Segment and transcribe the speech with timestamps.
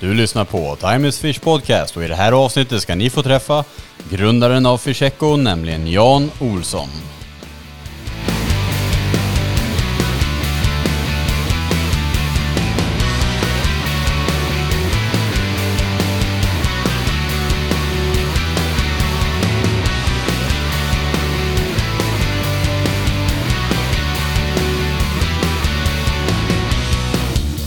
[0.00, 3.22] Du lyssnar på Time is Fish Podcast och i det här avsnittet ska ni få
[3.22, 3.64] träffa
[4.10, 6.88] grundaren av Fish Echo, nämligen Jan Olsson.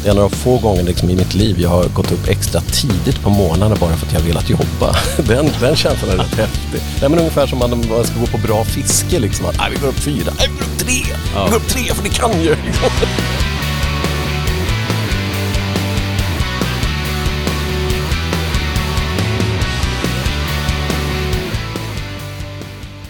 [0.03, 2.27] Det är en av de få gånger liksom i mitt liv jag har gått upp
[2.27, 4.95] extra tidigt på morgnarna bara för att jag velat jobba.
[5.27, 6.81] Den, den känslan är rätt häftig.
[6.99, 9.19] Det är men ungefär som när man ska gå på bra fiske.
[9.19, 9.45] Liksom.
[9.45, 11.45] Att, vi går upp fyra, Nej, vi går upp tre, Ja.
[11.45, 12.55] vi går upp tre för det kan ju.
[12.65, 12.89] Liksom.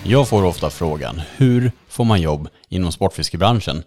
[0.03, 3.83] Jag får ofta frågan, hur får man jobb inom sportfiskebranschen?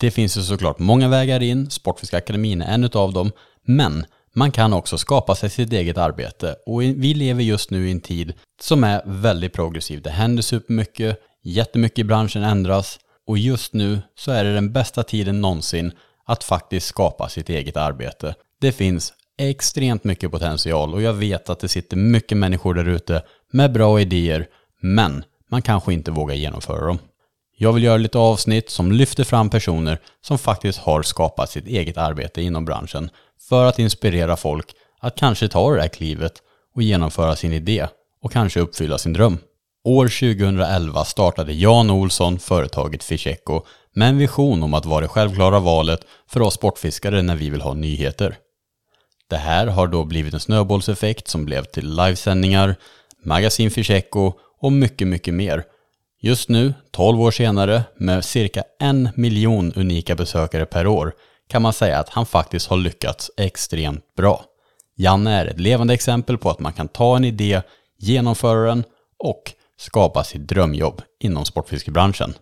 [0.00, 3.32] Det finns ju såklart många vägar in, Sportfiskeakademin är en utav dem,
[3.66, 7.92] men man kan också skapa sig sitt eget arbete och vi lever just nu i
[7.92, 10.02] en tid som är väldigt progressiv.
[10.02, 15.02] Det händer supermycket, jättemycket i branschen ändras och just nu så är det den bästa
[15.02, 15.92] tiden någonsin
[16.26, 18.34] att faktiskt skapa sitt eget arbete.
[18.60, 23.22] Det finns extremt mycket potential och jag vet att det sitter mycket människor där ute
[23.52, 24.46] med bra idéer,
[24.80, 26.98] men man kanske inte vågar genomföra dem.
[27.60, 31.96] Jag vill göra lite avsnitt som lyfter fram personer som faktiskt har skapat sitt eget
[31.96, 33.10] arbete inom branschen
[33.48, 34.66] för att inspirera folk
[35.00, 36.32] att kanske ta det här klivet
[36.74, 37.86] och genomföra sin idé
[38.22, 39.38] och kanske uppfylla sin dröm.
[39.84, 43.62] År 2011 startade Jan Olsson företaget Fischeco
[43.94, 47.60] med en vision om att vara det självklara valet för oss sportfiskare när vi vill
[47.60, 48.36] ha nyheter.
[49.30, 52.76] Det här har då blivit en snöbollseffekt som blev till livesändningar,
[53.24, 55.64] magasin Fischeco och mycket, mycket mer.
[56.20, 61.14] Just nu, 12 år senare, med cirka en miljon unika besökare per år,
[61.48, 64.44] kan man säga att han faktiskt har lyckats extremt bra.
[64.96, 67.62] Janne är ett levande exempel på att man kan ta en idé,
[67.98, 68.84] genomföra den
[69.18, 72.34] och skapa sitt drömjobb inom sportfiskebranschen.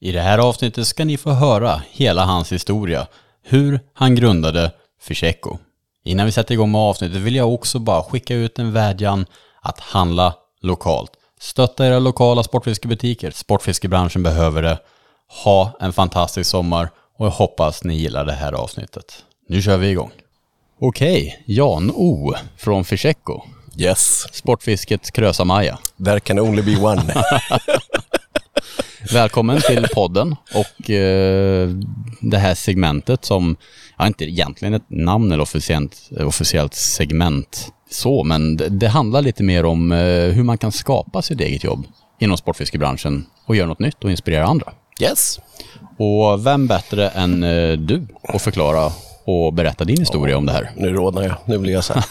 [0.00, 3.06] I det här avsnittet ska ni få höra hela hans historia,
[3.42, 5.58] hur han grundade Fischeco.
[6.04, 9.26] Innan vi sätter igång med avsnittet vill jag också bara skicka ut en vädjan
[9.60, 11.10] att handla lokalt.
[11.42, 13.30] Stötta era lokala sportfiskebutiker.
[13.30, 14.78] Sportfiskebranschen behöver det.
[15.44, 19.24] Ha en fantastisk sommar och jag hoppas ni gillar det här avsnittet.
[19.48, 20.10] Nu kör vi igång.
[20.80, 23.42] Okej, Jan O från Fischeco.
[23.76, 25.78] Yes, Sportfiskets Krösa-Maja.
[26.04, 27.14] there can only be one.
[29.12, 31.68] Välkommen till podden och eh,
[32.20, 33.56] det här segmentet som,
[33.98, 39.42] ja inte egentligen ett namn eller officiellt, officiellt segment så, men det, det handlar lite
[39.42, 39.98] mer om eh,
[40.34, 41.86] hur man kan skapa sitt eget jobb
[42.18, 44.72] inom sportfiskebranschen och göra något nytt och inspirera andra.
[45.00, 45.40] Yes.
[45.98, 48.92] Och vem bättre än eh, du att förklara
[49.24, 50.70] och berätta din historia om det här?
[50.76, 52.04] Nu rodnar jag, nu blir jag så här.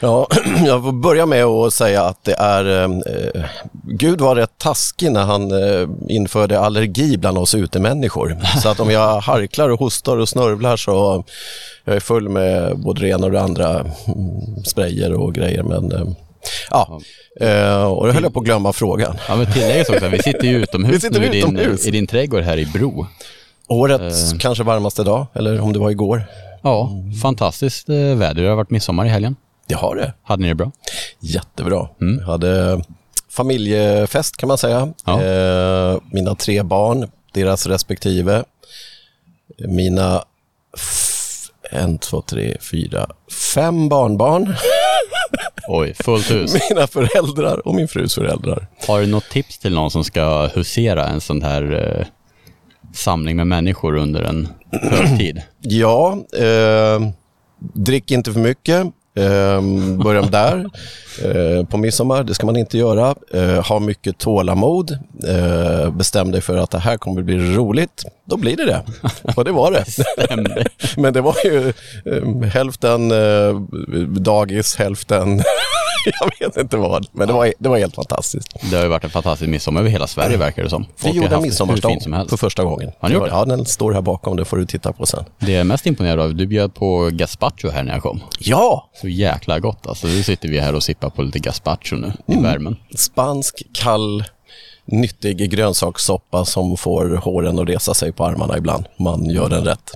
[0.00, 0.26] Ja,
[0.66, 3.44] jag får börja med att säga att det är, eh,
[3.84, 8.36] Gud var rätt taskig när han eh, införde allergi bland oss utemänniskor.
[8.62, 11.24] Så att om jag harklar och hostar och snörvlar så
[11.84, 15.62] jag är full med både det ena och det andra, mm, sprayer och grejer.
[15.62, 16.06] Men eh,
[16.70, 17.00] ja,
[17.40, 19.16] eh, och då höll jag på att glömma frågan.
[19.28, 21.86] Ja, men tilläggas också, vi sitter ju utomhus Vi sitter nu i din, utomhus.
[21.86, 23.06] i din trädgård här i Bro.
[23.68, 26.24] Årets kanske varmaste dag, eller om det var igår.
[26.62, 26.90] Ja,
[27.22, 28.42] fantastiskt eh, väder.
[28.42, 29.36] Det har varit midsommar i helgen.
[29.66, 30.12] Jag har det.
[30.22, 30.72] Hade ni det bra?
[31.20, 31.88] Jättebra.
[31.98, 32.84] Jag hade
[33.30, 34.92] familjefest kan man säga.
[35.04, 35.22] Ja.
[35.22, 38.44] Eh, mina tre barn, deras respektive.
[39.68, 40.24] Mina
[41.70, 43.06] en, två, tre, fyra,
[43.54, 44.54] fem barnbarn.
[45.68, 46.56] Oj, fullt hus.
[46.70, 48.66] Mina föräldrar och min frus föräldrar.
[48.86, 52.06] Har du något tips till någon som ska husera en sån här eh,
[52.92, 55.42] samling med människor under en högtid?
[55.60, 57.00] Ja, eh,
[57.74, 58.86] drick inte för mycket.
[59.16, 59.60] Eh,
[60.04, 60.70] börja där.
[61.24, 63.14] Eh, på midsommar, det ska man inte göra.
[63.34, 64.98] Eh, ha mycket tålamod.
[65.28, 68.04] Eh, bestäm dig för att det här kommer bli roligt.
[68.24, 68.82] Då blir det det.
[69.36, 69.84] Och det var det.
[70.96, 71.72] Men det var ju
[72.04, 73.60] eh, hälften eh,
[74.06, 75.42] dagis, hälften...
[76.40, 77.06] jag vet inte vad.
[77.12, 78.70] Men det var, det var helt fantastiskt.
[78.70, 80.82] Det har ju varit en fantastisk midsommar över hela Sverige verkar det som.
[80.82, 82.90] Vi Folk har gjorde en midsommarstång för första gången.
[82.98, 83.30] Har ni gjort det?
[83.30, 84.36] Ja, den står här bakom.
[84.36, 85.24] Det får du titta på sen.
[85.38, 88.20] Det jag är mest imponerad av, du bjöd på gazpacho här när jag kom.
[88.38, 88.90] Ja!
[89.00, 90.06] Så jäkla gott alltså.
[90.06, 92.76] Nu sitter vi här och sippar på lite gazpacho nu i värmen.
[92.94, 94.24] Spansk, kall,
[94.84, 98.84] nyttig grönsakssoppa som får håren att resa sig på armarna ibland.
[98.98, 99.92] Man gör den rätt.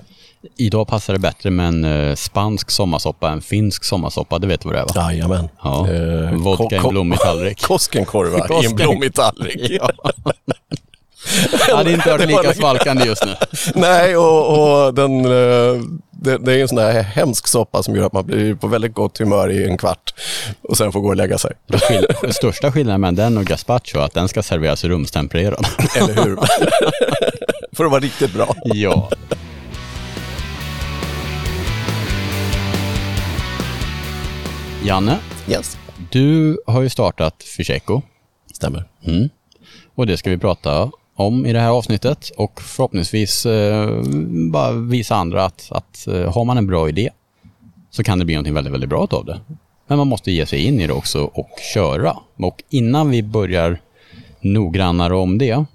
[0.57, 4.69] Idag passar det bättre med en eh, spansk sommarsoppa än finsk sommarsoppa, det vet du
[4.69, 5.11] vad det är va?
[5.11, 5.49] Jajamän.
[5.63, 7.61] Ja, Eh, vodka i en blommig tallrik.
[7.67, 9.71] Koskenkorva i en blommig tallrik.
[9.81, 9.91] Ja.
[11.69, 13.33] Jag hade inte hört lika svalkande just nu.
[13.75, 15.81] Nej, och, och den, eh,
[16.11, 18.93] det, det är en sån här hemsk soppa som gör att man blir på väldigt
[18.93, 20.13] gott humör i en kvart
[20.61, 21.51] och sen får gå och lägga sig.
[22.21, 25.67] Den största skillnaden mellan den och gazpacho är att den ska serveras rumstempererad.
[25.95, 26.37] Eller hur?
[27.75, 28.55] För att vara riktigt bra.
[28.63, 29.09] Ja.
[34.83, 35.19] Janne,
[35.49, 35.77] Yes.
[36.11, 38.01] du har ju startat Fyseco
[38.53, 38.83] Stämmer.
[39.95, 44.01] och det ska vi prata om i det här avsnittet och förhoppningsvis eh,
[44.51, 47.09] bara visa andra att, att eh, har man en bra idé
[47.89, 49.39] så kan det bli någonting väldigt, väldigt bra av det.
[49.87, 52.17] Men man måste ge sig in i det också och köra.
[52.37, 53.81] Och innan vi börjar
[54.41, 55.65] noggrannare om det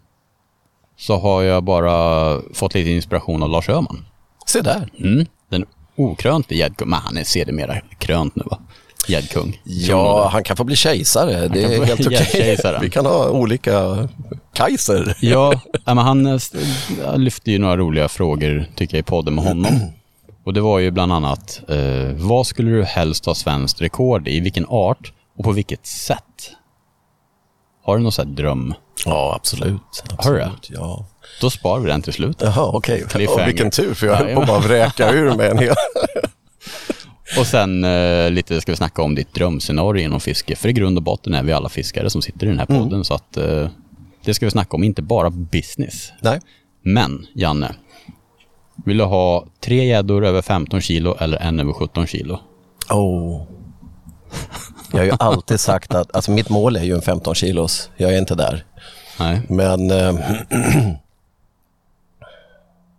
[0.96, 4.04] så har jag bara fått lite inspiration av Lars Öhman.
[4.46, 4.90] Se där.
[4.98, 5.26] Mm.
[5.48, 5.64] Den
[5.96, 8.58] okrönte gäddkung, men han är sedermera krönt nu va?
[9.08, 9.60] Gäddkung.
[9.64, 11.48] Ja, han kan få bli kejsare.
[11.48, 12.28] Det kan är helt okej.
[12.32, 12.78] kejsare.
[12.82, 14.08] Vi kan ha olika
[14.54, 15.16] kajser.
[15.20, 16.58] Ja, men han eh, st-
[17.16, 19.80] lyfte ju några roliga frågor tycker jag i podden med honom.
[20.44, 24.40] Och det var ju bland annat, eh, vad skulle du helst ha svenskt rekord i?
[24.40, 26.50] Vilken art och på vilket sätt?
[27.84, 28.74] Har du någon sån dröm?
[29.06, 30.04] Ja, absolut.
[30.18, 30.50] Har du det?
[30.68, 31.06] Ja.
[31.40, 32.36] Då sparar vi den till slut.
[32.40, 33.04] Jaha, okej.
[33.28, 35.74] Och vilken tur, för jag höll på att bara vräka ur mig en hel...
[37.38, 40.56] Och sen eh, lite ska vi snacka om ditt drömscenario inom fiske.
[40.56, 43.04] För i grund och botten är vi alla fiskare som sitter i den här podden.
[43.04, 43.68] Så att eh,
[44.24, 46.12] det ska vi snacka om, inte bara business.
[46.20, 46.40] Nej.
[46.82, 47.74] Men, Janne.
[48.84, 52.40] Vill du ha tre gäddor över 15 kilo eller en över 17 kilo?
[52.90, 53.42] Oh.
[54.92, 57.90] Jag har ju alltid sagt att, alltså mitt mål är ju en 15 kilos.
[57.96, 58.64] Jag är inte där.
[59.18, 59.40] Nej.
[59.48, 59.90] Men...
[59.90, 60.14] Eh,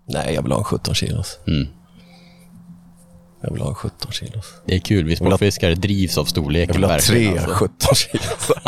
[0.06, 1.40] nej, jag vill ha en 17 kilos.
[1.48, 1.68] Mm.
[3.44, 4.54] Jag vill ha en 17 kilos.
[4.66, 6.82] Det är kul, vi sportfiskare drivs av storleken.
[6.82, 7.54] Jag vill ha tre alltså.
[7.54, 8.52] 17 kilos.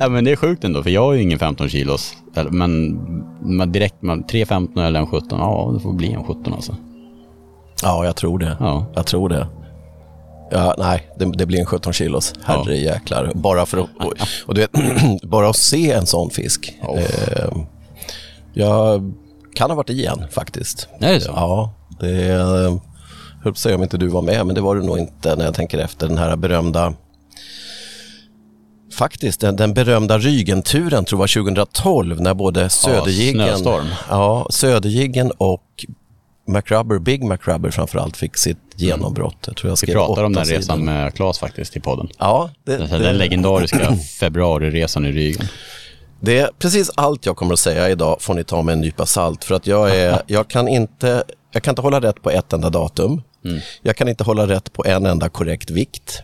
[0.00, 2.16] Ja, men det är sjukt ändå, för jag har ju ingen 15 kilos.
[2.50, 3.00] Men
[3.40, 6.76] man direkt, man, 3 15 eller en 17, ja det får bli en 17 alltså.
[7.82, 8.56] Ja, jag tror det.
[8.60, 8.86] Ja.
[8.94, 9.46] Jag tror det.
[10.50, 12.34] Ja, nej, det, det blir en 17 kilos.
[12.44, 13.32] Herre jäklar.
[13.34, 14.12] Bara för att, och,
[14.46, 14.72] och du vet,
[15.22, 16.78] bara att se en sån fisk.
[16.82, 16.96] Ja.
[16.96, 17.56] Eh,
[18.54, 19.12] jag
[19.54, 20.88] kan ha varit i en faktiskt.
[21.00, 21.32] Är det så?
[21.34, 22.80] Ja, det är, jag höll
[23.42, 25.44] på att säga om inte du var med, men det var du nog inte när
[25.44, 26.08] jag tänker efter.
[26.08, 26.94] Den här berömda,
[28.92, 33.86] faktiskt den, den berömda Rygenturen tror jag var 2012 när både Söderjiggen, snöstorm.
[34.10, 35.62] ja, Söderjiggen och
[36.48, 39.36] McRubber, Big McRubber framförallt fick sitt genombrott.
[39.46, 40.92] Jag tror jag Vi skrev pratar om åtta den resan sidor.
[40.92, 42.08] med Claes faktiskt i podden.
[42.18, 45.46] Ja, det, Den, det, legendariska februariresan i Rygen.
[46.20, 49.06] Det är precis allt jag kommer att säga idag får ni ta med en nypa
[49.06, 49.44] salt.
[49.44, 51.24] För att jag, är, jag, kan inte,
[51.56, 53.22] jag kan inte hålla rätt på ett enda datum.
[53.82, 56.22] Jag kan inte hålla rätt på en enda korrekt vikt.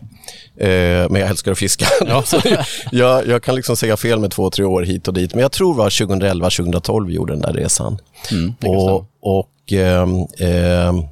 [0.56, 0.68] Eh,
[1.10, 1.86] men jag älskar att fiska.
[2.06, 2.24] Ja.
[2.92, 5.34] Jag, jag kan liksom säga fel med två, tre år hit och dit.
[5.34, 7.98] Men jag tror det var 2011, 2012 vi gjorde den där resan.
[8.30, 11.02] Mm, och och ehm, ehm,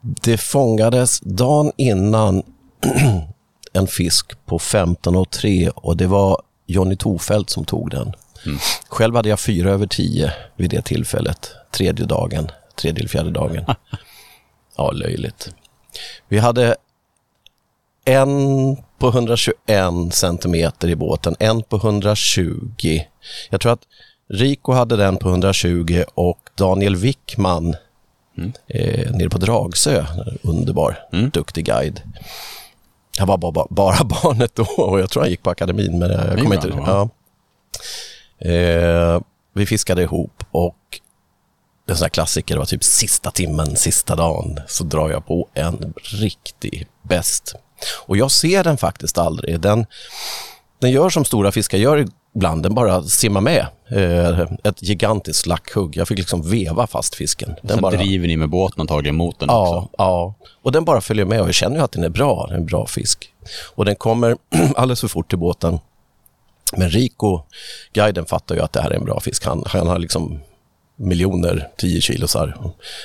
[0.00, 2.42] det fångades dagen innan
[3.72, 8.12] en fisk på 15 och 3 och det var Jonny Tofelt som tog den.
[8.88, 13.64] Själv hade jag fyra över 10 vid det tillfället, tredje dagen, tredje eller fjärde dagen.
[14.76, 15.48] Ja, löjligt.
[16.28, 16.76] Vi hade
[18.04, 19.54] en på 121
[20.10, 23.00] centimeter i båten, en på 120.
[23.50, 23.82] Jag tror att
[24.28, 27.76] Rico hade den på 120 och Daniel Wickman
[28.66, 30.06] eh, nere på Dragsö,
[30.42, 30.98] underbar,
[31.32, 32.02] duktig guide.
[33.18, 35.98] Han var bara, bara barnet då och jag tror han gick på akademin.
[35.98, 37.08] Men jag kommer inte, ja.
[38.44, 39.20] Eh,
[39.54, 40.76] vi fiskade ihop och
[41.86, 45.94] en sån här klassiker, var typ sista timmen, sista dagen, så drar jag på en
[46.20, 47.54] riktig bäst.
[48.06, 49.60] Och jag ser den faktiskt aldrig.
[49.60, 49.86] Den,
[50.78, 53.66] den gör som stora fiskar gör ibland, den bara simmar med.
[53.88, 55.96] Eh, ett gigantiskt lackhugg.
[55.96, 57.54] Jag fick liksom veva fast fisken.
[57.62, 59.90] Den Sen bara, driver ni med båten antagligen mot den ja, också.
[59.98, 62.54] ja, och den bara följer med och jag känner ju att den är bra, den
[62.54, 63.32] är en bra fisk.
[63.74, 64.36] Och den kommer
[64.76, 65.78] alldeles för fort till båten.
[66.76, 67.40] Men Rico,
[67.92, 69.44] guiden, fattar ju att det här är en bra fisk.
[69.44, 70.40] Han, han har liksom
[70.96, 72.56] miljoner, 10 kilosar.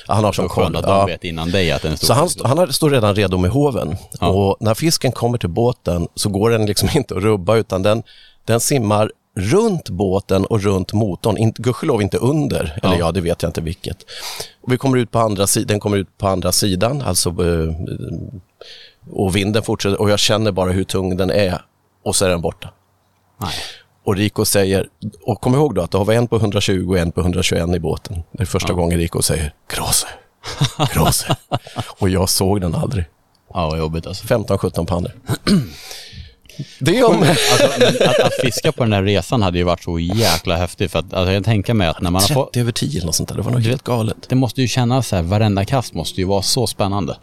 [0.06, 0.84] Han har Så som skönt koll.
[0.86, 1.06] Ja.
[1.06, 1.96] vet innan dig att den.
[1.96, 3.96] Så han, st- han står redan redo med hoven.
[4.20, 4.28] Ja.
[4.28, 8.02] Och när fisken kommer till båten så går den liksom inte att rubba utan den,
[8.44, 11.36] den simmar runt båten och runt motorn.
[11.36, 12.98] Inte, gudskelov inte under, eller Ja.
[12.98, 13.96] ja, det vet jag inte vilket.
[14.60, 17.74] Och vi kommer ut på andra sidan, den kommer ut på andra sidan, alltså eh,
[19.10, 21.60] och vinden fortsätter och jag känner bara hur tung den är
[22.04, 22.70] och så är den borta.
[23.38, 23.54] Nej.
[24.04, 24.88] Och Rico säger,
[25.22, 27.78] och kom ihåg då att det var en på 120 och en på 121 i
[27.78, 28.22] båten.
[28.32, 30.06] Det är första gången Rico säger Gråse,
[30.94, 31.36] Gråse.
[31.98, 33.04] och jag såg den aldrig.
[33.54, 34.26] Ja, vad jobbigt alltså.
[34.26, 35.12] 15-17 pannor.
[36.78, 37.22] Det om...
[37.22, 37.64] Alltså,
[38.04, 40.92] att, att fiska på den här resan hade ju varit så jäkla häftigt.
[40.92, 42.56] För att, alltså, jag tänker mig att när man har 30 fått...
[42.56, 43.36] över 10 eller något sånt där.
[43.36, 44.16] Det var nog helt galet.
[44.28, 47.16] Det måste ju kännas så här, varenda kast måste ju vara så spännande.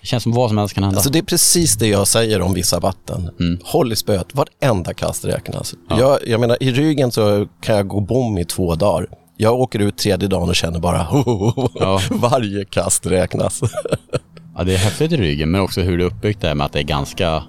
[0.00, 0.96] Det känns som vad som helst kan hända.
[0.98, 3.30] Alltså det är precis det jag säger om vissa vatten.
[3.64, 5.74] Håll i spöet, varenda kast räknas.
[5.88, 9.06] Jag, jag menar, i ryggen så kan jag gå bom i två dagar.
[9.36, 10.98] Jag åker ut tredje dagen och känner bara
[11.74, 12.00] Ja.
[12.10, 13.60] varje kast räknas.
[14.56, 16.72] Ja, det är häftigt i ryggen, men också hur det är uppbyggt där med att
[16.72, 17.42] det är ganska...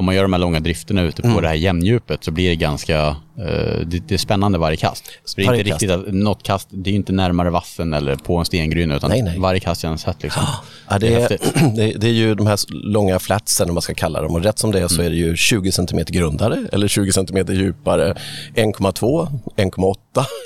[0.00, 1.42] Om man gör de här långa drifterna ute på Mm.
[1.42, 2.98] det här jämndjupet så blir det ganska...
[3.38, 5.04] eh, det, det är spännande varje kast.
[5.36, 8.44] Det är inte riktigt att något kast, det är inte närmare vassen eller på en
[8.44, 9.38] stengryna utan Nej, nej.
[9.38, 10.42] varje kast känns hett liksom.
[10.88, 11.28] Ja, Det är
[11.76, 14.34] det, det är ju de här långa flatsen, om man ska kalla dem.
[14.34, 17.46] Och rätt som det är så är det ju 20 cm grundare eller 20 cm
[17.54, 18.14] djupare.
[18.54, 19.94] 1,2, 1,8,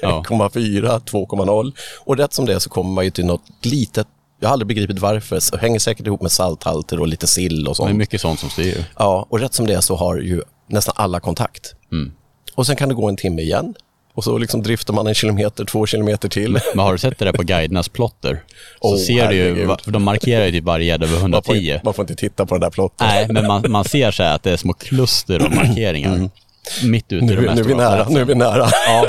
[0.03, 0.23] Ja.
[0.29, 1.73] 1,4, 2,0.
[2.05, 4.07] Och rätt som det är så kommer man ju till något litet,
[4.41, 7.65] jag har aldrig begripit varför, så hänger säkert ihop med salthalter och lite sill och
[7.65, 7.97] Det är sånt.
[7.97, 8.85] mycket sånt som styr.
[8.99, 11.75] Ja, och rätt som det är så har ju nästan alla kontakt.
[11.93, 12.13] Mm.
[12.55, 13.75] Och sen kan det gå en timme igen.
[14.15, 16.59] Och så liksom driftar man en kilometer, två kilometer till.
[16.75, 18.43] Men har du sett det där på guidernas plotter?
[18.81, 21.55] Så Åh, ser du ju, för de markerar ju typ varje gädda över Man får,
[21.55, 21.81] 110.
[21.85, 23.07] man får inte titta på den där plotten.
[23.07, 26.31] Nej, men man, man ser så här att det är små kluster av markeringar.
[26.85, 27.37] Mitt ute i Mm.
[27.37, 28.15] Nu, de här nu är vi stora nära, flätorna.
[28.15, 28.69] nu är vi nära.
[28.87, 29.07] Ja,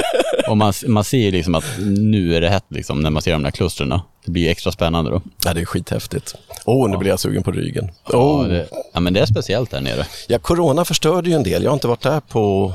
[0.49, 3.43] och man, man ser liksom att nu är det hett liksom när man ser de
[3.43, 3.89] där klustren.
[4.25, 5.21] Det blir extra spännande då.
[5.45, 6.35] Ja, det är skithäftigt.
[6.65, 7.91] Åh, oh, nu blir jag sugen på ryggen.
[8.11, 8.47] Ja, Oh.
[8.47, 10.05] det, ja, men det är speciellt där nere.
[10.27, 11.63] Ja, corona förstörde ju en del.
[11.63, 12.73] Jag har inte varit där på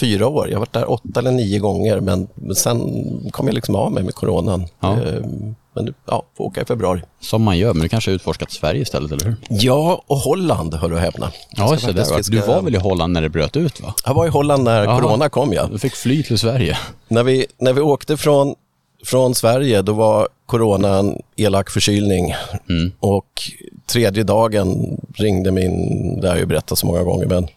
[0.00, 0.48] fyra år.
[0.48, 2.80] Jag har varit där åtta eller nio gånger, men men sen
[3.30, 4.66] kom jag liksom av mig med coronan.
[4.80, 4.92] Ja.
[5.02, 5.22] Eh,
[5.74, 7.02] Men ja, får åka i februari.
[7.20, 9.36] Som man gör, men du kanske har utforskat Sverige istället, eller hur?
[9.48, 11.30] Ja, och Holland, hör och häpna.
[11.50, 12.16] Ja, så där var.
[12.16, 13.94] Du fiska- var väl i Holland när det bröt ut, va?
[14.04, 15.00] Jag var i Holland när Jaha.
[15.00, 15.68] corona kom, ja.
[15.72, 16.78] Du fick fly till Sverige.
[17.08, 18.54] När vi, när vi åkte från,
[19.04, 22.34] från Sverige, då var corona en elak förkylning.
[22.68, 22.92] Mm.
[23.00, 23.42] Och
[23.86, 25.74] tredje dagen ringde min,
[26.20, 27.48] det har jag ju berättat så många gånger, men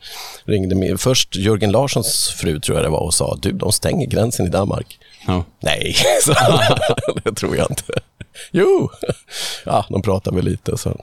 [0.45, 4.07] ringde min, först Jörgen Larssons fru tror jag det var och sa, du de stänger
[4.07, 4.99] gränsen i Danmark.
[5.27, 5.43] Ja.
[5.59, 5.95] Nej,
[6.25, 6.33] så,
[7.23, 7.83] det tror jag inte.
[8.51, 8.89] Jo,
[9.65, 10.77] ja, de pratade väl lite.
[10.77, 11.01] Så.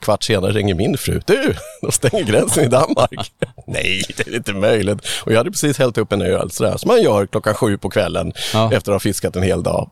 [0.00, 1.20] Kvart senare ringer min fru.
[1.26, 3.32] Du, de stänger gränsen i Danmark.
[3.66, 4.98] Nej, det är inte möjligt.
[5.24, 7.90] Och jag hade precis hällt upp en öl, sådär, som man gör klockan sju på
[7.90, 8.72] kvällen Ja.
[8.72, 9.90] efter att ha fiskat en hel dag.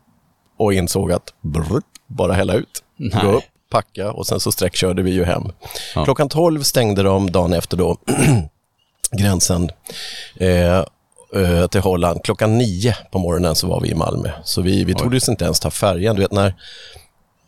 [0.56, 3.24] Och insåg att brr, bara hälla ut, Nej.
[3.24, 5.42] gå upp, packa och sen så sträckkörde vi ju hem.
[5.94, 6.04] Ja.
[6.04, 7.96] Klockan tolv stängde de dagen efter då
[9.12, 9.70] gränsen
[10.36, 10.84] eh,
[11.34, 12.24] eh, till Holland.
[12.24, 14.30] Klockan nio på morgonen så var vi i Malmö.
[14.44, 16.16] Så vi, vi trodde inte ens ta färjan.
[16.16, 16.54] Du vet när,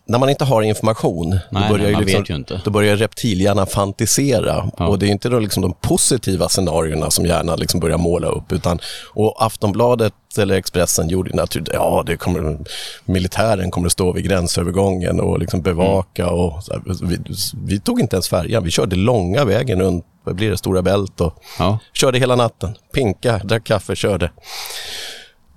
[0.09, 2.61] när man inte har information, Nej, då, börjar nej, liksom, vet ju inte.
[2.65, 4.71] då börjar reptilhjärnan fantisera.
[4.79, 4.87] Ja.
[4.89, 8.53] Och det är inte då liksom de positiva scenarierna som hjärnan liksom börjar måla upp.
[8.53, 8.79] Utan,
[9.15, 12.59] och Aftonbladet eller Expressen gjorde naturligtvis, ja, det kommer,
[13.05, 16.23] militären kommer att stå vid gränsövergången och liksom bevaka.
[16.23, 16.35] Mm.
[16.35, 17.19] Och här, vi,
[17.65, 21.21] vi tog inte ens färjan, vi körde långa vägen runt, vad blir det, Stora Bält
[21.21, 21.79] och Ja.
[21.93, 22.75] körde hela natten.
[22.95, 24.31] Pinka, drack kaffe, körde.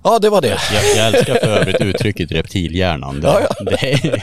[0.04, 0.48] Ja, det var det.
[0.48, 3.20] Jag, jag älskar för övrigt uttrycket reptilhjärnan.
[3.20, 3.64] Det, Ja, ja.
[3.64, 4.22] Det är,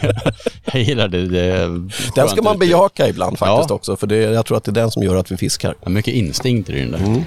[0.74, 1.28] jag gillar det.
[1.28, 1.68] det
[2.16, 2.60] Den ska man uttryck.
[2.70, 3.76] bejaka ibland faktiskt Ja.
[3.76, 5.76] också, för det, jag tror att det är den som gör att vi fiskar.
[5.84, 6.98] Ja, mycket instinkter i den där.
[7.00, 7.24] Mm.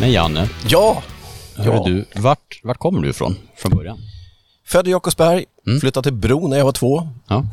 [0.00, 1.02] Men Janne, Ja!
[1.56, 1.82] hörru ja.
[1.84, 3.98] du, vart, vart kommer du ifrån från början?
[4.66, 5.80] Född i Jakobsberg, Mm.
[5.80, 7.08] flyttade till Bro när jag var två.
[7.28, 7.44] Ja.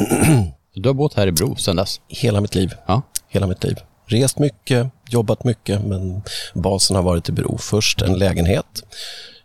[0.76, 2.02] Du har bott här i Bro sedan dess?
[2.08, 2.72] Hela mitt liv.
[2.88, 3.02] Ja.
[3.30, 3.76] Hela mitt liv.
[4.08, 6.22] Rest mycket, jobbat mycket, men
[6.54, 7.58] basen har varit i Bro.
[7.58, 8.84] Först en lägenhet,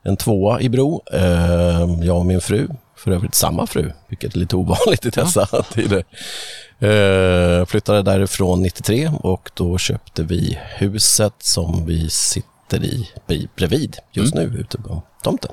[0.02, 1.02] en tvåa i Bro.
[1.12, 5.46] Eh, jag och min fru, för övrigt samma fru, vilket är lite ovanligt i dessa
[5.72, 6.04] tider.
[6.80, 13.08] Eh, flyttade därifrån 93 och då köpte vi huset som vi sitter i
[13.56, 15.50] bredvid just nu ute på tomten.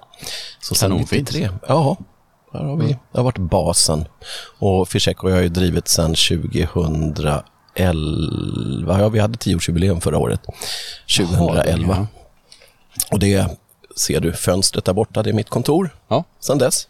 [0.60, 1.30] Så sen Kanonfint.
[1.30, 1.98] 93, ja,
[2.54, 4.06] där har vi, det har varit basen.
[4.60, 6.16] Och Fischek och jag har ju drivit sedan
[7.78, 10.42] 2011, ja vi hade tioårsjubileum förra året,
[11.18, 11.96] 2011.
[11.98, 12.08] ja.
[13.12, 13.48] Och det
[13.96, 16.88] ser du, fönstret där borta, det är mitt kontor Ja, sedan dess.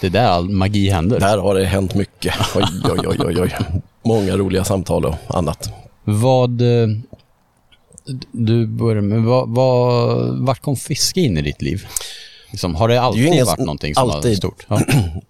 [0.00, 1.20] det är där all magi händer.
[1.20, 2.34] Där har det hänt mycket.
[2.56, 3.56] Oj, oj, oj, oj, oj.
[4.04, 5.70] Många roliga samtal och annat.
[6.04, 6.60] Vad...
[6.60, 6.88] eh,
[8.32, 11.86] Du börjar med, vad, vad, vart kom fiske in i ditt liv?
[12.50, 14.36] Liksom, har det alltid ingen- varit någonting som alltid.
[14.36, 14.66] stort?
[14.68, 14.80] Ja.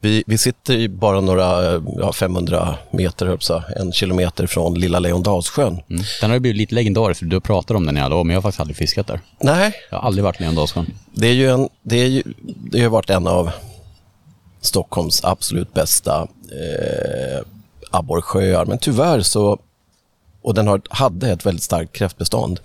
[0.00, 5.80] Vi, vi sitter i bara några, ja, 500 meter, säga, en kilometer från Lilla Leondalssjön.
[5.90, 6.02] Mm.
[6.20, 8.34] Den har ju blivit lite legendarisk, för du pratar om den i alla år, men
[8.34, 9.20] jag har faktiskt aldrig fiskat där.
[9.40, 10.86] Nej, Jag har aldrig varit i Leondalssjön.
[11.12, 12.22] det är ju en, det är ju,
[12.70, 13.50] det har varit en av
[14.60, 16.20] Stockholms absolut bästa
[16.52, 17.40] eh,
[17.90, 18.64] abborrsjöar.
[18.64, 19.58] Men tyvärr så,
[20.42, 22.60] och den har, hade ett väldigt starkt kräftbestånd.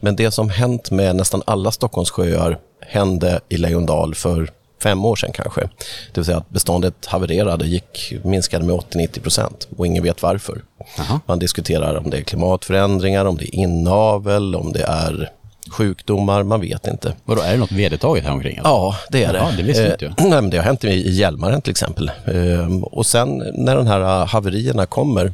[0.00, 4.50] Men det som hänt med nästan alla Stockholms sjöar hände i Lejondal för
[4.82, 5.60] fem år sedan kanske.
[5.60, 10.62] Det vill säga att beståndet havererade, gick, minskade med 80-90 procent och ingen vet varför.
[10.98, 11.20] Jaha.
[11.26, 15.30] Man diskuterar om det är klimatförändringar, om det är inavel, om det är
[15.70, 17.14] sjukdomar, man vet inte.
[17.24, 18.58] Vadå, är det något vedertaget här omkring?
[18.58, 18.70] Alltså?
[18.70, 19.38] Ja, det är det.
[19.38, 20.20] Jaha, det visste inte jag.
[20.20, 22.10] Eh, nej, men det har hänt i Hjälmaren till exempel.
[22.24, 25.32] Eh, och sen när de här haverierna kommer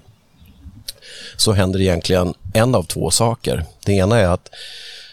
[1.38, 3.64] så händer egentligen en av två saker.
[3.85, 4.50] Det ena är att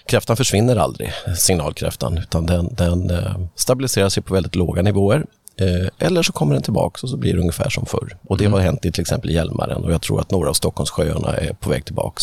[0.07, 5.25] kräftan försvinner aldrig, signalkräftan, utan den, den eh, stabiliserar sig på väldigt låga nivåer.
[5.59, 8.17] Eh, eller så kommer den tillbaka och så blir det ungefär som förr.
[8.27, 11.37] Och det har hänt i till exempel Hjälmaren och jag tror att några av Stockholmssjöarna
[11.37, 12.21] är på väg tillbaka.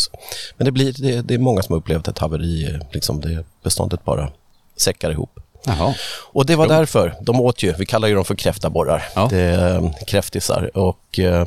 [0.56, 3.44] Men det, blir, det, det är många som har upplevt ett haveri, eh, liksom det
[3.62, 4.28] beståndet bara
[4.76, 5.38] säckar ihop.
[5.66, 5.94] Jaha.
[6.32, 9.26] Och det var därför, de åt ju, vi kallar ju dem för kräftaborrar, Ja.
[9.30, 10.76] det kräftisar.
[10.76, 11.47] Och eh,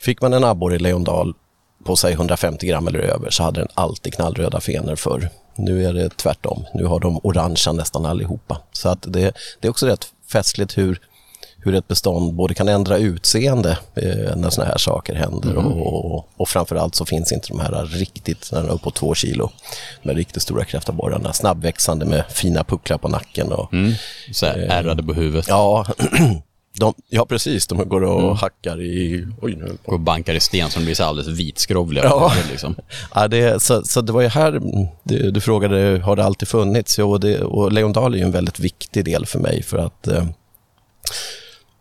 [0.00, 1.34] fick man en abborre i Leondal
[1.86, 5.30] på sig 150 gram eller över så hade den alltid knallröda fenor förr.
[5.56, 8.60] Nu är det tvärtom, nu har de orangea nästan allihopa.
[8.72, 11.00] Så att det, det är också rätt festligt hur,
[11.58, 16.28] hur ett bestånd både kan ändra utseende eh, när såna här saker händer och, och,
[16.36, 19.50] och framförallt så finns inte de här riktigt, när de är uppåt två kilo,
[20.02, 23.92] här riktigt stora kräftaborrarna, snabbväxande med fina pucklar på nacken och Mm.
[24.32, 25.46] Så här, ärrade på huvudet.
[25.48, 25.86] Ja,
[26.78, 27.66] de, ja, precis.
[27.66, 29.26] De går och hackar i...
[29.40, 29.76] Oj, nu.
[29.84, 32.04] Och bankar i sten som blir så alldeles vitskrovliga.
[32.04, 32.32] Ja.
[32.50, 32.76] Liksom.
[33.14, 34.60] Ja, det, så, så det var ju här
[35.02, 36.98] du, du frågade, har det alltid funnits?
[36.98, 40.24] Jo, det, och Leondal är ju en väldigt viktig del för mig för att eh,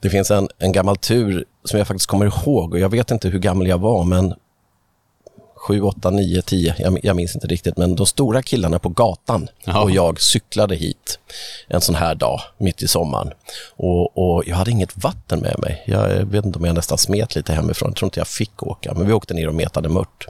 [0.01, 3.29] det finns en, en gammal tur som jag faktiskt kommer ihåg och jag vet inte
[3.29, 4.33] hur gammal jag var, men
[5.67, 9.48] 7, 8, 9, 10, jag, jag minns inte riktigt, men de stora killarna på gatan
[9.63, 9.81] Ja.
[9.84, 11.19] och jag cyklade hit
[11.67, 13.31] en sån här dag mitt i sommaren.
[13.75, 15.84] Och, och jag hade inget vatten med mig.
[15.88, 18.93] Jag vet inte om jag nästan smet lite hemifrån, jag tror inte jag fick åka,
[18.93, 20.27] men vi åkte ner och metade mört.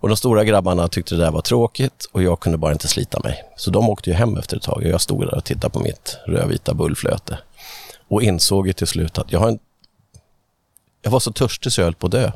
[0.00, 3.20] Och de stora grabbarna tyckte det där var tråkigt och jag kunde bara inte slita
[3.24, 3.44] mig.
[3.56, 5.80] Så de åkte ju hem efter ett tag och jag stod där och tittade på
[5.80, 7.38] mitt rödvita bullflöte.
[8.08, 9.58] Och insåg ju till slut att jag har en...
[11.02, 12.32] Jag var så törstig så jag höll på att dö.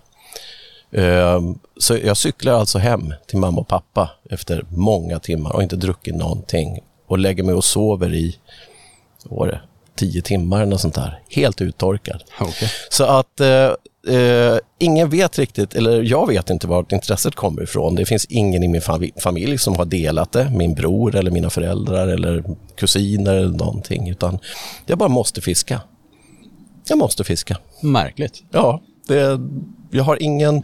[0.93, 5.77] Ehm, Så jag cyklar alltså hem till mamma och pappa efter många timmar och inte
[5.77, 6.79] druckit någonting.
[7.07, 8.37] Och lägger mig och sover i,
[9.25, 9.61] vad var det,
[9.95, 11.21] tio timmar eller sånt där.
[11.31, 12.23] Helt uttorkad.
[12.41, 12.71] Okej.
[12.91, 17.95] Så att eh, eh, ingen vet riktigt, eller jag vet inte vart intresset kommer ifrån.
[17.95, 20.51] Det finns ingen i min fami- familj som har delat det.
[20.51, 22.45] Min bror eller mina föräldrar eller
[22.77, 24.09] kusiner eller någonting.
[24.09, 24.39] Utan
[24.87, 25.81] jag bara måste fiska.
[26.89, 27.57] Jag måste fiska.
[27.83, 28.43] Märkligt.
[28.51, 29.41] Ja, det,
[29.91, 30.63] jag har ingen...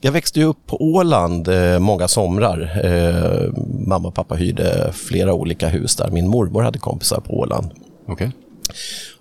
[0.00, 2.80] Jag växte upp på Åland eh, många somrar.
[2.84, 3.52] Eh,
[3.86, 6.10] mamma och pappa hyrde flera olika hus där.
[6.10, 7.70] Min mormor hade kompisar på Åland.
[8.08, 8.30] Okej.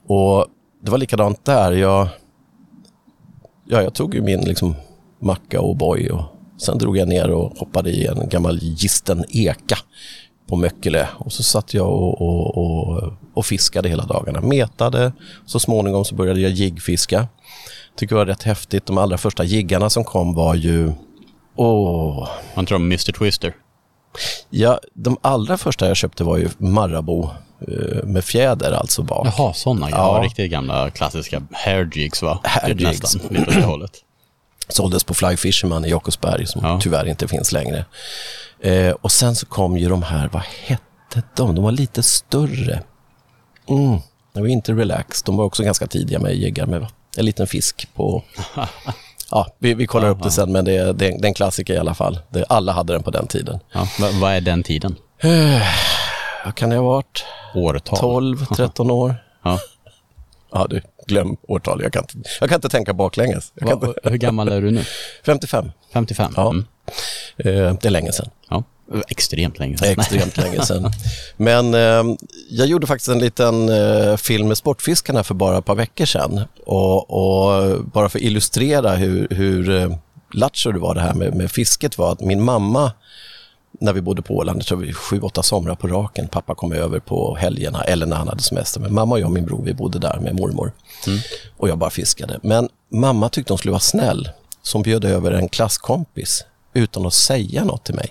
[0.07, 0.45] Och
[0.83, 1.71] det var likadant där.
[1.71, 2.07] Jag,
[3.65, 4.75] ja, jag tog ju min liksom,
[5.21, 6.23] macka och boy och
[6.57, 9.77] sen drog jag ner och hoppade i en gammal gisten eka
[10.47, 11.07] på Möckele.
[11.17, 14.41] Och så satt jag och, och, och, och fiskade hela dagarna.
[14.41, 15.11] Metade.
[15.45, 17.27] Så småningom så började jag jiggfiska.
[17.97, 18.85] Tycker var rätt häftigt.
[18.85, 20.91] De allra första jiggarna som kom var ju...
[21.55, 23.53] Åh, Man tror om Mr Twister.
[24.49, 27.29] ja, de allra första jag köpte var ju Marabou
[27.67, 29.27] eh, med fjäder alltså bak.
[29.37, 29.89] Jaha, sådana.
[29.89, 30.17] Ja.
[30.17, 30.23] Ja.
[30.23, 32.39] riktigt gamla klassiska hair jigs va?
[32.43, 33.01] Hair Typ jigs.
[33.13, 33.91] Nästan, lite det hållet.
[34.67, 36.79] såldes på Fly Fisherman i Jakobsberg som Ja.
[36.81, 37.85] tyvärr inte finns längre.
[38.61, 41.55] Eh, och sen så kom ju de här, vad hette de?
[41.55, 42.83] De var lite större.
[43.69, 43.97] Mm.
[44.33, 45.23] De var inte relax.
[45.23, 48.23] De var också ganska tidiga med jiggar med en liten fisk på...
[49.31, 51.77] Ja, vi, vi kollar upp det sen, men det är, det är, en klassiker i
[51.77, 52.19] alla fall.
[52.29, 53.59] Det, alla hade den på den tiden.
[53.71, 54.95] Ja, va- vad är den tiden?
[56.45, 57.25] Vad kan det ha varit?
[57.55, 57.99] Årtal?
[57.99, 59.15] 12, 13 år?
[59.43, 59.59] Ja.
[60.51, 61.81] Ja, du, glöm årtal.
[61.81, 63.51] Jag kan, inte, jag kan inte tänka baklänges.
[63.61, 64.83] Va, inte, hur gammal är du nu?
[65.25, 65.71] 55.
[65.93, 66.33] 55?
[66.35, 66.49] Ja.
[66.49, 66.65] Mm.
[67.37, 68.29] Eh, det är länge sedan.
[68.49, 68.63] ja.
[69.07, 69.89] Extremt länge sedan.
[69.89, 70.91] Extremt länge sedan.
[71.37, 72.15] Men eh,
[72.49, 76.41] jag gjorde faktiskt en liten eh, film med Sportfiskarna för bara ett par veckor sedan.
[76.65, 79.95] Och, och bara för att illustrera hur, hur eh,
[80.33, 82.91] lattjo det var det här med, med fisket var att min mamma,
[83.79, 86.71] när vi bodde på Åland, jag tror vi sju, åtta somrar på raken, pappa kom
[86.73, 88.79] över på helgerna eller när han hade semester.
[88.79, 90.71] Men mamma och jag och min bror, vi bodde där med mormor.
[91.57, 92.39] Och jag bara fiskade.
[92.43, 94.29] Men mamma tyckte hon skulle vara snäll,
[94.61, 98.09] som bjöd över en klasskompis utan att säga något till mig.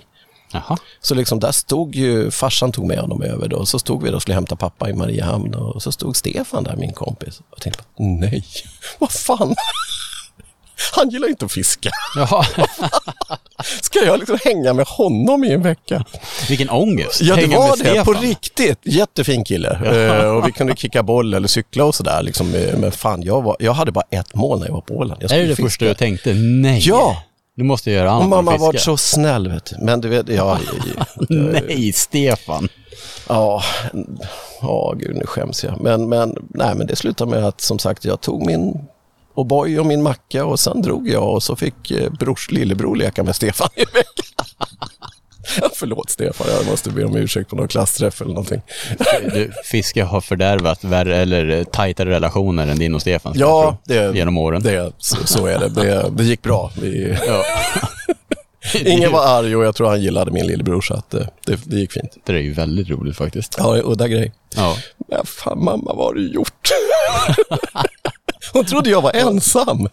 [0.53, 0.77] Jaha.
[1.01, 4.15] Så liksom där stod ju, farsan tog med honom över då, så stod vi då
[4.15, 7.41] och skulle hämta pappa i Mariehamn och så stod Stefan där, min kompis.
[7.49, 8.43] Och tänkte, nej,
[8.99, 9.55] vad fan.
[10.95, 11.89] Han gillar inte att fiska.
[12.15, 12.45] Jaha.
[13.81, 16.05] Ska jag liksom hänga med honom i en vecka?
[16.49, 17.21] Vilken ångest.
[17.21, 18.03] Ja, det Hänga var det.
[18.05, 18.21] På Stefan.
[18.23, 18.79] riktigt.
[18.83, 19.69] Jättefin kille.
[20.19, 22.23] Eh, och vi kunde kicka boll eller cykla och sådär.
[22.23, 22.55] Liksom.
[22.55, 25.23] Eh, Men fan, jag, var, jag hade bara ett mål när jag var på Åland.
[25.23, 26.33] Jag Är det det första du tänkte?
[26.33, 26.79] Nej.
[26.87, 27.23] Ja.
[27.55, 29.85] Du måste göra annat Och mamma varit så snäll, vet du.
[29.85, 30.59] Men du vet, ja,
[31.29, 32.69] Nej, Stefan.
[33.29, 33.63] Ja,
[34.61, 35.81] Ja, gud nu skäms jag.
[35.81, 38.87] Men, men, nej, men det slutade med att som sagt jag tog min
[39.35, 43.23] O'boy och min macka och sen drog jag och så fick eh, brors lillebror leka
[43.23, 44.45] med Stefan i veckan.
[45.73, 48.61] Förlåt Stefan, jag måste be om ursäkt på någon klassträff eller någonting.
[49.33, 54.17] Du, Fiske har fördärvat värre, eller tajtare relationer än din och Stefans Ja, kanske, det,
[54.17, 54.61] genom åren.
[54.63, 55.69] det, så, så är det.
[55.69, 56.09] det.
[56.11, 56.71] Det gick bra.
[56.81, 57.43] Vi, Ja.
[58.85, 61.75] ingen var arg och jag tror han gillade min lillebror så att det, det, det
[61.75, 62.17] gick fint.
[62.25, 63.55] Det är ju väldigt roligt faktiskt.
[63.57, 64.33] Ja, udda grej.
[64.55, 64.77] Ja.
[65.07, 66.69] Men fan mamma, vad har du gjort?
[68.53, 69.87] Hon trodde jag var ensam.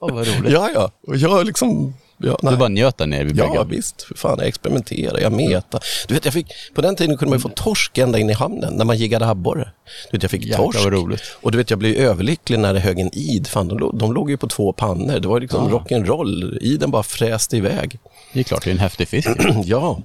[0.00, 0.52] Oh, vad roligt.
[0.52, 0.90] Ja, ja.
[1.06, 1.94] Och jag liksom...
[2.18, 2.56] Ja, Du nej.
[2.56, 3.68] bara njöt där nere vid Ja, bryggan.
[3.68, 4.02] visst.
[4.02, 5.80] För fan, jag experimenterar, jag metar.
[6.08, 8.32] Du vet, jag fick, på den tiden kunde man ju få torsk ända in i
[8.32, 9.68] hamnen när man jiggade abborre.
[10.10, 10.84] Du vet, jag fick Jäklar, torsk.
[10.84, 11.20] vad roligt.
[11.42, 13.46] Och du vet, jag blev överlycklig när det högg en id.
[13.46, 15.18] Fan, de, låg- de låg ju på två pannor.
[15.20, 16.58] Det var liksom rock'n'roll.
[16.60, 17.98] Iden bara fräste iväg.
[18.32, 19.28] Det är klart, det är en häftig fisk.
[19.64, 19.98] ja,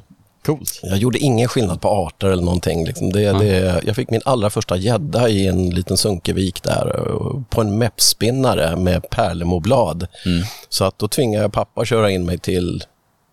[0.50, 0.80] Coolt.
[0.84, 2.86] jag gjorde ingen skillnad på arter eller någonting.
[2.86, 3.12] Liksom.
[3.12, 7.62] Det, det, jag fick min allra första gädda i en liten sunkevik där eh, på
[7.62, 10.08] en meppspinnare med pärlemoblad.
[10.70, 12.84] Så att då tvingade jag pappa att köra in mig till,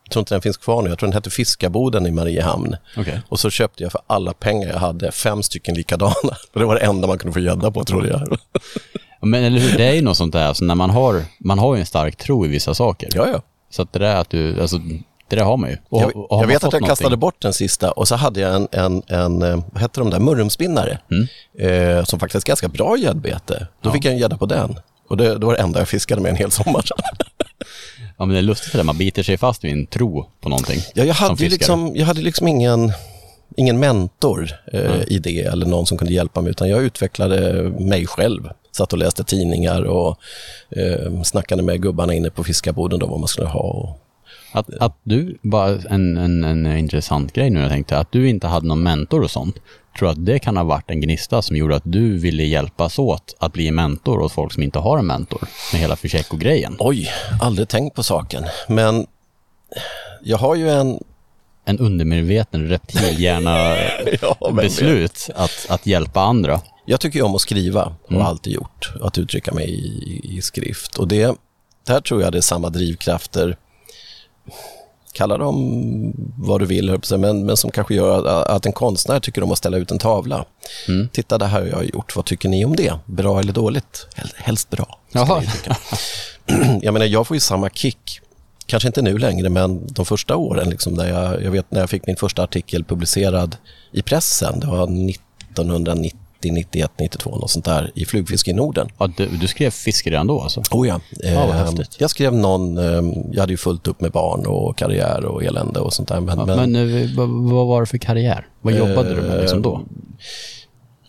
[0.05, 2.77] jag tror inte den finns kvar nu, jag tror den hette Fiskaboden i Mariehamn.
[2.97, 3.21] Okej.
[3.29, 6.15] Och så köpte jag för alla pengar jag hade fem stycken likadana.
[6.53, 8.39] Det var det enda man kunde få gädda på trodde jag.
[9.21, 11.75] Men eller hur, det är ju något sånt där, alltså när man har, man har
[11.75, 13.09] ju en stark tro i vissa saker.
[13.15, 13.43] ja, ja.
[13.71, 14.81] Så att det där att du, alltså
[15.29, 15.77] det där har man ju.
[15.89, 18.41] Och, Jag, och jag vet att jag någonting- kastade bort den sista och så hade
[18.41, 20.99] jag en, en, en eh, vad hette de där, murrumspinnare.
[21.59, 23.67] Eh, som faktiskt är ganska bra gäddbete.
[23.81, 24.79] Då fick jag en gädda på den.
[25.09, 26.85] Och det, det var det enda jag fiskade med en hel sommar.
[28.19, 30.49] Ja men det är lustigt det där, man biter sig fast vid en tro på
[30.49, 30.81] någonting.
[30.95, 32.93] ja, jag, hade ju liksom, jag hade liksom ingen,
[33.57, 38.07] ingen mentor eh, i det eller någon som kunde hjälpa mig utan jag utvecklade mig
[38.07, 38.49] själv.
[38.73, 40.19] Satt och läste tidningar och
[40.71, 43.61] eh, snackade med gubbarna inne på fiskarboden då vad man skulle ha.
[43.61, 44.01] Och,
[44.53, 48.47] Att, att du, bara en, en, en intressant grej nu jag tänkte, att du inte
[48.47, 49.57] hade någon mentor och sånt.
[49.99, 53.37] Tror att det kan ha varit en gnista som gjorde att du ville hjälpas åt
[53.39, 55.49] att bli mentor åt folk som inte har en mentor?
[55.73, 56.77] Med hela Fischeco-grejen.
[56.79, 58.45] oj, aldrig tänkt på saken.
[58.69, 59.07] Men
[60.23, 60.99] jag har ju en
[61.65, 62.81] En undermedveten Ja, vem vet?
[64.31, 66.61] reptilhjärna-beslut att, att hjälpa andra.
[66.85, 68.23] Jag tycker ju om att skriva och Mm.
[68.23, 68.93] har alltid gjort.
[69.01, 70.97] Att uttrycka mig i, i skrift.
[70.97, 71.37] Och det,
[71.87, 73.57] där tror jag det är samma drivkrafter.
[75.13, 79.21] Kalla dem vad du vill, jag men, men som kanske gör att, att en konstnär
[79.21, 80.45] tycker om att ställa ut en tavla.
[80.89, 81.09] Mm.
[81.13, 82.17] Titta, det här har jag gjort.
[82.17, 82.93] Vad tycker ni om det?
[83.05, 84.07] Bra eller dåligt?
[84.15, 84.99] Hel- Helst bra.
[85.13, 85.43] Jaha.
[85.43, 85.77] tycka.
[86.83, 88.21] jag menar, jag får ju samma kick.
[88.67, 90.71] Kanske inte nu längre, men de första åren.
[90.71, 93.57] Liksom, där jag, jag vet när jag fick min första artikel publicerad
[93.93, 94.61] i pressen.
[94.61, 98.89] Det var 1990, 91, 92, något sånt där, i Flugfiske i Norden.
[98.99, 100.63] Ja, du, du skrev fiske redan då alltså?
[100.71, 101.01] Oh ja.
[101.11, 101.97] Ja, vad Eh, häftigt.
[101.99, 105.81] jag skrev någon, eh, jag hade ju fullt upp med barn och karriär och elände
[105.81, 106.21] och sånt där.
[106.21, 108.47] Men, Ja, men, men eh, vad, var det för karriär?
[108.61, 109.81] Vad jobbade du med liksom då?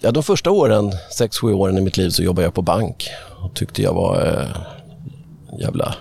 [0.01, 3.07] ja, de första åren, sex, sju åren i mitt liv så jobbade jag på bank
[3.43, 4.57] och tyckte jag var eh,
[5.59, 5.95] jävla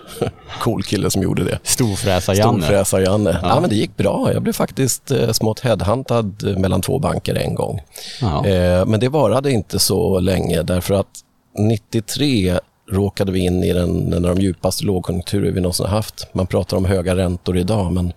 [0.61, 1.59] cool kille som gjorde det.
[1.63, 2.63] Storfräsar-Janne?
[2.63, 3.39] Storfräsar-Janne.
[3.43, 3.61] Ja.
[3.61, 4.33] men det gick bra.
[4.33, 7.81] Jag blev faktiskt eh, smått headhuntad mellan två banker en gång.
[8.21, 8.47] Ja.
[8.47, 11.21] Eh, men det varade inte så länge därför att
[11.59, 12.59] 93
[12.91, 16.29] råkade vi in i den, en av de djupaste lågkonjunkturer vi någonsin haft.
[16.35, 18.13] Man pratar om höga räntor idag men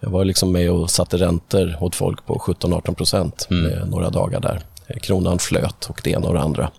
[0.00, 4.40] jag var liksom med och satte räntor åt folk på 17-18 procent med några dagar
[4.40, 4.60] där.
[4.86, 6.70] Eh, Kronan flöt och det ena och det andra.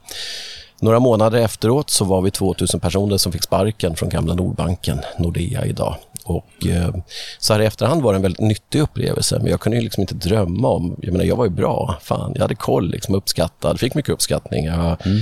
[0.80, 5.66] Några månader efteråt så var vi 2000 personer som fick sparken från gamla Nordbanken, Nordea
[5.66, 5.96] idag.
[6.24, 6.96] Och, eh,
[7.40, 10.16] så här i efterhand var det en väldigt nyttig upplevelse, men jag kunde liksom inte
[10.16, 10.96] drömma om...
[11.02, 11.98] Jag menar, jag var ju bra.
[12.02, 14.66] Fan, jag hade koll, liksom, uppskattad, fick mycket uppskattning.
[14.66, 15.22] Jag mm,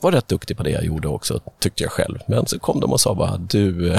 [0.00, 2.18] var rätt duktig på det jag gjorde också, tyckte jag själv.
[2.26, 3.96] Men så kom de och sa bara, du,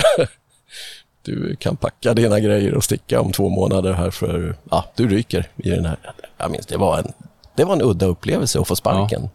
[1.25, 5.49] du kan packa dina grejer och sticka om två månader här för, ja, du ryker
[5.55, 5.97] i den här.
[6.37, 7.13] Jag minns, det var en,
[7.55, 9.29] det var en udda upplevelse att få sparken.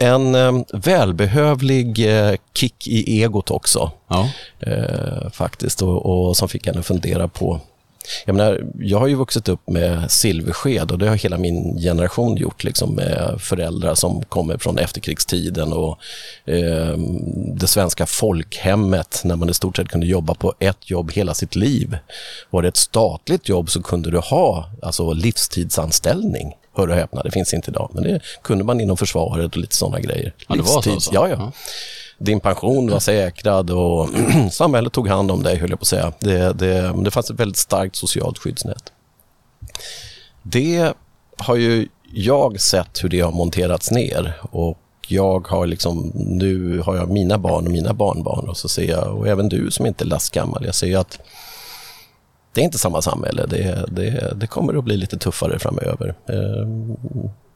[0.00, 4.28] En eh, välbehövlig eh, kick i egot också, Ja.
[4.60, 7.60] eh, faktiskt, och, och som fick en att fundera på
[8.26, 12.36] jag, menar, jag har ju vuxit upp med silversked och det har hela min generation
[12.36, 15.98] gjort liksom, med föräldrar som kommer från efterkrigstiden och
[16.44, 16.96] eh,
[17.54, 21.56] det svenska folkhemmet när man i stort sett kunde jobba på ett jobb hela sitt
[21.56, 21.96] liv.
[22.50, 26.52] Var det ett statligt jobb så kunde du ha alltså, livstidsanställning.
[26.76, 29.76] Hör och häpna, det finns inte idag, men det kunde man inom försvaret och lite
[29.76, 30.34] sådana grejer.
[30.48, 31.10] Ja, det var så alltså?
[31.14, 31.36] Ja, ja.
[31.38, 31.52] Ja.
[32.18, 34.08] Din pension var säkrad och
[34.50, 36.12] samhället tog hand om dig, höll jag på att säga.
[36.18, 38.92] Det, det, det fanns ett väldigt starkt socialt skyddsnät.
[40.42, 40.92] Det
[41.36, 44.78] har ju jag sett hur det har monterats ner och
[45.08, 49.16] jag har liksom, nu har jag mina barn och mina barnbarn och så ser jag,
[49.16, 51.18] och även du som inte är lastgammal, jag ser att
[52.54, 53.46] det är inte samma samhälle.
[53.46, 56.14] Det, det, det kommer att bli lite tuffare framöver.
[56.28, 56.66] Eh,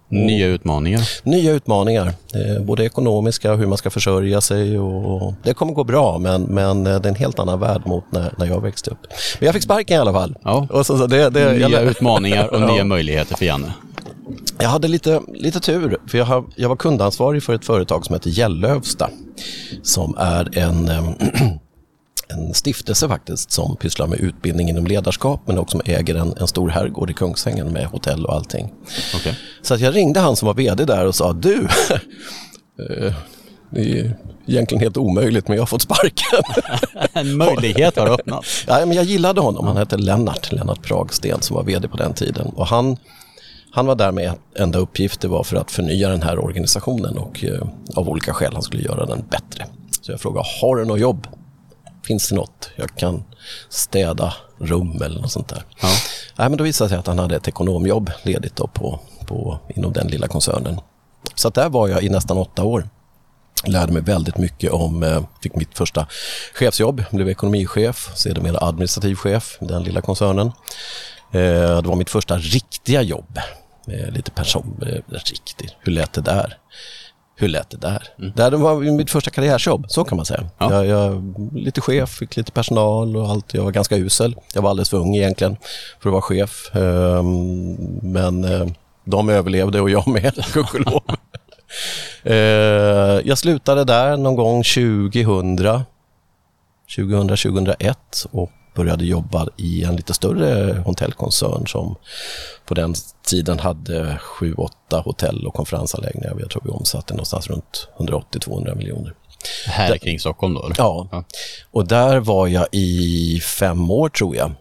[0.08, 1.08] Nya utmaningar.
[1.22, 4.78] Nya utmaningar, eh, både ekonomiska hur man ska försörja sig.
[4.78, 8.34] Och det kommer gå bra, men, men det är en helt annan värld mot när,
[8.38, 8.98] när jag växte upp.
[9.38, 10.36] Men jag fick sparken i alla fall.
[10.42, 10.66] Ja.
[10.70, 12.72] Och så, så det, det, Nya jag, utmaningar och Ja.
[12.72, 13.72] nya möjligheter för Janne.
[14.58, 18.14] jag hade lite, lite tur, för jag, har, jag var kundansvarig för ett företag som
[18.14, 19.10] heter Gällövsta,
[19.82, 21.04] som är en, eh,
[22.28, 26.68] en stiftelse faktiskt som pysslar med utbildning inom ledarskap, men också äger en, en stor
[26.68, 28.72] herrgård i Kungsängen med hotell och allting.
[29.14, 29.38] Okej.
[29.62, 31.54] Så att jag ringde han som var vd där och sa, du,
[32.78, 33.14] eh,
[33.70, 36.42] det är egentligen helt omöjligt men jag har fått sparken.
[37.12, 38.44] En möjlighet har öppnat.
[38.66, 42.14] ja, men jag gillade honom, han hette Lennart, Lennart Pragsten som var vd på den
[42.14, 42.46] tiden.
[42.46, 42.96] Och han,
[43.70, 47.44] han var där med enda uppgift, det var för att förnya den här organisationen och
[47.44, 49.66] eh, av olika skäl han skulle göra den bättre.
[50.00, 51.26] Så jag frågade, har du något jobb?
[52.04, 52.70] Finns det något?
[52.76, 53.24] Jag kan
[53.68, 55.64] städa rum eller något sånt där.
[55.82, 55.88] Ja.
[56.36, 59.58] Nej, men då visade det sig att han hade ett ekonomjobb ledigt då på, på,
[59.76, 60.80] inom den lilla koncernen.
[61.34, 62.88] Så där var jag i nästan åtta år.
[63.66, 66.06] Lärde mig väldigt mycket om, eh, fick mitt första
[66.54, 70.46] chefsjobb, blev ekonomichef, sedermera administrativ chef i den lilla koncernen.
[71.32, 73.38] Eh, Det var mitt första riktiga jobb.
[73.88, 76.58] Eh, Lite person, riktigt, hur lät det där?
[77.36, 78.08] Hur lät det där?
[78.50, 80.44] Det var mitt första karriärsjobb, så kan man säga.
[80.58, 80.72] Ja.
[80.72, 83.54] Jag, jag, lite chef, fick lite personal och allt.
[83.54, 84.36] Jag var ganska usel.
[84.54, 85.56] Jag var alldeles för ung egentligen
[86.00, 86.70] för att vara chef.
[86.74, 88.66] Ehm, Men eh,
[89.04, 91.02] de överlevde och jag med, gudskelov.
[92.22, 92.34] Eh,
[93.24, 95.58] Jag slutade där någon gång 2000,
[96.96, 97.94] 2000-2001
[98.30, 101.96] och började jobba i en lite större hotellkoncern som
[102.64, 102.94] på den
[103.26, 106.36] tiden hade sju, åtta hotell och konferensanläggningar.
[106.40, 109.14] Jag tror vi omsatte någonstans runt 180-200 miljoner.
[109.66, 110.64] Här kring Stockholm då?
[110.64, 110.74] Eller?
[110.78, 111.24] Ja, Ja.
[111.70, 114.52] och där var jag i fem år tror jag.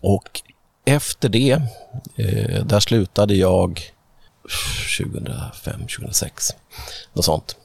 [0.00, 0.40] Och
[0.84, 1.50] efter det,
[2.16, 3.80] eh, där slutade jag
[4.98, 6.48] 2005, 2006.
[7.12, 7.56] Något sånt.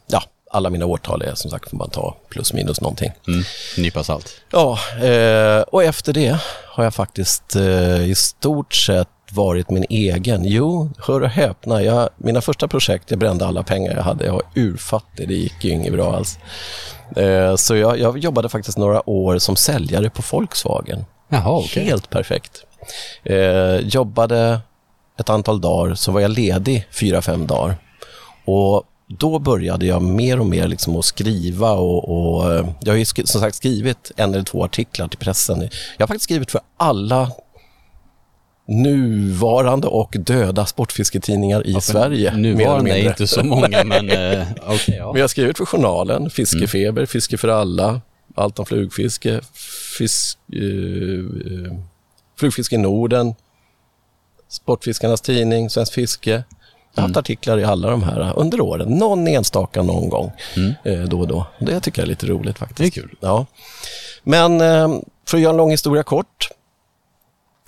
[0.54, 3.12] Alla mina årtal är som sagt får man ta plus minus någonting.
[3.28, 3.44] Mm.
[3.78, 4.42] Nypa salt.
[4.52, 6.38] Ja, eh, och efter det
[6.68, 10.46] har jag faktiskt eh, i stort sett varit min egen.
[10.46, 14.26] Jo, hör och häpna, jag, mina första projekt, jag brände alla pengar jag hade.
[14.26, 16.38] Jag var urfattig, det gick ju inget bra alls.
[17.16, 21.06] Eh, så jag, jag jobbade faktiskt några år som säljare på Volkswagen.
[21.30, 21.84] Jaha, okej.
[21.84, 22.66] Helt perfekt.
[23.24, 24.60] Eh, jobbade
[25.20, 27.76] ett antal dagar, så var jag ledig fyra, fem dagar.
[28.46, 32.98] Och då började jag mer och mer liksom att skriva och, och eh, jag har
[32.98, 35.62] ju som sagt skrivit en eller två artiklar till pressen.
[35.98, 37.32] Jag har faktiskt skrivit för alla
[38.68, 42.32] nuvarande och döda sportfisketidningar i Sverige.
[42.32, 44.96] mer eller Nuvarande är inte så många, men eh, okej.
[44.98, 45.06] ja.
[45.06, 48.02] Men jag har skrivit för Journalen, Fiskefeber, Fiske för alla,
[48.36, 49.42] Allt om flugfiske,
[49.98, 51.78] fisk, eh, eh,
[52.40, 53.36] Flugfiske i Norden,
[54.50, 56.44] Sportfiskarnas tidning, Svensk Fiske.
[56.96, 58.90] Jag har haft artiklar i alla de här under åren.
[58.90, 60.32] Någon enstaka någon gång
[60.84, 61.46] eh, då och då.
[61.60, 62.78] Det tycker jag är lite roligt faktiskt.
[62.78, 63.16] Det är kul.
[63.20, 63.46] Ja.
[64.24, 66.50] Men eh, för att göra en lång historia kort.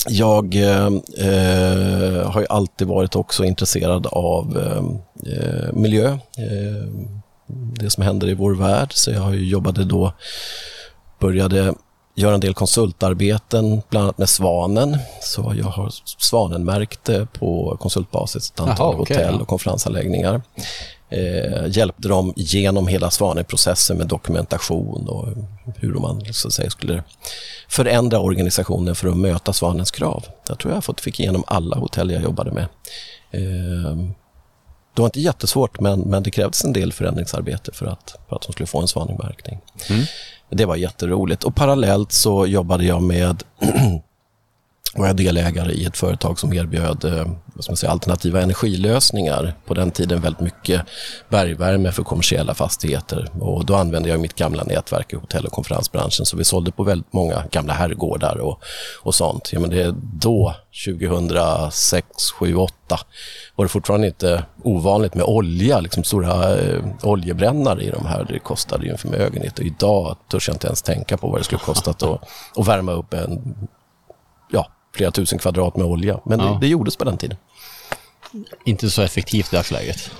[0.09, 0.85] Jag eh,
[1.17, 6.07] eh, har ju alltid varit också intresserad av eh, eh, miljö,
[6.37, 6.87] eh,
[7.47, 8.93] det som händer i vår värld.
[8.93, 10.13] Så jag har ju jobbade då,
[11.19, 11.73] började
[12.15, 14.97] göra en del konsultarbeten, bland annat med Svanen.
[15.21, 20.41] Så jag har Svanenmärkt eh, på konsultbasis ett antal Jaha, okej, hotell och konferensanläggningar.
[21.09, 25.27] Eh, hjälpte dem genom hela Svaneprocessen med dokumentation och
[25.75, 27.03] hur man så att säga, skulle
[27.69, 30.25] förändra organisationen för att möta Svanens krav.
[30.47, 32.67] Jag tror jag fått, fick igenom alla hotell jag jobbade med.
[33.31, 33.97] Eh,
[34.93, 38.41] det var inte jättesvårt, men, men det krävdes en del förändringsarbete för att, för att
[38.41, 39.59] de skulle få en svanmärkning.
[40.49, 41.43] Det var jätteroligt.
[41.43, 43.43] Och parallellt så jobbade jag med
[44.95, 49.53] var jag delägare i ett företag som erbjöd eh, vad ska man säga, alternativa energilösningar.
[49.65, 50.81] På den tiden väldigt mycket
[51.29, 53.29] bergvärme för kommersiella fastigheter.
[53.39, 56.25] Och då använde jag mitt gamla nätverk i hotell och konferensbranschen.
[56.25, 58.63] Så vi sålde på väldigt många gamla herrgårdar och,
[59.01, 59.49] och sånt.
[59.53, 60.55] Ja, men det är då,
[60.85, 62.07] 2006,
[62.39, 62.99] 2007, 2008
[63.55, 68.25] var det fortfarande inte ovanligt med olja, liksom stora eh, oljebrännare i de här.
[68.29, 71.43] Det kostade ju en förmögenhet och idag törs jag inte ens tänka på vad det
[71.43, 72.23] skulle kostat att,
[72.55, 73.55] att värma upp en
[74.51, 76.19] ja, flera tusen kvadrat med olja.
[76.25, 76.45] Men Ja.
[76.45, 77.37] det, det gjordes på den tiden.
[78.65, 79.97] Inte så effektivt i dagsläget.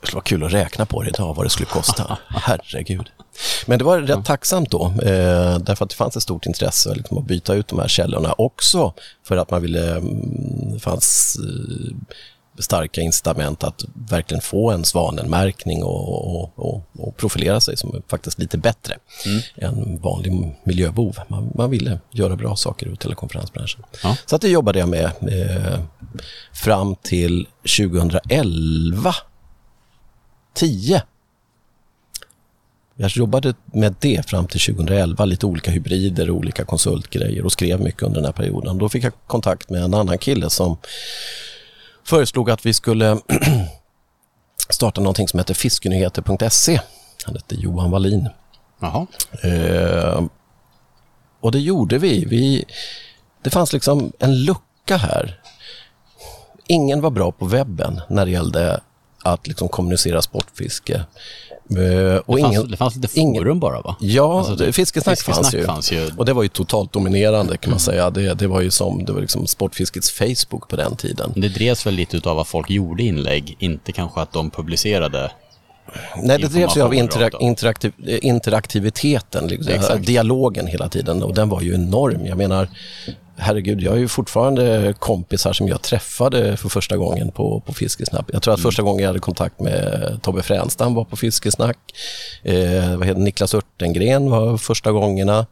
[0.00, 2.18] Det skulle vara kul att räkna på det idag, vad det skulle kosta.
[2.28, 3.10] Herregud.
[3.66, 7.18] Men det var rätt tacksamt då, eh, därför att det fanns ett stort intresse liksom,
[7.18, 8.92] att byta ut de här källorna också
[9.28, 11.96] för att man ville, mm, det fanns eh,
[12.58, 18.38] starka incitament att verkligen få en svanenmärkning och, och, och, och profilera sig som faktiskt
[18.38, 19.42] lite bättre mm.
[19.56, 21.16] än vanlig miljöbov.
[21.28, 23.82] Man, man ville göra bra saker ur telekonferensbranschen.
[24.02, 24.16] Ja.
[24.26, 25.80] Så att det jobbade jag med eh,
[26.52, 29.14] fram till 2011,
[30.54, 31.02] 10
[32.96, 37.80] jag jobbade med det fram till 2011, lite olika hybrider och olika konsultgrejer och skrev
[37.80, 38.78] mycket under den här perioden.
[38.78, 40.76] Då fick jag kontakt med en annan kille som
[42.06, 43.18] föreslog att vi skulle
[44.68, 46.80] starta någonting som heter fiskenyheter.se.
[47.24, 48.28] Han hette Johan Wallin.
[48.80, 49.06] Jaha.
[49.42, 50.24] Eh,
[51.40, 52.24] och det gjorde vi.
[52.24, 52.64] vi.
[53.42, 55.40] Det fanns liksom en lucka här.
[56.66, 58.80] Ingen var bra på webben när det gällde
[59.24, 61.04] att liksom kommunicera sportfiske.
[61.70, 63.96] Uh, och det, fanns, ingen, det fanns lite forum ingen, bara va?
[64.00, 65.64] Ja, alltså, det, fiskesnack, fiskesnack fanns, ju.
[65.64, 66.10] fanns, ju.
[66.16, 67.78] Och det var ju totalt dominerande kan man mm.
[67.78, 68.10] säga.
[68.10, 71.32] Det, det var ju som det var liksom Sportfiskets Facebook på den tiden.
[71.36, 75.30] Det drevs väl lite av att folk gjorde inlägg, inte kanske att de publicerade
[76.22, 81.60] Nej, det drevs ju av interak interaktiv interaktiviteten, liksom, dialogen hela tiden och den var
[81.60, 82.26] ju enorm.
[82.26, 82.68] Jag menar,
[83.36, 88.24] herregud, jag har ju fortfarande kompisar som jag träffade för första gången på, på Fiskesnack.
[88.32, 88.70] Jag tror att mm.
[88.70, 91.78] första gången jag hade kontakt med Tobbe Fränstam var på Fiskesnack.
[92.42, 95.46] Eh, vad heter Niklas Örtengren var första gångerna.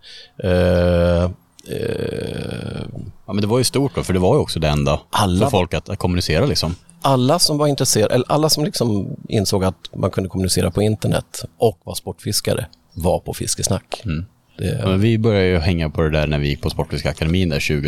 [0.44, 1.30] Eh,
[1.66, 2.82] Eh,
[3.26, 5.46] ja, men det var ju stort då, för det var ju också det enda alla,
[5.46, 6.74] för folk att, att kommunicera liksom.
[7.02, 11.44] Alla som var intresserade, eller alla som liksom insåg att man kunde kommunicera på internet
[11.58, 14.02] och var sportfiskare var på Fiskesnack.
[14.04, 14.26] Mm.
[14.62, 14.80] Det...
[14.84, 17.82] Ja, vi började ju hänga på det där när vi gick på Sportfiska akademin där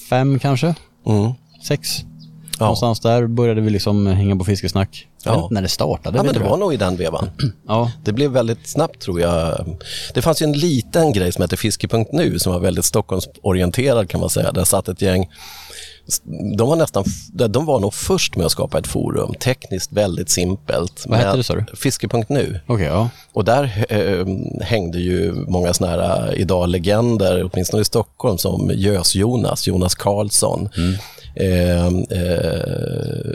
[0.00, 0.74] 2005 kanske?
[1.06, 1.32] Mm.
[1.62, 2.04] Sex?
[2.58, 2.64] Ja.
[2.64, 5.06] Någonstans där började vi liksom hänga på fiskesnack.
[5.24, 5.48] Ja.
[5.50, 6.18] när det startade.
[6.18, 7.30] Ja, men det var nog i den vevan.
[7.66, 7.92] ja.
[8.04, 9.66] Det blev väldigt snabbt tror jag.
[10.14, 14.30] Det fanns ju en liten grej som hette Fiske.nu som var väldigt Stockholmsorienterad kan man
[14.30, 14.52] säga.
[14.52, 15.28] Där satt ett gäng
[16.56, 21.04] de var nästan, de var nog först med att skapa ett forum, tekniskt väldigt simpelt.
[21.06, 21.64] Vad hette det sa du?
[21.76, 22.60] Fiske.nu.
[22.66, 23.08] Okay, ja.
[23.32, 24.26] Och där äh,
[24.64, 30.68] hängde ju många sådana här eh, idag legender, åtminstone i Stockholm, som Gös-Jonas, Jonas Karlsson.
[30.76, 30.94] Mm
[31.34, 31.90] eh, eh,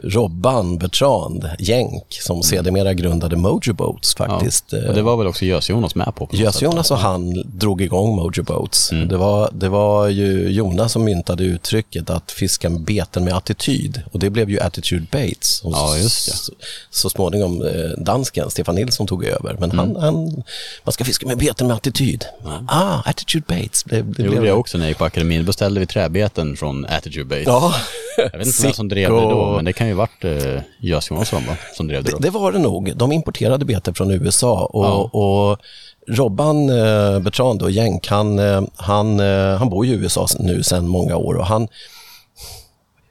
[0.04, 2.44] Robban Bertrand Jänk som mm.
[2.44, 4.66] sedermera grundade Mojo Boats faktiskt.
[4.70, 4.92] Ja.
[4.92, 6.26] Det var väl också Gös-Jonas med på?
[6.26, 8.92] på Gös-Jonas och han drog igång Mojo Boats.
[8.92, 9.08] Mm.
[9.08, 14.20] Det, var, det var ju Jonas som myntade uttrycket att fiska beten med attityd och
[14.20, 15.62] det blev ju Attitude Baits.
[15.64, 16.38] Ja, just det.
[16.38, 16.52] Så,
[16.90, 19.58] så småningom eh, dansken Stefan Nilsson tog över.
[19.60, 19.78] Men mm.
[19.78, 20.44] han, han,
[20.84, 22.26] man ska fiska med beten med attityd.
[22.46, 22.68] Mm.
[22.68, 23.84] Ah, Attitude Baits.
[23.84, 25.40] Det, det, det gjorde jag också när jag gick på akademin.
[25.40, 27.48] Då beställde vi träbeten från Attitude Baits.
[27.48, 27.74] Ja.
[28.17, 31.10] Jag vet inte vem som drev det då, men det kan ju varit eh, Jös
[31.10, 31.58] Johansson va?
[31.74, 32.17] som drev det då.
[32.17, 32.98] Det, det, var det nog.
[32.98, 35.19] De importerade bete från USA och, ja.
[35.19, 35.60] och
[36.08, 40.88] Robban eh, Bertrand och Jänk, han, eh, han, eh, han bor i USA nu sedan
[40.88, 41.67] många år och han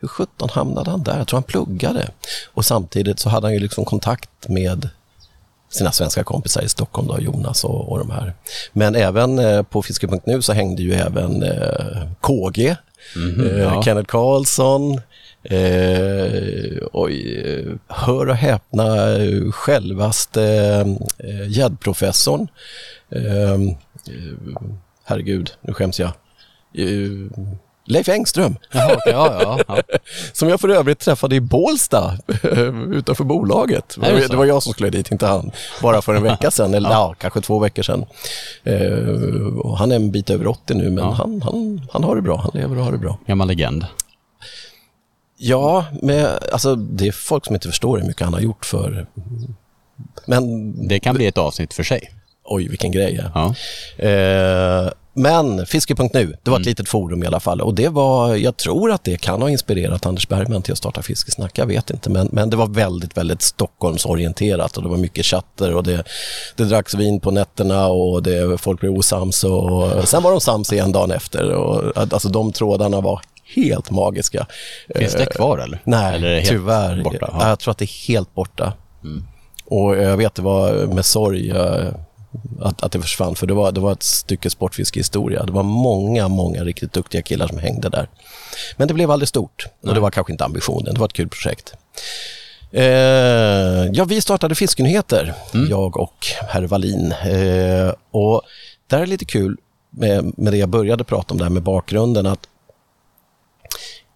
[0.04, 1.18] hur sjutton hamnade han där?
[1.18, 2.08] Jag tror han pluggade.
[2.54, 4.88] Och samtidigt så hade han ju liksom kontakt med
[5.70, 8.34] sina svenska kompisar i Stockholm, då, Jonas och, och de här.
[8.72, 12.76] Men även eh, på Fiske.nu så hängde ju även eh, KG,
[13.16, 13.82] mm eh, ja.
[13.82, 15.00] Kenneth Karlsson,
[15.46, 18.86] Eh, oj, hör och häpna,
[19.52, 20.44] självaste
[21.18, 22.48] eh, gäddprofessorn.
[23.10, 23.58] Eh, eh,
[25.04, 26.12] herregud, nu skäms jag.
[26.74, 27.30] Eh,
[27.87, 28.57] Leif Engström.
[28.73, 29.99] Jaha, ja, ja, ja.
[30.33, 32.18] Som jag för övrigt träffade i Bålsta
[32.92, 33.97] utanför bolaget.
[34.01, 35.51] Det, det var jag som skulle dit, inte han.
[35.83, 37.14] Bara för en vecka sedan, eller ja.
[37.18, 38.05] kanske två veckor sedan.
[38.66, 42.37] Uh, han är en bit över 80 nu, men han, han, han har det bra.
[42.37, 43.18] Han lever och har det bra.
[43.27, 43.87] Gammal legend.
[45.37, 49.07] Ja, med, alltså, det är folk som inte förstår hur mycket han har gjort för...
[50.27, 50.88] Men...
[50.88, 52.11] Det kan bli ett avsnitt för sig.
[52.44, 53.24] Oj, vilken grej.
[53.35, 53.54] Ja.
[54.09, 56.09] Uh, men Fiske.nu,
[56.42, 56.62] det var ett mm.
[56.62, 60.07] litet forum i alla fall och det var, jag tror att det kan ha inspirerat
[60.07, 63.42] Anders Bergman till att starta Fiskesnack, jag vet inte, men, men det var väldigt, väldigt
[63.42, 66.04] Stockholmsorienterat och det var mycket chatter och det,
[66.57, 70.72] det dracks vin på nätterna och det, folk blev osams och sen var de sams
[70.72, 73.20] igen dagen efter och alltså de trådarna var
[73.54, 74.46] helt magiska.
[74.94, 75.80] Finns det kvar eller?
[75.85, 77.02] Nej, eller tyvärr.
[77.02, 77.37] Borta?
[77.40, 78.72] Jag tror att det är helt borta.
[79.04, 79.24] Mm.
[79.66, 81.52] Och jag vet, det var med sorg
[82.61, 85.44] att, att det försvann, för det var, det var ett stycke sportfiskehistoria.
[85.44, 88.09] Det var många, många riktigt duktiga killar som hängde där.
[88.77, 90.94] Men det blev aldrig stort och det var kanske inte ambitionen.
[90.94, 91.75] Det var ett kul projekt.
[92.73, 92.85] Eh,
[93.92, 95.70] ja, vi startade Fiskenyheter, mm.
[95.70, 97.12] jag och herr Wallin.
[97.12, 98.43] Eh, och
[98.87, 99.57] där är lite kul
[99.91, 102.49] med, med det jag började prata om där med bakgrunden att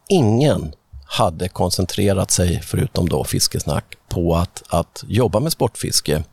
[0.08, 0.72] ingen
[1.04, 6.24] hade koncentrerat sig, förutom då fiskesnack, på att, att jobba med sportfiske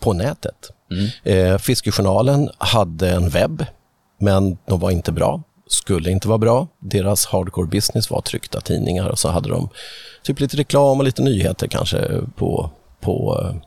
[0.00, 0.70] på nätet.
[0.90, 1.08] Mm.
[1.24, 3.66] Eh, Fiskejournalen hade en webb,
[4.20, 5.42] men de var inte bra.
[5.68, 6.66] skulle inte vara bra.
[6.80, 9.68] Deras hardcore business var tryckta tidningar och så hade de
[10.22, 12.70] typ lite reklam och lite nyheter kanske på,
[13.00, 13.65] på eh,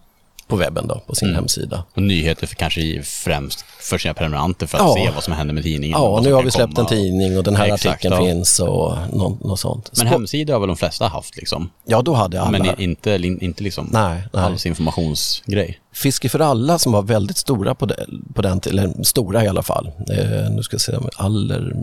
[0.50, 1.36] på webben då, på sin mm.
[1.36, 1.84] hemsida.
[1.94, 4.96] Och nyheter för kanske främst för sina prenumeranter för att ja.
[4.96, 6.02] se vad som händer med tidningen.
[6.02, 8.26] Ja, nu har vi släppt en tidning och den här ja, artikeln ja.
[8.26, 9.92] finns och något, något sånt.
[9.98, 11.70] Men hemsidor har väl de flesta haft liksom?
[11.86, 12.52] Ja, då hade alla.
[12.52, 14.44] Men inte, inte liksom nej, nej.
[14.44, 15.80] alls informationsgrej.
[15.94, 19.64] Fiske för alla som var väldigt stora på, det, på den eller stora i alla
[19.64, 19.92] fall.
[20.12, 21.74] Eh, nu ska jag se, Aller,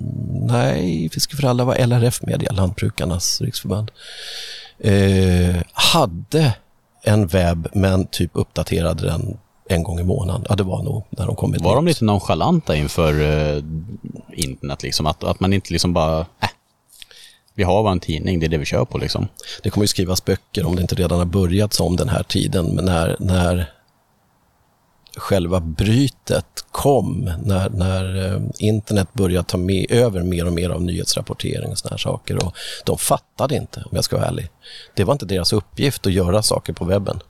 [0.48, 3.90] nej, Fiske för alla var LRF Media, Lantbrukarnas riksförbund.
[4.78, 6.52] Eh, hade
[7.06, 9.38] en webb men typ uppdaterade den
[9.68, 10.46] en gång i månaden.
[10.48, 13.64] Ja, det var nog när de kom Var de lite nonchalanta inför uh,
[14.32, 15.06] internet liksom?
[15.06, 16.48] Att, att man inte liksom bara, äh,
[17.54, 19.28] vi har bara en tidning, det är det vi kör på liksom.
[19.62, 22.74] Det kommer ju skrivas böcker om det inte redan har börjat som den här tiden,
[22.74, 23.72] men när, när
[25.16, 30.82] själva brytet kom, när, när eh, internet började ta med, över mer och mer av
[30.82, 32.46] nyhetsrapportering och såna här saker.
[32.46, 32.54] Och
[32.84, 34.48] de fattade inte, om jag ska vara ärlig.
[34.94, 37.20] Det var inte deras uppgift att göra saker på webben.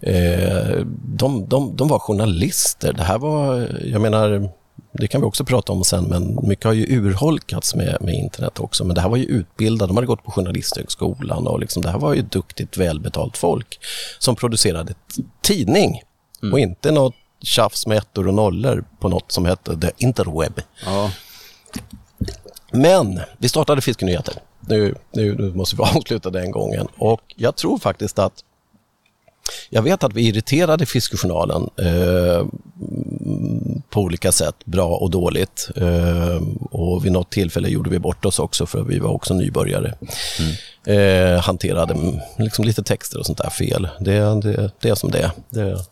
[0.00, 2.92] Eh, de, de, de var journalister.
[2.92, 4.50] Det här var, jag menar,
[4.92, 8.60] det kan vi också prata om sen, men mycket har ju urholkats med, med internet
[8.60, 8.84] också.
[8.84, 11.98] Men det här var ju utbildade, de hade gått på Journalisthögskolan och liksom, det här
[11.98, 13.80] var ju duktigt välbetalt folk
[14.18, 14.94] som producerade
[15.42, 16.02] tidning
[16.42, 16.52] Mm.
[16.52, 20.60] Och inte något tjafs med ettor och nollor på något som hette The Interweb.
[20.84, 21.10] Ja.
[22.72, 24.34] Men vi startade Fiskenyheter.
[24.60, 26.88] Nu, nu, nu måste vi avsluta den gången.
[26.96, 28.44] Och jag tror faktiskt att
[29.70, 32.46] jag vet att vi irriterade Fiskejournalen eh,
[33.90, 35.70] på olika sätt, bra och dåligt.
[35.76, 39.94] Eh, och vid något tillfälle gjorde vi bort oss också för vi var också nybörjare.
[40.38, 41.34] Mm.
[41.34, 41.96] Eh, hanterade
[42.38, 43.88] liksom lite texter och sånt där fel.
[44.00, 45.30] Det, det, det är som det är.
[45.50, 45.84] Det,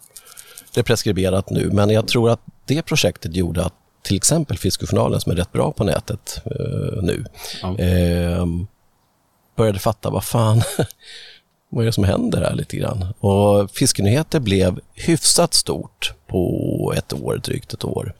[0.77, 3.73] det är preskriberat nu, men jag tror att det projektet gjorde att
[4.03, 7.25] till exempel Fiskejournalen, som är rätt bra på nätet eh, nu,
[7.63, 7.79] ja.
[7.79, 8.47] eh,
[9.57, 10.63] började fatta vad fan,
[11.71, 13.15] vad är det som händer här lite grann?
[13.21, 18.15] Och Fiskenyheter blev hyfsat stort på ett år, drygt ett år.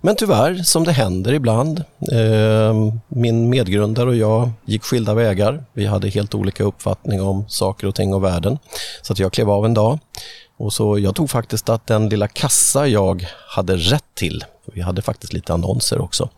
[0.00, 5.64] Men tyvärr, som det händer ibland, eh, min medgrundare och jag gick skilda vägar.
[5.72, 8.58] Vi hade helt olika uppfattning om saker och ting och världen.
[9.02, 9.98] Så att jag klev av en dag.
[10.62, 15.02] Och så jag tog faktiskt att den lilla kassa jag hade rätt till, vi hade
[15.02, 16.28] faktiskt lite annonser också,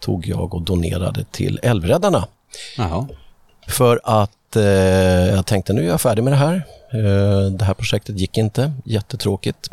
[0.00, 2.28] tog jag och donerade till Älvräddarna.
[2.78, 3.08] Aha.
[3.68, 4.62] För att eh,
[5.34, 6.66] jag tänkte nu är jag färdig med det här.
[6.92, 9.68] Eh, det här projektet gick inte, jättetråkigt.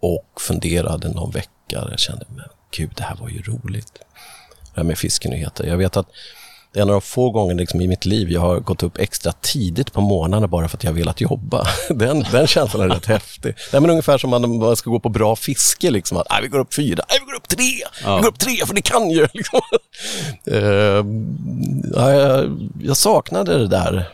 [0.00, 1.50] Och funderade någon vecka.
[1.90, 3.92] Jag kände, men gud, det här var ju roligt.
[4.74, 5.66] Det här med fiskenyheter.
[5.66, 6.08] Jag vet att
[6.78, 8.98] det är en av de få gånger liksom i mitt liv jag har gått upp
[8.98, 11.66] extra tidigt på morgnarna bara för att jag velat jobba.
[11.88, 13.54] Den, den känslan är rätt häftig.
[13.70, 16.58] Det är ungefär som man, man ska gå på bra fiske, liksom, att vi går
[16.58, 17.64] upp fyra, nej, vi går upp tre,
[18.04, 18.16] ja.
[18.16, 19.28] vi går upp tre för det kan ju.
[19.34, 19.60] Liksom.
[20.50, 21.06] Uh,
[21.94, 24.10] ja, jag, jag, saknade det där.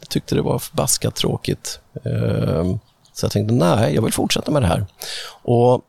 [0.00, 1.80] Jag tyckte det var förbaskat tråkigt.
[2.06, 2.76] Uh,
[3.12, 4.86] så jag tänkte, nej, jag vill fortsätta med det här.
[5.42, 5.82] Och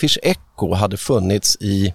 [0.00, 1.94] Fish Echo hade funnits i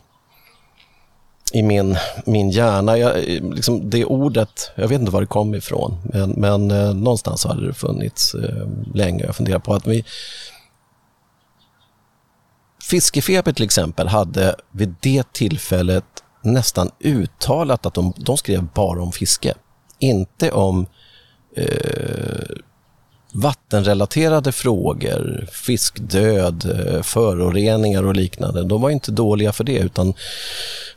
[1.54, 2.98] i min, min hjärna.
[2.98, 7.46] Jag, liksom det ordet, jag vet inte var det kom ifrån, men, men eh, någonstans
[7.46, 9.26] hade det funnits eh, länge.
[9.26, 10.06] Jag funderar på att vi...
[12.84, 16.06] Fiskefeber till exempel hade vid det tillfället
[16.42, 19.54] nästan uttalat att de, de skrev bara om fiske.
[20.00, 20.86] Inte om
[21.56, 22.56] eh,
[23.34, 30.14] vattenrelaterade frågor, fiskdöd, eh, föroreningar och liknande, de var inte dåliga för det utan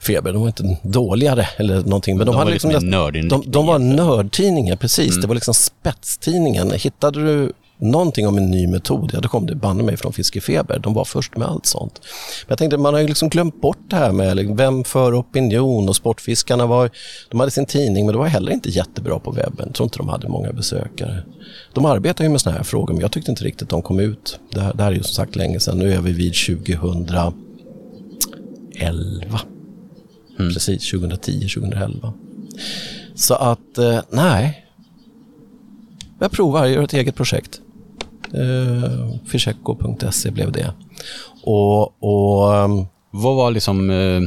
[0.00, 2.16] Feber, de var inte dåligare eller någonting.
[2.16, 5.10] Men de, de hade liksom, liksom de, de, var nördtidningar, precis.
[5.10, 5.20] Mm.
[5.20, 6.70] Det var liksom spetstidningen.
[6.70, 10.78] Hittade du någonting om en ny metod, ja då kom det banne mig från Fiskefeber.
[10.78, 12.00] De var först med allt sånt.
[12.02, 15.20] Men jag tänkte, man har ju liksom glömt bort det här med liksom, vem för
[15.20, 16.90] opinion och Sportfiskarna var,
[17.30, 19.66] de hade sin tidning men det var heller inte jättebra på webben.
[19.66, 21.22] Jag tror inte de hade många besökare.
[21.74, 24.38] De arbetar ju med såna här frågor men jag tyckte inte riktigt de kom ut.
[24.50, 25.78] Det här, det här är ju som sagt länge sedan.
[25.78, 27.32] Nu är vi vid 2011.
[30.38, 30.52] Mm.
[30.52, 32.12] Precis, 2010, 2011.
[33.14, 34.66] Så att, eh, nej.
[36.18, 37.60] Jag provar, jag gör ett eget projekt.
[38.34, 40.72] Eh, Fischecko.se blev det.
[41.42, 44.20] Och, och, ehm, Vad var liksom eh,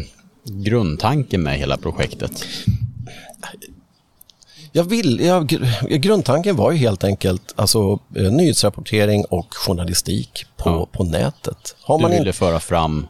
[0.43, 2.45] grundtanken med hela projektet?
[4.71, 5.47] Jag vill, jag,
[5.89, 10.87] grundtanken var ju helt enkelt alltså, eh, nyhetsrapportering och journalistik på, ja.
[10.91, 11.75] på nätet.
[11.81, 12.33] Har man du ville in...
[12.33, 13.07] föra fram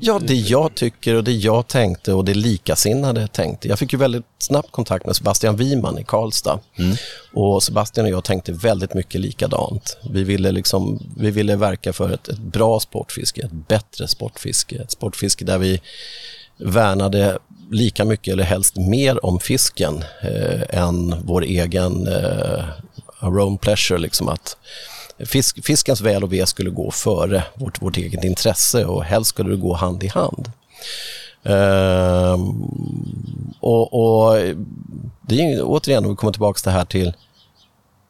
[0.00, 3.68] Ja, det jag tycker och det jag tänkte och det likasinnade tänkte.
[3.68, 6.60] Jag fick ju väldigt snabbt kontakt med Sebastian Wiman i Karlstad.
[6.78, 6.96] Mm.
[7.32, 9.96] Och Sebastian och jag tänkte väldigt mycket likadant.
[10.10, 14.76] Vi ville, liksom, vi ville verka för ett, ett bra sportfiske, ett bättre sportfiske.
[14.76, 15.80] Ett sportfiske där vi
[16.56, 17.38] värnade
[17.70, 22.64] lika mycket eller helst mer om fisken eh, än vår egen eh,
[23.20, 23.98] our own pleasure.
[23.98, 24.56] Liksom att
[25.18, 29.50] fisk, fiskens väl och ve skulle gå före vårt, vårt eget intresse och helst skulle
[29.50, 30.50] det gå hand i hand.
[31.42, 32.38] Eh,
[33.60, 34.34] och, och,
[35.28, 37.12] det är återigen, om vi kommer tillbaka till det här till,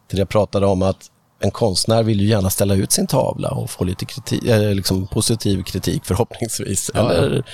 [0.08, 3.50] till det jag pratade om att en konstnär vill ju gärna ställa ut sin tavla
[3.50, 6.90] och få lite kritik, eh, liksom positiv kritik förhoppningsvis.
[6.94, 7.44] Ja, Eller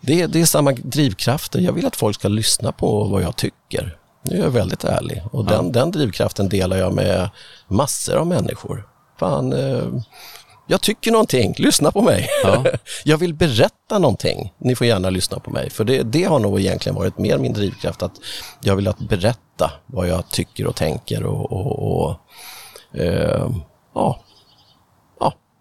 [0.00, 1.60] det, det är samma drivkrafter.
[1.60, 3.98] Jag vill att folk ska lyssna på vad jag tycker.
[4.24, 5.72] Nu är jag väldigt ärlig och den, ja.
[5.72, 7.30] den drivkraften delar jag med
[7.68, 8.88] massor av människor.
[9.18, 9.84] Fan, eh,
[10.66, 12.28] jag tycker någonting, lyssna på mig.
[12.44, 12.64] Ja.
[13.04, 15.70] jag vill berätta någonting, ni får gärna lyssna på mig.
[15.70, 18.14] För det, det har nog egentligen varit mer min drivkraft, att
[18.60, 22.16] jag vill att berätta vad jag tycker och tänker och, och, och
[23.00, 23.50] eh,
[23.94, 24.23] ja,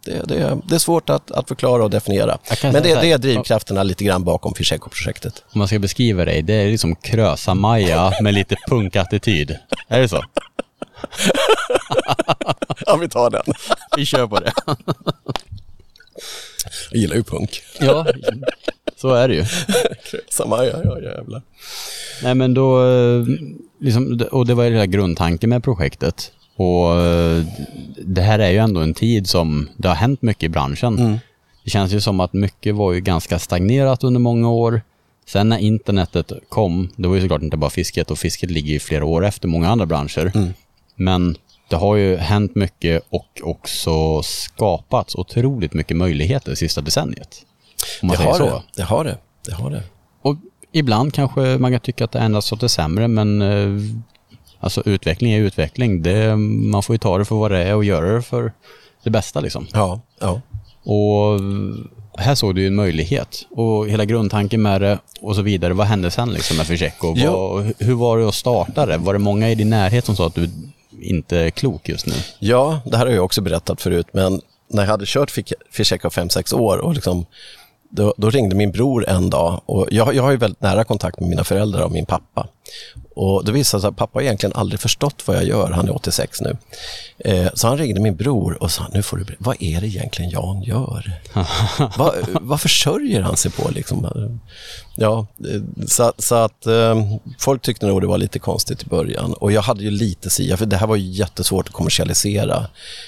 [0.05, 2.37] det, det, det, är svårt att, att förklara och definiera.
[2.63, 5.43] Men det, det, är drivkrafterna lite grann bakom Fischeco-projektet.
[5.53, 9.57] Om man ska beskriva dig, det är liksom Krösa-Maja med lite punkattityd.
[9.87, 10.19] Är det så?
[12.85, 13.43] ja, vi tar den.
[13.97, 14.51] Vi kör på det.
[16.91, 17.61] Jag gillar ju punk.
[17.79, 18.05] Ja,
[18.97, 19.45] så är det ju.
[20.11, 21.41] Krösa-Maja, ja jävlar.
[22.23, 23.25] Nej men då, eh,
[23.79, 26.31] liksom, och det var ju hela grundtanken med projektet.
[26.55, 27.43] Och eh,
[27.97, 30.99] det här är ju ändå en tid som det har hänt mycket i branschen.
[30.99, 31.19] Mm.
[31.63, 34.81] Det känns ju som att mycket var ju ganska stagnerat under många år.
[35.25, 38.79] Sen när internetet kom, det var ju såklart inte bara fisket och fisket ligger ju
[38.79, 40.31] flera år efter många andra branscher.
[40.35, 40.53] Mm.
[40.95, 41.35] Men
[41.69, 47.45] det har ju hänt mycket och också skapats otroligt mycket möjligheter det sista decenniet.
[48.01, 48.45] Om man det, har så.
[48.45, 49.17] det, det har det.
[49.45, 49.83] Det har det.
[50.21, 50.35] Och
[50.71, 53.81] ibland kanske man kan tycka att det ändras åt det sämre, men eh,
[54.63, 56.01] Alltså utveckling är utveckling.
[56.01, 58.53] Det, man får ju ta det för vad det är och göra det för
[59.03, 59.67] det bästa liksom.
[59.73, 60.41] Ja, ja.
[60.83, 61.39] Och
[62.17, 65.73] här såg du ju en möjlighet och hela grundtanken med det och så vidare.
[65.73, 67.13] Vad hände sen liksom med Fischeco?
[67.17, 67.63] Ja.
[67.79, 68.97] Hur var det att starta det?
[68.97, 70.49] Var det många i din närhet som sa att du
[71.01, 72.13] inte är klok just nu?
[72.39, 75.31] Ja, det här har jag också berättat förut, men när jag hade kört
[75.71, 77.25] Fischeco 5-6 år och liksom
[77.89, 81.19] då, då, ringde min bror en dag och jag, jag har ju väldigt nära kontakt
[81.19, 82.47] med mina föräldrar och min pappa.
[83.15, 86.41] Och det visade sig att pappa egentligen aldrig förstått vad jag gör, han är 86
[86.41, 86.57] nu.
[87.17, 90.31] Eh, så han ringde min bror och sa, nu får du vad är det egentligen
[90.31, 91.21] Jan gör?
[91.97, 94.07] vad, vad försörjer han sig på liksom?
[94.95, 95.27] Ja,
[95.87, 97.05] så, så att eh,
[97.39, 100.57] folk tyckte nog det var lite konstigt i början och jag hade ju lite sia,
[100.57, 102.67] för det här var ju jättesvårt att kommersialisera.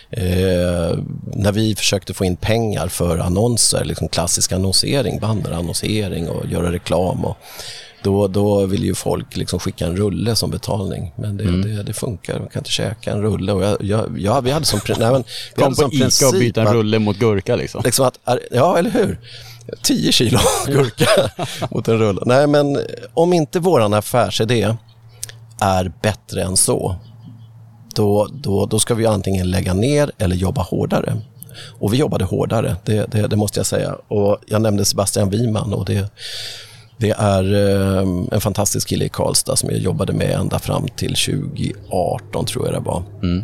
[0.10, 0.98] Eh,
[1.34, 7.26] när vi försökte få in pengar för annonser, liksom klassisk annonsering, bannerannonsering och göra reklam
[7.26, 7.38] och
[8.06, 11.14] då, då vill ju folk liksom skicka en rulle som betalning.
[11.16, 11.62] Men det, mm.
[11.62, 13.52] det, det, funkar, man kan inte käka en rulle.
[13.52, 15.24] Och jag, jag, jag vi hade som, nej, men,
[15.56, 17.82] vi Kom hade på Ica och byta en rulle mot gurka liksom.
[17.86, 18.20] liksom att,
[18.52, 19.20] ja, eller hur?
[19.82, 21.08] 10 kilo gurka
[21.72, 22.22] mot en rulle.
[22.26, 22.80] Nej, men
[23.14, 24.76] om inte våran affärsidé
[25.62, 26.96] är bättre än så,
[27.96, 31.18] då, då, då ska vi antingen lägga ner eller jobba hårdare.
[31.80, 33.96] Och vi jobbade hårdare, det, det, det måste jag säga.
[34.08, 36.12] Och jag nämnde Sebastian Wiman och det,
[36.98, 41.16] det är ehm, en fantastisk kille i Karlstad som jag jobbade med ända fram till
[41.16, 43.04] 2018 tror jag det var.
[43.24, 43.44] Mm.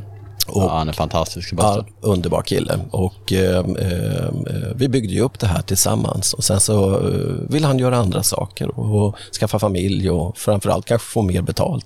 [0.51, 1.53] Och, ja, han är fantastisk.
[1.57, 2.79] Ja, underbar kille.
[2.91, 4.29] Och eh, eh,
[4.75, 6.33] vi byggde ju upp det här tillsammans.
[6.33, 10.85] Och sen så eh, vill han göra andra saker och, och skaffa familj och framförallt
[10.85, 11.85] kanske få mer betalt.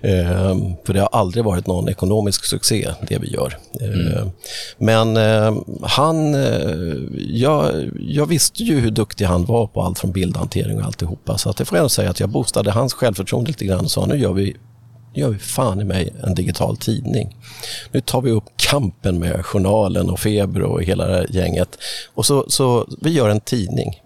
[0.00, 3.58] Eh, för det har aldrig varit någon ekonomisk succé, det vi gör.
[3.80, 4.30] Eh, mm.
[4.78, 6.34] Men eh, han,
[7.18, 11.38] jag, jag visste ju hur duktig han var på allt från bildhantering och alltihopa.
[11.38, 14.06] Så att det får jag säga att jag boostade hans självförtroende lite grann och sa
[14.06, 14.56] nu gör vi
[15.14, 17.36] nu gör vi fan i mig en digital tidning.
[17.92, 21.78] Nu tar vi upp kampen med journalen och Feber och hela det här gänget.
[22.14, 24.00] Och så, så vi gör en tidning,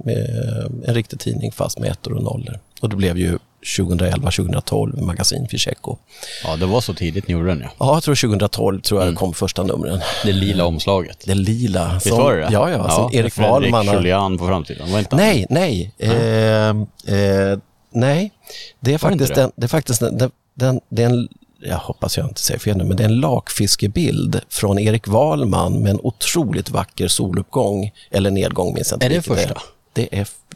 [0.84, 2.58] en riktig tidning fast med ettor och nollor.
[2.80, 5.96] Och det blev ju 2011-2012 magasin Fischeco.
[6.44, 7.70] Ja, det var så tidigt ni gjorde den ja.
[7.78, 9.16] Ja, jag tror 2012 tror jag mm.
[9.16, 10.00] kom första numren.
[10.24, 11.18] Det lila omslaget.
[11.26, 11.94] Det lila.
[11.94, 12.48] Visst var det?
[12.52, 12.76] Ja, ja.
[12.76, 13.86] ja som Erik Wahlman.
[13.86, 15.92] Julian på framsidan, var inte Nej, nej.
[15.98, 16.86] Mm.
[17.06, 17.58] Eh, eh,
[17.94, 18.32] nej,
[18.80, 19.40] det är faktiskt, det?
[19.40, 21.28] Den, det är faktiskt den, den, det är en,
[21.60, 25.82] jag hoppas jag inte säger fel nu, men det är en lakfiskebild från Erik Wahlman
[25.82, 29.48] med en otroligt vacker soluppgång, eller nedgång minns jag inte Är det första?
[29.48, 29.73] Det, är,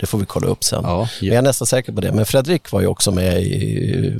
[0.00, 0.80] det får vi kolla upp sen.
[0.84, 2.12] Ja, Men jag är nästan säker på det.
[2.12, 4.16] Men Fredrik var ju också med i,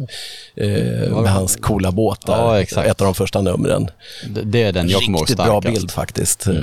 [0.54, 2.66] eh, med hans coola båtar.
[2.70, 2.82] Ja.
[2.84, 3.90] Ett av de första numren.
[4.28, 6.46] Det, det är den jag kommer Riktigt bra bild faktiskt.
[6.46, 6.54] Eh,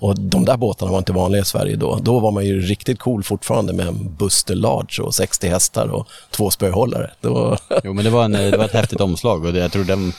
[0.00, 1.98] och de där båtarna var inte vanliga i Sverige då.
[2.02, 6.08] Då var man ju riktigt cool fortfarande med en Buster Large och 60 hästar och
[6.30, 7.10] två spöhållare.
[7.20, 7.58] Det var...
[7.84, 10.12] Jo, men det var, en, det var ett häftigt omslag och det, jag tror den,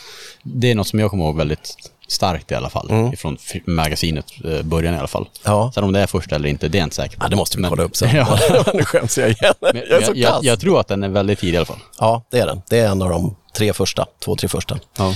[0.43, 1.75] det är något som jag kommer ihåg väldigt
[2.07, 3.13] starkt i alla fall.
[3.13, 5.27] Ifrån f- magasinet, eh, början i alla fall.
[5.45, 5.71] Ja.
[5.75, 7.25] Sen om det är första eller inte, det är jag inte säker på.
[7.25, 8.09] Ja, det måste vi Men- kolla upp sen.
[8.15, 8.37] Ja.
[8.73, 9.53] nu skäms jag igen.
[9.61, 11.65] Men jag är så jag, jag, jag tror att den är väldigt tidig i alla
[11.65, 11.79] fall.
[11.99, 12.61] Ja, det är den.
[12.69, 14.79] Det är en av de tre första, två, tre första.
[14.97, 15.09] Ja.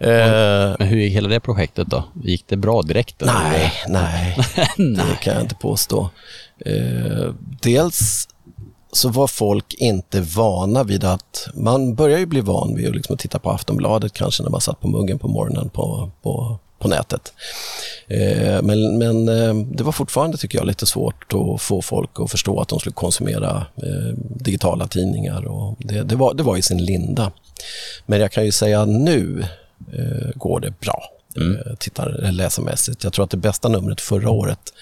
[0.00, 2.04] Eh, Men hur gick hela det projektet då?
[2.24, 3.22] Gick det bra direkt?
[3.22, 3.32] eller?
[3.42, 4.36] nej, nej,
[4.76, 6.10] det kan jag inte påstå.
[6.66, 8.28] Eh, dels
[8.92, 13.16] så var folk inte vana vid att, man börjar ju bli van vid att liksom
[13.16, 17.32] titta på Aftonbladet kanske när man satt på muggen på morgonen på, på, på nätet.
[18.08, 22.30] Eh, men men eh, det var fortfarande, tycker jag, lite svårt att få folk att
[22.30, 25.44] förstå att de skulle konsumera eh, digitala tidningar.
[25.44, 27.32] Och det, det, var, det var i sin linda.
[28.06, 29.44] Men jag kan ju säga nu
[29.92, 31.02] eh, går det bra.
[31.36, 33.04] Eh, tittar, läsarmässigt.
[33.04, 34.72] Jag tror att det bästa numret förra året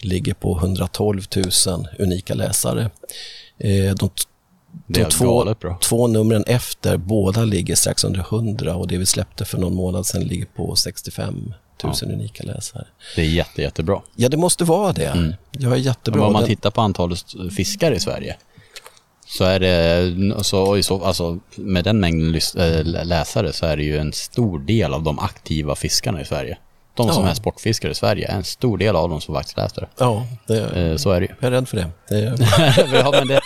[0.00, 1.22] ligger på 112
[1.66, 2.90] 000 unika läsare.
[3.58, 4.10] Eh, de,
[4.86, 9.58] de två, två numren efter, båda ligger strax under 100 och det vi släppte för
[9.58, 11.52] någon månad sedan ligger på 65
[11.84, 12.86] 000 unika läsare.
[13.16, 14.02] Det är jätte, jättebra.
[14.16, 15.34] Ja, det måste vara det.
[15.50, 16.20] Jag är jättebra.
[16.20, 17.24] Men om man tittar på antalet
[17.56, 18.36] fiskare i Sverige
[19.30, 20.44] så är det,
[20.82, 25.02] så, alltså, med den mängden äh, läsare så är det ju en stor del av
[25.02, 26.58] de aktiva fiskarna i Sverige.
[26.94, 27.30] De som Ja.
[27.30, 30.60] är sportfiskare i Sverige är en stor del av dem som faktiskt läser Ja, det.
[30.60, 31.34] Eh, Så är det ju.
[31.40, 31.90] jag är rädd för det.
[32.08, 33.40] det är, ja, men, det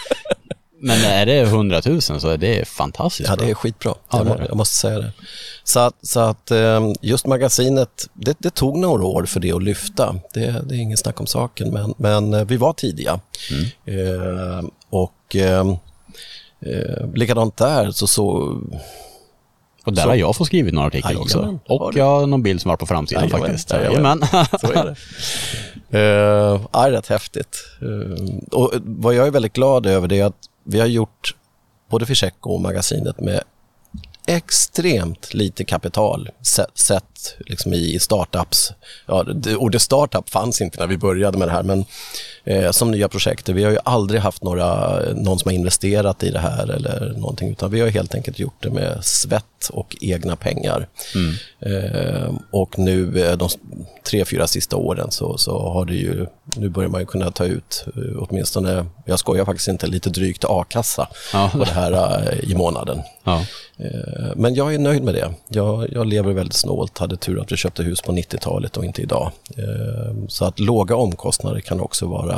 [0.81, 3.45] men är det 100 000 så är det fantastiskt ja, bra.
[3.45, 3.95] det är skitbra.
[4.13, 5.13] Ja, det jag måste säga det.
[5.65, 9.63] Så att, så att eh, just magasinet, det, det tog några år för det att
[9.63, 10.17] lyfta.
[10.35, 13.21] Det, det är ingen snack om saken, men, men eh, vi var tidiga.
[13.87, 13.99] Mm.
[14.59, 15.67] Eh, och eh,
[16.61, 18.57] eh, likadant där så, så
[19.85, 21.75] Och där Så- har jag fått skrivit några artiklar Jajamän, också.
[21.75, 23.71] Och jag har någon bild som var på framsidan Jajamän, faktiskt.
[23.73, 24.21] jajamän.
[24.61, 24.97] Så är det.
[25.95, 27.57] Uh, ja, rätt häftigt.
[27.83, 31.35] Eh, och vad jag är väldigt glad över det är att vi har gjort
[31.91, 33.41] både Fischecco och magasinet med
[34.27, 38.73] extremt lite kapital sett, sett liksom i startups.
[39.07, 41.85] Ja, det, ordet startup fanns inte när vi började med det här, men
[42.45, 43.49] eh, som nya projekt.
[43.49, 47.51] Vi har ju aldrig haft några, någon som har investerat i det här eller någonting,
[47.51, 50.89] utan vi har helt enkelt gjort det med svett och egna pengar.
[51.61, 53.49] Eh, och nu eh, de
[54.07, 56.27] tre, fyra sista åren så, så har det ju,
[56.57, 60.45] nu börjar man ju kunna ta ut eh, åtminstone, jag skojar faktiskt inte, lite drygt
[60.49, 61.51] a-kassa Ja.
[61.53, 61.93] på det här
[62.33, 63.03] eh, i månaden.
[63.25, 63.47] Ja.
[64.37, 65.31] Men jag är nöjd med det.
[65.49, 69.03] Jag, jag lever väldigt snålt, hade tur att vi köpte hus på 90-talet och inte
[69.03, 69.33] idag.
[70.29, 72.34] Så att låga omkostnader kan också vara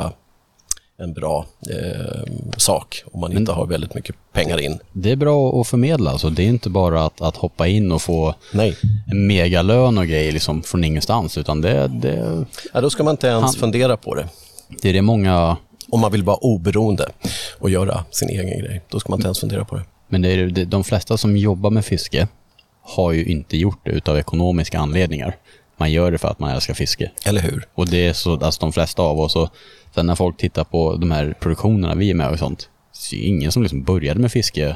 [0.99, 2.23] en bra eh,
[2.57, 4.79] sak om man inte har väldigt mycket pengar in.
[4.93, 6.29] Det är bra att förmedla, alltså.
[6.29, 8.77] det är inte bara att, att hoppa in och få Nej,
[9.11, 13.27] en megalön och grejer liksom från ingenstans, utan det, det, ja, då ska man inte
[13.27, 14.27] ens Han- fundera på det.
[14.81, 15.57] det är det många,
[15.89, 17.09] Om man vill vara oberoende
[17.59, 19.83] och göra sin egen grej, då ska man inte ens fundera på det.
[20.07, 22.27] men det är, det, de flesta som jobbar med fiske
[22.81, 25.35] har ju inte gjort det utav ekonomiska anledningar.
[25.79, 27.11] Man gör det för att man älskar fiske.
[27.25, 27.67] Eller hur?
[27.75, 29.49] Och det är så, alltså de flesta av oss, och
[29.95, 33.19] sen när folk tittar på de här produktionerna vi är med och sånt, så är
[33.19, 34.75] det ingen som liksom började med fiske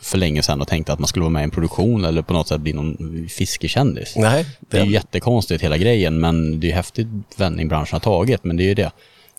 [0.00, 2.32] för länge sedan och tänkte att man skulle vara med i en produktion eller på
[2.32, 4.16] något sätt bli någon fiskekändis.
[4.16, 7.06] Nej, Det är ju jättekonstigt hela grejen, men det är ju häftigt
[7.36, 8.90] vändning branschen har tagit, men det är ju det.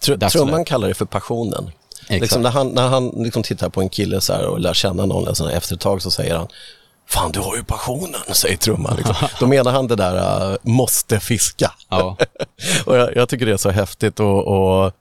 [0.02, 0.30] Tr-.
[0.30, 1.72] Trumman kallar det för passionen.
[2.10, 5.36] Liksom när han, när han liksom tittar på en kille så och lär känna någon
[5.36, 6.48] så här, efter ett tag så säger han
[7.10, 8.96] Fan, du har ju passionen, säger Trumman.
[8.98, 9.16] Liksom.
[9.40, 11.72] Då menar han det där, uh, måste fiska.
[11.90, 12.18] Ja,
[12.86, 14.94] och jag, jag tycker det är så häftigt och, och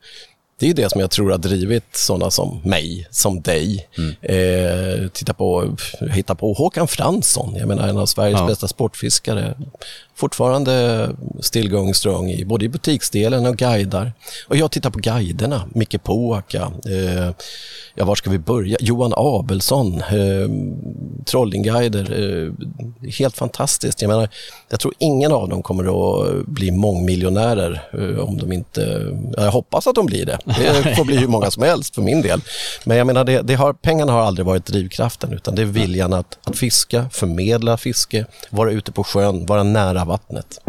[0.59, 3.89] det är det som jag tror har drivit sådana som mig, som dig.
[4.23, 5.77] Eh, titta på,
[6.11, 8.47] hitta på Håkan Fransson, jag menar en av Sveriges Ja.
[8.47, 9.55] bästa sportfiskare.
[10.17, 11.11] Fortfarande
[11.41, 14.13] still going strong i både i butiksdelen och guidar.
[14.49, 17.31] Och jag tittar på guiderna, Micke Poaka, eh,
[17.95, 18.77] ja var ska vi börja?
[18.81, 20.49] Johan Abelsson, eh,
[21.25, 22.53] Trollingguider, eh,
[23.19, 24.03] helt fantastiskt.
[24.03, 24.29] Jag menar,
[24.69, 29.51] jag tror ingen av dem kommer att bli mångmiljonärer eh, om de inte, ja, jag
[29.51, 30.39] hoppas att de blir det.
[30.45, 32.41] Det får bli hur många som helst för min del.
[32.85, 36.13] Men jag menar, det, det har, pengarna har aldrig varit drivkraften utan det är viljan
[36.13, 40.61] att, att fiska, förmedla fiske, vara ute på sjön, vara nära vattnet.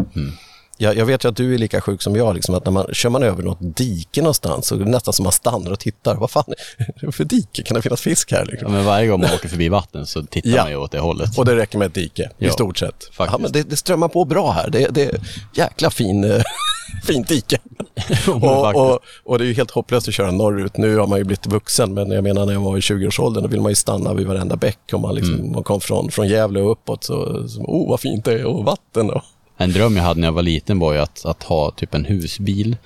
[0.80, 2.86] Jag, jag vet ju att du är lika sjuk som jag, liksom, att när man
[2.94, 6.14] kör man över något dike någonstans så är det nästan som man stannar och tittar.
[6.14, 6.44] Vad fan
[6.78, 7.62] är det för dike?
[7.62, 8.38] Kan det finnas fisk här?
[8.38, 8.72] Ja, Liksom?
[8.72, 10.62] men varje gång man åker förbi vatten så tittar Ja.
[10.62, 11.38] man ju åt det hållet.
[11.38, 13.04] Och det räcker med ett dike, i Ja, stort sett.
[13.12, 13.18] faktiskt.
[13.32, 14.70] Ja, men det, det strömmar på bra här.
[14.70, 15.20] Det, det är
[15.54, 16.42] jäkla fin, eh,
[17.04, 17.58] fint dike.
[18.28, 20.76] och, och, och det är ju helt hopplöst att köra norrut.
[20.76, 23.48] Nu har man ju blivit vuxen, men jag menar när jag var i 20-årsåldern, då
[23.48, 24.78] vill man ju stanna vid varenda bäck.
[24.92, 25.52] Om man, liksom, Mm.
[25.52, 28.64] man kom från, från Gävle och uppåt, så, så oh vad fint det är, och
[28.64, 29.10] vatten.
[29.10, 29.22] Och,
[29.56, 32.04] En dröm jag hade när jag var liten var ju att, att ha typ en
[32.04, 32.76] husbil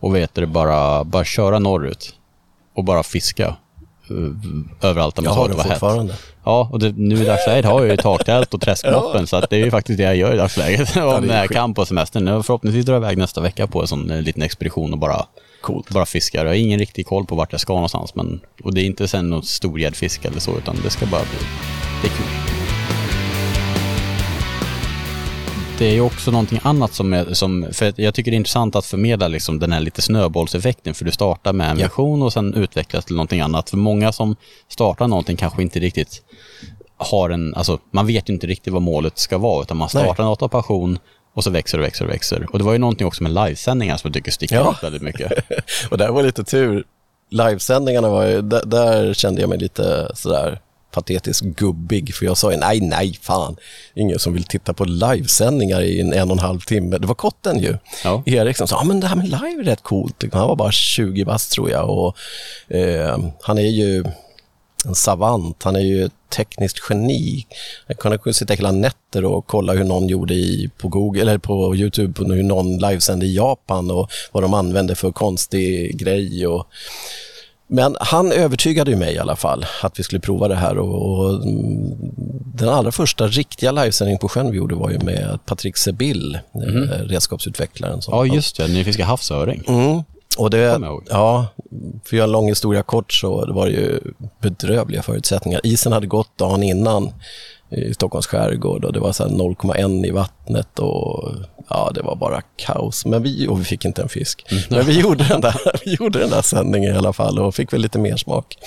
[0.00, 2.14] och vet du, bara, bara köra norrut
[2.76, 3.56] och bara fiska
[4.10, 6.18] eh, överallt där man jag sa att det var hett.
[6.46, 9.56] Ja, och det, nu i dagsläget har jag ju taktält och träskmoppen så att det
[9.56, 10.96] är ju faktiskt det jag gör i dagsläget.
[10.96, 11.56] Om jag skit.
[11.56, 12.24] kan på semestern.
[12.24, 15.26] Nu förhoppningsvis drar jag iväg nästa vecka på en sån eh, liten expedition och bara,
[15.60, 15.90] Coolt.
[15.90, 16.44] bara fiskar.
[16.44, 18.14] Jag har ingen riktig koll på vart jag ska någonstans.
[18.14, 21.22] Men, och det är inte sen någon stor gäddfisk eller så, utan det ska bara
[21.22, 21.46] bli,
[22.02, 22.55] det är kul.
[25.78, 28.76] Det är ju också någonting annat som, är, som för jag tycker det är intressant
[28.76, 31.86] att förmedla liksom den här lite snöbollseffekten, för du startar med en Ja.
[31.86, 33.70] vision och sen utvecklas till någonting annat.
[33.70, 34.36] För många som
[34.68, 36.22] startar någonting kanske inte riktigt
[36.96, 40.24] har en, alltså man vet ju inte riktigt vad målet ska vara, utan man startar
[40.24, 40.98] något av passion
[41.34, 42.46] och så växer och växer och växer.
[42.52, 44.70] Och det var ju någonting också med livesändningar som jag tycker sticker Ja.
[44.78, 45.32] ut väldigt mycket.
[45.90, 46.84] Och där var lite tur.
[47.30, 50.60] Livesändningarna var ju, där, där kände jag mig lite sådär
[50.96, 53.56] patetiskt gubbig, för jag sa ju nej, nej, fan,
[53.94, 56.98] ingen som vill titta på livesändningar i en en och en halv timme.
[56.98, 57.76] Det var kotten ju.
[58.04, 58.22] Ja.
[58.26, 60.24] Erik som sa, ja men det här med live är rätt coolt.
[60.32, 62.16] Han var bara 20 bast tror jag och
[62.76, 64.04] eh, han är ju
[64.84, 67.46] en savant, han är ju tekniskt geni.
[67.86, 71.76] Jag kunde sitta hela nätter och kolla hur någon gjorde i, på Google eller på
[71.76, 76.46] Youtube, hur någon livesände i Japan och vad de använde för konstig grej.
[76.46, 76.66] Och,
[77.66, 81.18] men han övertygade ju mig i alla fall att vi skulle prova det här och,
[81.18, 81.96] och mm,
[82.54, 86.88] den allra första riktiga livesändningen på sjön vi gjorde var ju med Patrik Sebill, mm.
[86.88, 88.02] redskapsutvecklaren.
[88.02, 88.68] Som Ja, just det.
[88.68, 89.62] Ni fiskar havsöring.
[89.68, 90.02] Mm.
[90.38, 91.46] Och det, ja,
[92.04, 94.00] för att göra en lång historia kort så det var det ju
[94.40, 95.60] bedrövliga förutsättningar.
[95.64, 97.12] Isen hade gått dagen innan
[97.76, 101.32] i Stockholms skärgård och det var så här 0,1 i vattnet och
[101.68, 103.06] ja, det var bara kaos.
[103.06, 104.46] Men vi, och vi fick inte en fisk.
[104.70, 107.72] Men vi gjorde, den där, vi gjorde den där sändningen i alla fall och fick
[107.72, 108.58] väl lite mer smak.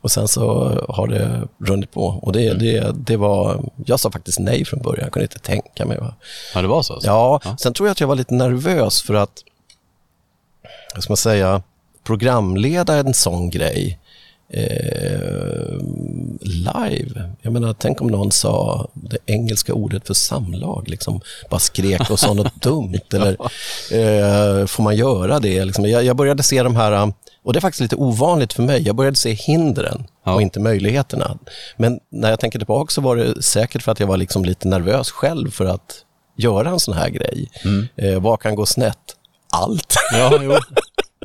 [0.00, 0.44] Och sen så
[0.88, 5.04] har det runnit på och det, det, det var, jag sa faktiskt nej från början,
[5.04, 5.98] jag kunde inte tänka mig.
[5.98, 6.14] Va?
[6.54, 6.94] Ja, det var så?
[6.94, 7.08] alltså?
[7.08, 9.42] Ja, sen tror jag att jag var lite nervös för att,
[10.94, 11.62] vad ska man säga,
[12.04, 13.98] programleda en sån grej
[14.48, 15.78] eh,
[16.40, 17.30] live.
[17.42, 21.20] Jag menar, tänk om någon sa det engelska ordet för samlag, liksom
[21.50, 23.00] bara skrek och sa något dumt.
[23.14, 25.64] Eller eh, får man göra det?
[25.64, 27.12] Liksom, jag, jag började se de här,
[27.44, 30.34] och det är faktiskt lite ovanligt för mig, jag började se hindren Ja.
[30.34, 31.38] och inte möjligheterna.
[31.76, 34.68] Men när jag tänker tillbaka så var det säkert för att jag var liksom lite
[34.68, 36.04] nervös själv för att
[36.36, 37.50] göra en sån här grej.
[37.96, 38.98] Eh, vad kan gå snett?
[39.52, 39.94] Allt.
[40.12, 40.60] Ja.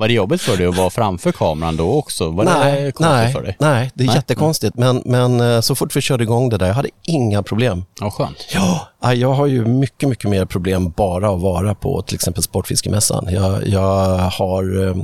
[0.01, 2.29] Var det jobbigt för dig att vara framför kameran då också?
[2.31, 3.55] Var det nej, konstigt nej, för dig?
[3.59, 4.15] nej, det är Nej.
[4.15, 4.77] jättekonstigt.
[4.77, 7.85] Men, men eh, så fort vi körde igång det där, jag hade inga problem.
[7.99, 8.47] Ja, skönt.
[8.53, 12.43] Ja, ja, jag har ju mycket, mycket mer problem bara att vara på till exempel
[12.43, 13.27] Sportfiskemässan.
[13.29, 14.95] Jag, jag har eh,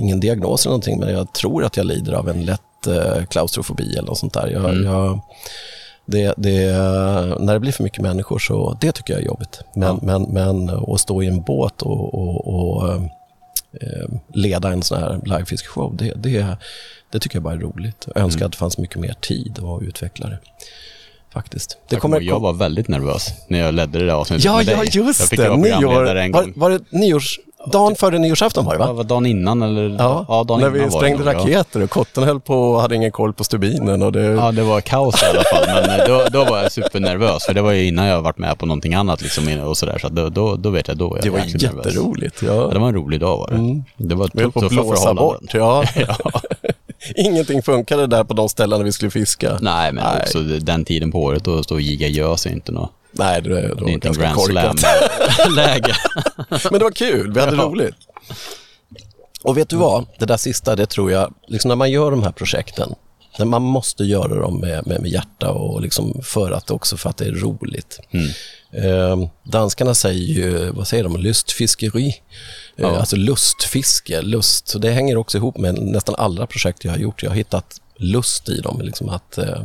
[0.00, 3.92] ingen diagnos eller någonting, men jag tror att jag lider av en lätt eh, klaustrofobi
[3.92, 4.46] eller något sånt där.
[4.46, 5.20] Jag, jag,
[6.06, 6.72] det, det,
[7.40, 9.60] när det blir för mycket människor så det tycker jag är jobbigt.
[9.74, 9.98] Men, Ja.
[10.02, 13.00] men, men att stå i en båt och, och, och
[14.34, 16.56] leda en sån här livefiskeshow, det, det,
[17.10, 18.08] det tycker jag bara är roligt.
[18.14, 20.38] Jag önskar att det fanns mycket mer tid att utveckla det.
[21.32, 21.70] Faktiskt.
[21.88, 24.72] Det Jag, kommer, jag var väldigt nervös när jag ledde det där avsnittet Ja, ja,
[24.72, 25.56] jag just fick det.
[25.56, 26.30] Nyår.
[26.32, 27.40] Var, var det nyårs...
[27.66, 28.92] Dagen före nyårsafton var det, Ja, va?
[28.92, 29.96] var dagen innan eller?
[29.98, 31.32] Ja, dagen när vi det sprängde ja.
[31.32, 34.02] raketer och kotten höll på och hade ingen koll på stubinen.
[34.02, 34.22] Och det...
[34.22, 35.66] Ja, det var kaos i alla fall.
[35.66, 37.44] Men eh, då, då var jag supernervös.
[37.46, 39.98] För det var ju innan jag varit med på någonting annat liksom och sådär.
[39.98, 42.42] Så då, då, då vet jag, då jag det var jätteroligt.
[42.42, 42.70] Ja, Ja.
[42.72, 43.82] det var en rolig dag var det.
[43.96, 45.54] Det var Vi höll på att blåsa bort.
[45.54, 45.84] Ja.
[47.16, 49.58] Ingenting funkade där på de ställen vi skulle fiska.
[49.60, 50.22] Nej, men Nej.
[50.22, 52.90] också den tiden på året då står giga gös är inte något.
[53.12, 55.96] Nej, det, det Det var inte en grand slam-läge.
[56.70, 57.62] Men det var kul, vi hade Ja.
[57.62, 57.94] roligt.
[59.42, 62.22] Och vet du vad, det där sista, det tror jag, liksom när man gör de
[62.22, 62.94] här projekten,
[63.44, 67.16] man måste göra dem med, med, med hjärta och liksom för att också för att
[67.16, 68.00] det är roligt.
[68.72, 72.14] Eh, danskarna säger ju, vad säger de, lystfiskeri,
[72.76, 74.68] eh, alltså lustfiske, lust.
[74.68, 77.22] Så det hänger också ihop med nästan alla projekt jag har gjort.
[77.22, 79.62] Jag har hittat lust i dem, liksom att eh,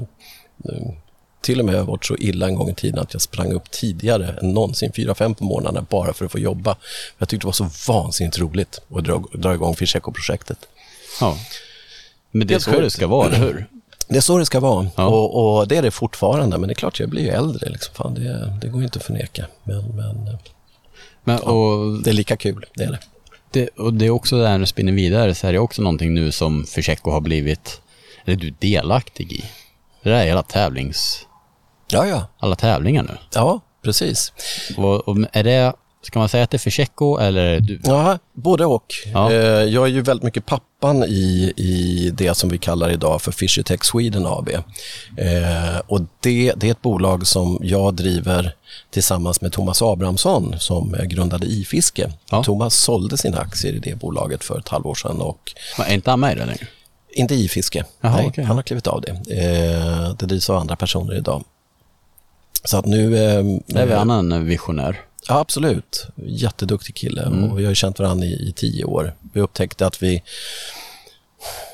[1.44, 4.38] till och med varit så illa en gång i tiden att jag sprang upp tidigare
[4.42, 6.76] än någonsin, fyra fem på morgnarna bara för att få jobba.
[7.18, 10.58] Jag tyckte det var så vansinnigt roligt att dra, dra igång Fischeco-projektet.
[11.22, 11.38] Ja.
[12.32, 13.66] Men det är så det ska vara, eller hur?
[14.08, 15.06] Det är så det ska vara Ja.
[15.08, 17.70] och, och det är det fortfarande, men det är klart jag blir ju äldre.
[17.70, 17.94] Liksom.
[17.96, 20.38] Fan, det, det går inte att förneka, men, men
[21.24, 23.00] Men, och, det är lika kul, det är det.
[23.52, 25.82] det, och det är också det här när du spinner vidare så är det också
[25.82, 27.82] någonting nu som Försäkko har blivit,
[28.26, 29.44] eller du delaktig i.
[30.04, 31.26] Det där är hela tävlings,
[31.94, 33.18] Ja, ja, alla tävlingar nu.
[33.34, 34.34] ja, precis.
[34.78, 35.74] Och, och är det,
[36.06, 37.60] Ska man säga att det är för Tjecko eller?
[37.60, 37.80] Du?
[37.84, 38.86] Ja, både och.
[39.14, 39.32] Ja.
[39.32, 43.32] Eh, Jag är ju väldigt mycket pappan i, i det som vi kallar idag för
[43.32, 44.50] Fishertech Sweden AB.
[45.18, 48.56] Eh, och det, det är ett bolag som jag driver
[48.92, 52.12] tillsammans med Thomas Abrahamsson som grundade iFiske.
[52.32, 52.44] Ja.
[52.44, 55.40] Thomas sålde sina aktier i det bolaget för ett halvår sedan och
[55.78, 56.68] Men Är inte han med i det längre?
[57.16, 57.86] inte iFiske.
[58.02, 58.44] Jaha, Nej, okej.
[58.44, 59.12] han har klivit av det.
[59.12, 61.44] Eh, det drivs av andra personer idag.
[62.64, 63.18] Så att nu...
[63.18, 63.46] Eh,
[63.82, 65.02] är han en visionär.
[65.28, 66.08] Ja, absolut.
[66.16, 67.52] Jätteduktig kille mm.
[67.52, 69.14] och vi har känt varandra i, i tio år.
[69.34, 70.24] Vi upptäckte att vi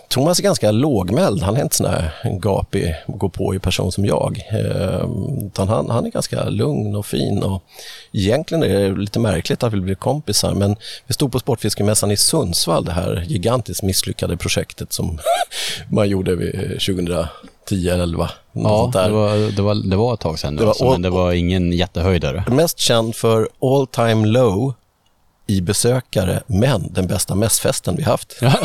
[0.09, 1.43] Thomas är ganska lågmäld.
[1.43, 2.11] Han är inte sån där
[2.41, 4.41] gapig, gå på i person som jag.
[4.51, 5.09] Eh,
[5.45, 7.43] utan han, han är ganska lugn och fin.
[7.43, 7.63] Och
[8.11, 10.75] egentligen är det lite märkligt att vi blev kompisar men
[11.07, 15.19] vi stod på Sportfiskemässan i Sundsvall, det här gigantiskt misslyckade projektet som
[15.91, 17.25] man gjorde vid 2000
[17.69, 18.29] 10 eller 11.
[18.51, 20.55] Ja, det var, det, var, det var ett tag sen.
[20.55, 22.43] det var, alltså, men det var ingen jättehöjdare.
[22.47, 24.73] Mest känd för all time low
[25.47, 28.37] i besökare, men den bästa mässfesten vi haft.
[28.41, 28.57] ja,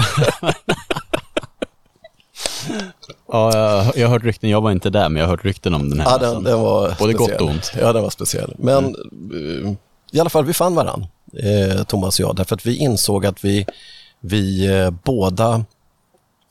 [3.52, 5.90] jag, jag har hört rykten, jag var inte där, men jag har hört rykten om
[5.90, 6.10] den här.
[6.10, 7.16] Ja, den, den var Både speciell.
[7.16, 7.72] gott och ont.
[7.80, 8.54] Ja, den var speciell.
[8.58, 9.66] Men mm.
[9.66, 9.74] Eh,
[10.12, 11.06] i alla fall, vi fann varann,
[11.42, 13.66] eh, Thomas och jag, därför att vi insåg att vi,
[14.20, 15.64] vi eh, båda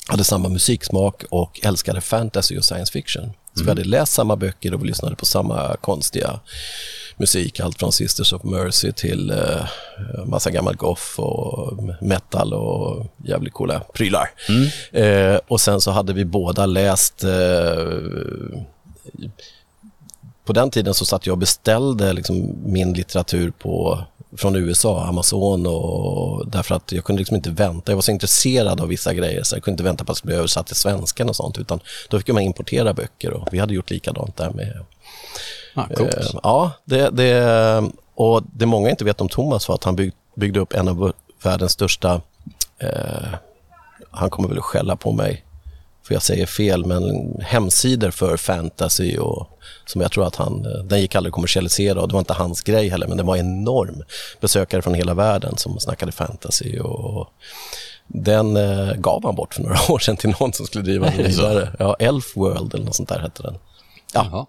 [0.08, 3.34] hade samma musiksmak och älskade fantasy och science fiction.
[3.56, 6.40] Så vi hade läst samma böcker och vi lyssnade på samma konstiga
[7.18, 9.66] musik, allt från Sisters of Mercy till eh,
[10.26, 14.30] massa gammal goff och metal och jävligt coola prylar.
[14.92, 17.30] Eh, och sen så hade vi båda läst eh,
[20.46, 24.04] på den tiden så satt jag och beställde liksom min litteratur på,
[24.38, 27.92] från USA, Amazon och därför att jag kunde liksom inte vänta.
[27.92, 30.18] Jag var så intresserad av vissa grejer så jag kunde inte vänta på att det
[30.18, 31.80] skulle bli översatt till svenska och sånt utan
[32.10, 34.86] då fick man importera böcker och vi hade gjort likadant där med
[35.74, 36.14] Ja, coolt.
[36.16, 40.14] Eh, Ja, det, det, och det många inte vet om Thomas var att han bygg,
[40.36, 41.14] byggde upp en av
[41.44, 42.22] världens största,
[42.80, 43.34] eh,
[44.12, 45.44] han kommer väl att skälla på mig
[46.08, 49.48] för jag säger fel, men hemsidor för fantasy och
[49.86, 52.34] som jag tror att han, eh, den gick aldrig att kommersialisera och det var inte
[52.34, 54.04] hans grej heller, men det var enorm.
[54.42, 57.28] Besökare från hela världen som snackade fantasy och
[58.08, 61.18] den eh, gav han bort för några år sedan till någon som skulle driva den
[61.18, 61.76] vidare.
[61.80, 63.58] Ja, Elf World eller något sånt där hette den.
[64.14, 64.48] Ja.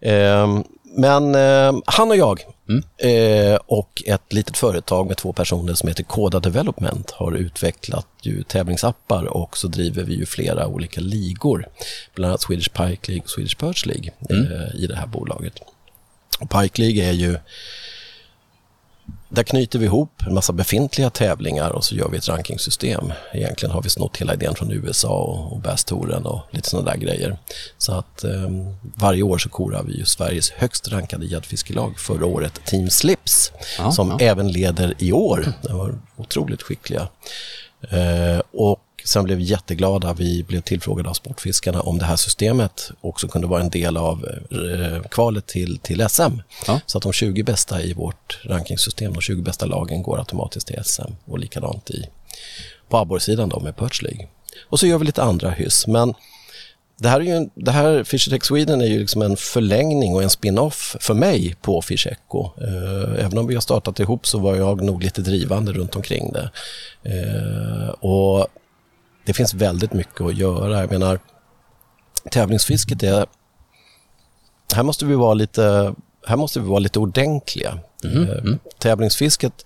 [0.00, 0.64] Ehm,
[0.96, 2.40] men ehm, han och jag
[2.98, 8.42] eh, och ett litet företag med två personer som heter Koda Development har utvecklat ju
[8.42, 11.68] tävlingsappar och så driver vi ju flera olika ligor.
[12.14, 15.54] Bland annat Swedish Pike League och Swedish Perch League eh, i det här bolaget.
[16.40, 17.38] Och Pike League är ju
[19.28, 23.12] där knyter vi ihop en massa befintliga tävlingar och så gör vi ett rankingsystem.
[23.32, 26.98] Egentligen har vi snott hela idén från USA och, och Bass-touren och lite sådana där
[26.98, 27.38] grejer.
[27.78, 28.50] Så att eh,
[28.94, 31.98] varje år så korar vi ju Sveriges högst rankade gäddfiskelag.
[31.98, 34.18] Förra året Team Slips Ja, som ja.
[34.20, 35.52] även leder i år.
[35.62, 37.08] De var otroligt skickliga.
[37.90, 40.12] Eh, och sen blev vi jätteglada.
[40.12, 44.28] Vi blev tillfrågade av Sportfiskarna om det här systemet också kunde vara en del av
[44.50, 46.40] eh, kvalet till, till SM.
[46.66, 46.80] Ja.
[46.86, 50.84] Så att de 20 bästa i vårt rankingsystem, de 20 bästa lagen går automatiskt till
[50.84, 52.06] SM och likadant i,
[52.88, 54.26] på abborrsidan då med Perch League.
[54.68, 55.86] Och så gör vi lite andra hyss.
[55.86, 56.14] Men
[56.98, 60.14] det här, är ju en, det här Fisher Tech Sweden är ju liksom en förlängning
[60.14, 62.44] och en spin-off för mig på Fish Echo.
[62.44, 66.32] Eh, även om vi har startat ihop så var jag nog lite drivande runt omkring
[66.32, 66.50] det.
[67.02, 68.46] Eh, och
[69.26, 70.80] det finns väldigt mycket att göra.
[70.80, 71.20] Jag menar,
[72.30, 73.26] tävlingsfisket är...
[74.74, 75.94] Här måste vi vara lite,
[76.26, 77.78] här måste vi vara lite ordentliga.
[78.04, 79.64] Eh, Tävlingsfisket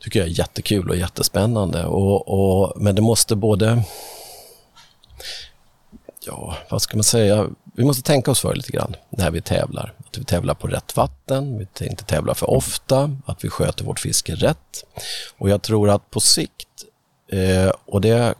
[0.00, 1.84] tycker jag är jättekul och jättespännande.
[1.84, 3.82] Och, och, men det måste både
[6.20, 7.46] ja, vad ska man säga?
[7.74, 9.94] Vi måste tänka oss för lite grann när vi tävlar.
[9.98, 14.00] Att vi tävlar på rätt vatten, vi inte tävlar för ofta, att vi sköter vårt
[14.00, 14.84] fiske rätt.
[15.38, 16.68] Och jag tror att på sikt,
[17.32, 18.34] eh, och det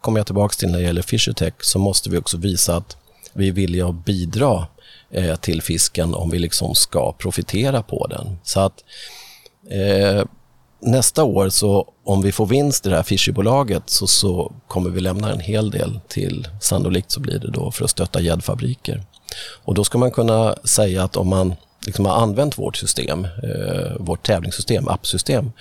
[0.00, 2.96] kommer jag tillbaka till när det gäller Fishertech, så måste vi också visa att
[3.32, 4.66] vi är villiga att bidra
[5.10, 8.38] eh, till fisken om vi liksom ska profitera på den.
[8.42, 8.84] Så att
[9.70, 10.24] eh,
[10.80, 15.00] nästa år, så om vi får vinst i det här Fisherbolaget så, så kommer vi
[15.00, 19.02] lämna en hel del till, sannolikt så blir det då för att stötta gäddfabriker.
[19.64, 21.54] Och då ska man kunna säga att om man
[21.86, 25.52] liksom har använt vårt system, eh, vårt tävlingssystem, appsystem,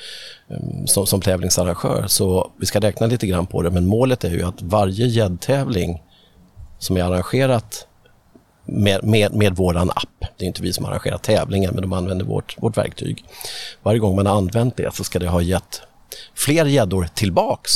[0.49, 4.29] eh, som, som tävlingsarrangör, så vi ska räkna lite grann på det, men målet är
[4.29, 6.01] ju att varje gäddtävling
[6.79, 7.87] som är arrangerat
[8.65, 10.25] med, med, med våran app.
[10.37, 13.25] Det är inte vi som arrangerar tävlingen, men de använder vårt, vårt verktyg.
[13.83, 15.81] Varje gång man har använt det så ska det ha gett
[16.35, 17.71] fler gäddor tillbaks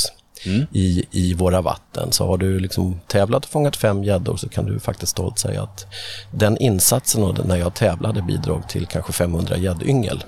[0.72, 2.12] i, i våra vatten.
[2.12, 5.62] Så har du liksom tävlat och fångat fem gäddor så kan du faktiskt stolt säga
[5.62, 5.86] att
[6.30, 10.24] den insatsen och när jag tävlade bidrog till kanske 500 gäddyngel.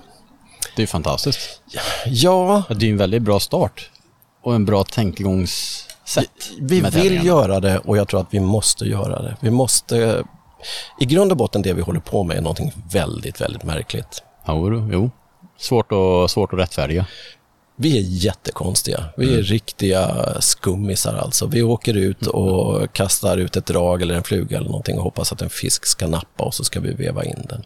[0.76, 1.62] Det är fantastiskt.
[2.06, 3.90] Ja, Det är en väldigt bra start
[4.42, 6.50] och en bra tänkegångssätt.
[6.60, 9.36] vi vill göra det och jag tror att vi måste göra det.
[9.40, 10.24] Vi måste...
[11.00, 14.22] I grund och botten det vi håller på med är någonting väldigt, väldigt märkligt.
[14.48, 15.10] Jo, jo.
[15.58, 17.06] Svårt, och, svårt att rättfärdiga.
[17.80, 19.04] Vi är jättekonstiga.
[19.16, 21.46] Vi är riktiga skummisar alltså.
[21.46, 25.32] Vi åker ut och kastar ut ett drag eller en fluga eller någonting och hoppas
[25.32, 27.62] att en fisk ska nappa och så ska vi veva in den.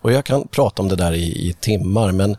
[0.00, 2.36] Och jag kan prata om det där i, i timmar, men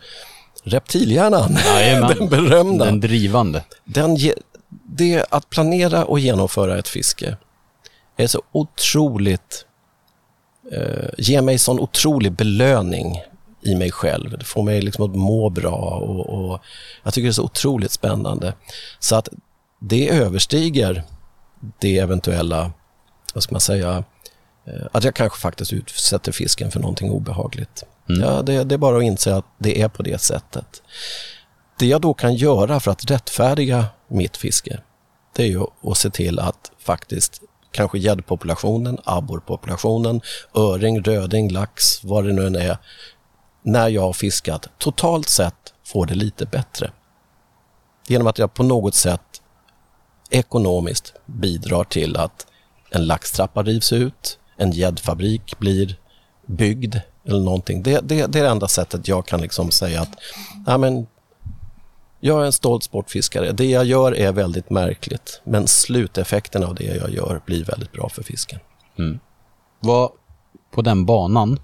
[0.64, 2.16] reptilhjärnan, Jajamän.
[2.18, 3.64] den berömda, Den drivande.
[3.86, 4.34] den ge,
[4.70, 7.38] det att planera och genomföra ett fiske
[8.18, 9.66] är så otroligt,
[10.72, 13.22] eh, ger mig sån otrolig belöning
[13.66, 14.38] i mig själv.
[14.38, 16.61] Det får mig liksom att må bra och, och
[17.03, 18.53] jag tycker det är så otroligt spännande.
[18.99, 19.30] Så att
[19.80, 21.03] det överstiger
[21.80, 22.72] det eventuella,
[23.34, 24.03] vad ska man säga,
[24.66, 27.84] eh, att jag kanske faktiskt utsätter fisken för någonting obehagligt.
[28.05, 30.84] Ja, det, det är bara att inse att det är på det sättet.
[31.80, 34.80] Det jag då kan göra för att rättfärdiga mitt fiske,
[35.36, 37.41] det är ju att se till att faktiskt
[37.72, 40.22] kanske gäddpopulationen, abborrpopulationen,
[40.55, 42.78] öring, röding, lax, vad det nu än är,
[43.64, 46.91] när jag har fiskat, totalt sett får det lite bättre.
[48.07, 49.41] Genom att jag på något sätt
[50.30, 52.47] ekonomiskt bidrar till att
[52.89, 55.99] en laxtrappa rivs ut, en gäddfabrik blir
[56.45, 56.95] byggd
[57.26, 57.84] eller någonting.
[57.84, 60.16] Det, det, det är det enda sättet jag kan liksom säga att
[60.66, 61.07] ja, men,
[62.20, 63.51] jag är en stolt sportfiskare.
[63.51, 68.09] Det jag gör är väldigt märkligt, men sluteffekten av det jag gör blir väldigt bra
[68.09, 68.59] för fisken.
[68.99, 69.20] Mm.
[69.80, 70.11] Vad,
[70.72, 71.59] på den banan,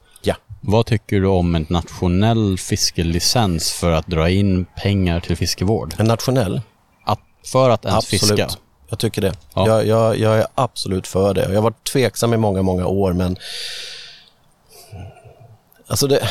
[0.62, 5.96] vad tycker du om en nationell fiskelicens för att dra in pengar till fiskevård?
[5.98, 6.62] en nationell.
[7.06, 8.22] Att, för att ens Absolut.
[8.22, 8.60] fiska?
[8.90, 9.34] Jag tycker det.
[9.54, 9.68] Ja.
[9.68, 11.42] Jag, jag, jag är absolut för det.
[11.42, 13.38] Jag har varit tveksam i många, många år, men
[15.88, 16.28] alltså det,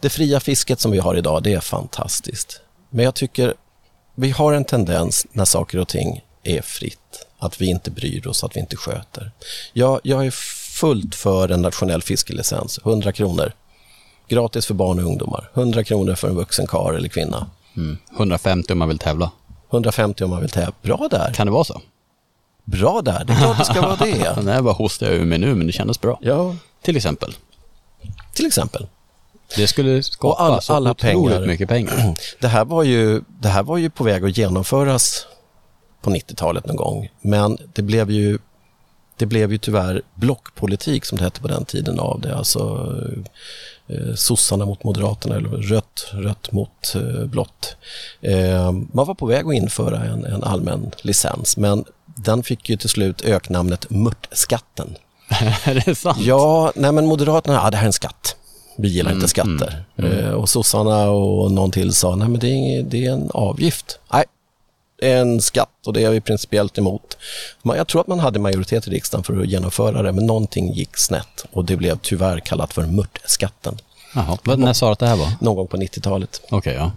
[0.00, 2.60] det fria fisket som vi har idag, det är fantastiskt.
[2.90, 3.54] Men jag tycker
[4.14, 8.44] vi har en tendens när saker och ting är fritt, att vi inte bryr oss,
[8.44, 9.32] att vi inte sköter.
[9.72, 10.30] Jag, jag är
[10.72, 13.52] fullt för en nationell fiskelicens, 100 kronor.
[14.28, 17.46] Gratis för barn och ungdomar, 100 kronor för en vuxen karl eller kvinna.
[17.76, 17.98] Mm.
[18.16, 19.30] 150 om man vill tävla.
[19.70, 20.72] 150 om man vill tävla.
[20.82, 21.32] Bra där.
[21.34, 21.80] Kan det vara så?
[22.64, 24.38] Bra där, det är klart det ska vara det.
[24.42, 26.18] Nej, bara hostar jag ur mig nu, men det kändes bra.
[26.22, 27.34] Ja, Till exempel.
[28.34, 28.86] till exempel.
[29.56, 31.46] Det skulle skapa all- så alla otroligt pengar.
[31.46, 32.14] mycket pengar.
[32.40, 35.26] Det här, var ju, det här var ju på väg att genomföras
[36.02, 38.38] på 90-talet någon gång, men det blev ju
[39.16, 42.36] det blev ju tyvärr blockpolitik som det hette på den tiden av det.
[42.36, 42.92] Alltså
[43.86, 47.76] eh, sossarna mot moderaterna eller rött, rött mot eh, blått.
[48.20, 51.84] Eh, man var på väg att införa en, en allmän licens men
[52.16, 54.96] den fick ju till slut öknamnet mörtskatten.
[55.64, 56.18] är det sant?
[56.20, 58.36] Ja, nej men Moderaterna, ja det här är en skatt.
[58.76, 59.84] Vi gillar inte skatter.
[59.96, 63.98] Eh, och sossarna och någon till sa, nej men det är, det är en avgift.
[64.12, 64.24] Nej,
[65.02, 67.16] en skatt och det är vi principiellt emot.
[67.62, 70.96] Jag tror att man hade majoritet i riksdagen för att genomföra det, men någonting gick
[70.96, 73.78] snett och det blev tyvärr kallat för mörtskatten.
[74.14, 75.32] Jaha, när sa du att det här var?
[75.40, 76.40] Någon gång på 90-talet.
[76.50, 76.92] Okej, ja.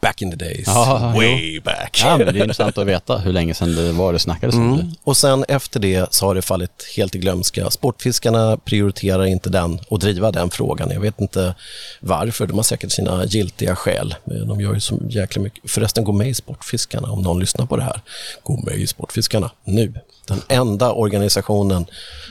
[0.00, 0.64] Back in the days.
[0.66, 1.12] Jo.
[1.14, 2.00] Way back.
[2.04, 4.76] Ja, men det är intressant att veta hur länge sedan det var det snackades om
[4.76, 4.94] det.
[5.04, 7.70] Och sen efter det så har det fallit helt i glömska.
[7.70, 10.90] Sportfiskarna prioriterar inte den och driva den frågan.
[10.90, 11.54] Jag vet inte
[12.00, 12.46] varför.
[12.46, 14.14] De har säkert sina giltiga skäl.
[14.24, 15.70] De gör ju så jäkla mycket.
[15.70, 18.00] Förresten, gå med i Sportfiskarna om någon lyssnar på det här.
[18.42, 19.94] Gå med i Sportfiskarna nu.
[20.26, 21.86] Den enda organisationen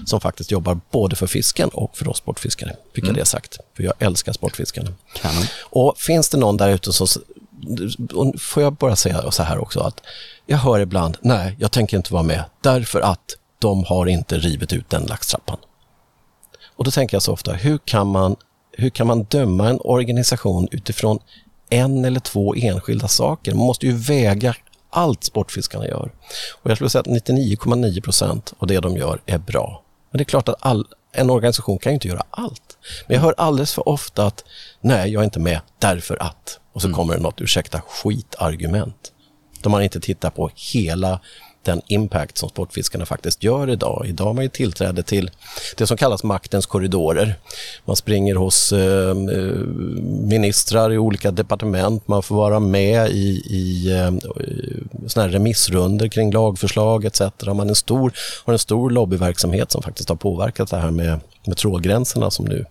[0.05, 2.75] som faktiskt jobbar både för fisken och för oss sportfiskare.
[2.95, 3.59] Fick jag det sagt.
[3.77, 4.89] För jag älskar sportfiskarna.
[5.13, 5.43] Kanon.
[5.59, 7.07] Och finns det någon där ute som...
[8.39, 10.01] Får jag bara säga så här också att
[10.45, 14.73] jag hör ibland, nej, jag tänker inte vara med därför att de har inte rivit
[14.73, 15.57] ut den laxtrappan.
[16.75, 18.35] Och då tänker jag så ofta, hur kan man,
[18.71, 21.19] hur kan man döma en organisation utifrån
[21.69, 23.53] en eller två enskilda saker?
[23.53, 24.55] Man måste ju väga
[24.89, 26.11] allt sportfiskarna gör.
[26.61, 29.83] Och jag skulle säga att 99,9 procent av det de gör är bra.
[30.11, 32.66] Men det är klart att all, en organisation kan ju inte göra allt.
[33.07, 34.43] Men jag hör alldeles för ofta att
[34.81, 36.59] nej, jag är inte med därför att.
[36.73, 39.11] Och så kommer det något, ursäkta, skitargument.
[39.61, 41.19] De har inte tittat på hela
[41.67, 44.05] den impact som sportfiskarna faktiskt gör idag.
[44.07, 45.31] Idag har man ju tillträde till
[45.77, 47.35] det som kallas maktens korridorer.
[47.85, 49.15] Man springer hos eh, eh,
[50.29, 54.11] ministrar i olika departement, man får vara med i, i eh,
[55.07, 57.21] såna här remissrunder kring lagförslag etc.
[57.45, 58.13] Man en stor,
[58.45, 62.65] har en stor lobbyverksamhet som faktiskt har påverkat det här med, med trålgränserna som nu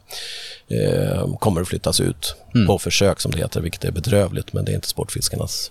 [0.69, 2.35] eh, kommer att flyttas ut
[2.67, 5.71] på försök som det heter, vilket är bedrövligt, men det är inte sportfiskarnas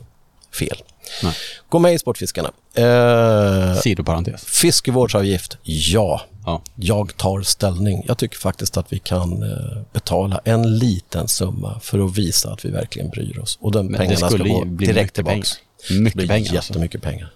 [0.59, 0.77] fel.
[1.23, 1.33] Nej.
[1.69, 2.51] Gå med i Sportfiskarna.
[2.73, 4.45] Eh, Sidoparentes.
[4.45, 6.21] fiskevårdsavgift, ja.
[6.45, 6.61] Ja.
[6.75, 8.03] Jag tar ställning.
[8.07, 12.65] Jag tycker faktiskt att vi kan eh, betala en liten summa för att visa att
[12.65, 13.57] vi verkligen bryr oss.
[13.61, 15.57] Och de Men pengarna ska gå direkt mycket tillbaks.
[15.87, 16.01] pengar.
[16.01, 16.71] Mycket Det blir pengar, alltså.
[16.73, 17.33] jättemycket pengar.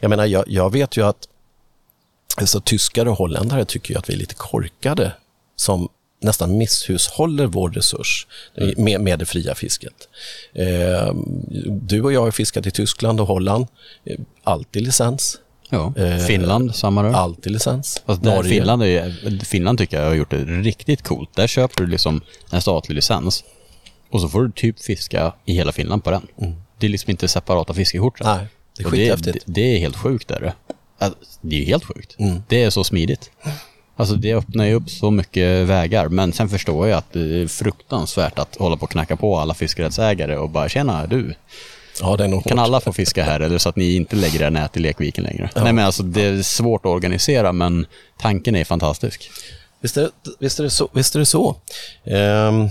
[0.00, 1.16] Jag menar, jag, jag vet ju att
[2.36, 5.12] alltså, tyskar och holländare tycker ju att vi är lite korkade
[5.56, 5.88] som
[6.22, 8.26] nästan misshushåller vår resurs
[8.56, 8.84] Mm.
[8.84, 10.08] med, med det fria fisket.
[10.54, 11.14] Eh,
[11.66, 13.66] du och jag har fiskat i Tyskland och Holland.
[14.04, 15.38] Eh, alltid licens.
[15.70, 15.92] Ja.
[15.96, 17.12] Eh, Finland, samma rör.
[17.12, 18.02] Alltid licens.
[18.06, 21.30] Fast där Finland, är, ju- Finland tycker jag har gjort det riktigt coolt.
[21.34, 22.20] Där köper du liksom
[22.50, 23.44] en statlig licens
[24.10, 26.26] och så får du typ fiska i hela Finland på den.
[26.78, 28.20] Det är liksom inte separata fiskekort.
[28.20, 28.36] Mm.
[28.36, 29.46] Nej, det är skithäftigt.
[29.46, 30.30] Det, det är helt sjukt.
[30.30, 30.54] Är
[30.98, 31.56] det.
[31.56, 32.16] Är ju helt sjukt.
[32.18, 32.42] Mm.
[32.48, 33.30] Det är så smidigt.
[33.96, 36.08] Alltså det öppnar ju upp så mycket vägar.
[36.08, 39.54] Men sen förstår jag att det är fruktansvärt att hålla på och knacka på alla
[39.54, 41.34] fiskerättsägare och bara tjena du.
[42.00, 42.52] Ja, Kan hårt.
[42.52, 45.50] alla få fiska här eller så att ni inte lägger era nät i lekviken längre?
[45.56, 47.86] Nej men alltså det är svårt att organisera men
[48.18, 49.30] tanken är fantastisk.
[49.80, 50.88] Visst är, visst är det så.
[50.92, 51.56] Visst är det så.
[52.04, 52.68] Ehm,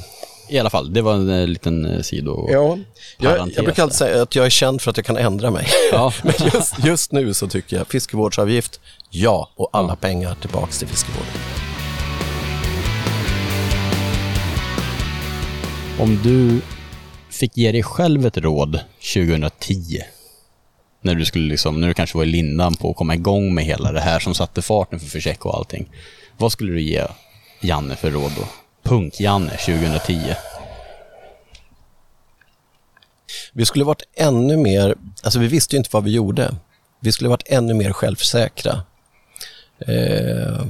[0.47, 2.47] I alla fall, det var en eh, liten eh, sido...
[2.51, 2.77] ja,
[3.17, 5.67] jag, jag brukar alltid säga att jag är känd för att jag kan ändra mig.
[5.91, 6.13] Ja.
[6.23, 8.79] Men just, just nu så tycker jag fiskevårdsavgift,
[9.09, 11.31] ja, och alla pengar tillbaks till fiskevården.
[15.99, 16.61] Om du
[17.29, 18.79] fick ge dig själv ett råd
[19.13, 19.99] 2010,
[21.01, 23.65] när du skulle liksom, när du kanske var i lindan på att komma igång med
[23.65, 25.89] hela det här som satte farten för Försäck och allting.
[26.37, 27.03] Vad skulle du ge
[27.61, 28.64] Janne för råd då?
[28.85, 30.35] Punk-Janne 2010.
[33.53, 36.55] Vi skulle varit ännu mer, alltså vi visste ju inte vad vi gjorde.
[36.99, 38.83] Vi skulle varit ännu mer självsäkra.
[39.79, 40.65] Eh,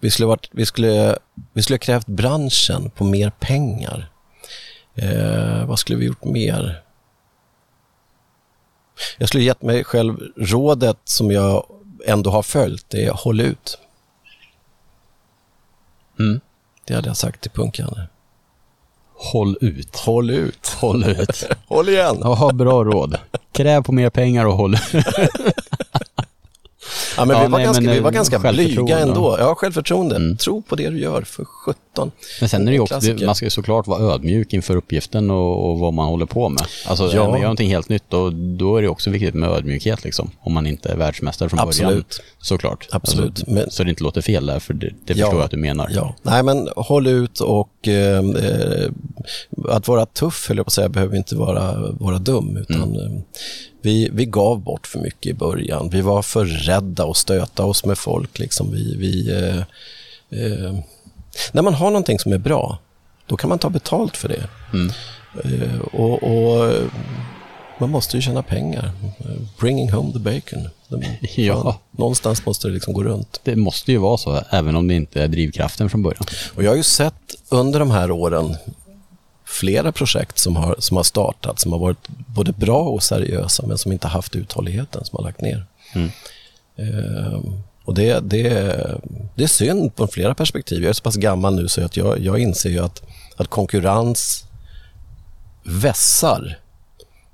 [0.00, 1.18] vi skulle varit, vi skulle,
[1.52, 4.10] vi skulle krävt branschen på mer pengar.
[4.94, 6.82] Eh, vad skulle vi gjort mer?
[9.18, 11.66] Jag skulle gett mig själv rådet som jag
[12.06, 13.78] ändå har följt, det är håll ut.
[16.18, 16.40] Mm.
[16.86, 18.06] Det hade jag sagt till punkarna.
[19.16, 19.96] Håll ut.
[19.96, 20.68] Håll ut.
[20.80, 21.44] Håll ut.
[21.68, 22.18] Håll igen.
[22.20, 23.18] Ja, bra råd.
[23.52, 24.76] Kräv på mer pengar och håll
[27.16, 29.36] Ja, men Ja, vi var nej, ganska, men, vi var ganska blyga ändå.
[29.38, 29.54] ja.
[29.54, 30.16] Självförtroende.
[30.16, 30.36] Mm.
[30.36, 31.46] Tro på det du gör, för
[31.94, 32.10] 17.
[32.40, 35.30] Men sen är det ju också, det, man ska ju såklart vara ödmjuk inför uppgiften
[35.30, 36.62] och, och vad man håller på med.
[36.86, 37.28] Alltså, Ja.
[37.28, 40.30] man gör någonting helt nytt och då är det också viktigt med ödmjukhet liksom.
[40.40, 41.68] Om man inte är världsmästare från början.
[41.68, 42.20] Absolut.
[42.38, 42.88] Såklart.
[42.92, 43.26] Absolut.
[43.30, 45.14] Alltså, Men- Så det inte låter fel där, för det, det Ja.
[45.14, 45.90] förstår jag att du menar.
[45.94, 48.90] Ja, nej men håll ut och eh, eh,
[49.68, 52.56] att vara tuff, höll jag på att säga, behöver inte vara, vara dum.
[52.56, 53.20] Utan, eh,
[53.82, 55.88] vi, vi gav bort för mycket i början.
[55.92, 58.38] Vi var för rädda att stöta oss med folk.
[58.38, 58.72] Liksom.
[58.72, 59.58] Vi, vi, eh,
[60.44, 60.74] eh,
[61.52, 62.78] när man har någonting som är bra,
[63.26, 64.48] då kan man ta betalt för det.
[64.72, 64.92] Mm.
[65.44, 66.74] Eh, och, och
[67.78, 68.90] man måste ju tjäna pengar.
[69.58, 70.68] Bringing home the bacon.
[71.36, 71.80] Ja.
[71.90, 73.40] Någonstans måste det liksom gå runt.
[73.44, 76.24] Det måste ju vara så, även om det inte är drivkraften från början.
[76.54, 78.56] Och jag har ju sett under de här åren
[79.44, 83.78] flera projekt som har, som har startat, som har varit både bra och seriösa, men
[83.78, 85.66] som inte haft uthålligheten, som har lagt ner.
[85.94, 86.10] Mm.
[86.76, 88.48] Ehm, och det, det,
[89.34, 90.82] det är synd på flera perspektiv.
[90.82, 93.02] Jag är så pass gammal nu så att jag, jag inser ju att,
[93.36, 94.44] att konkurrens
[95.64, 96.58] vässar.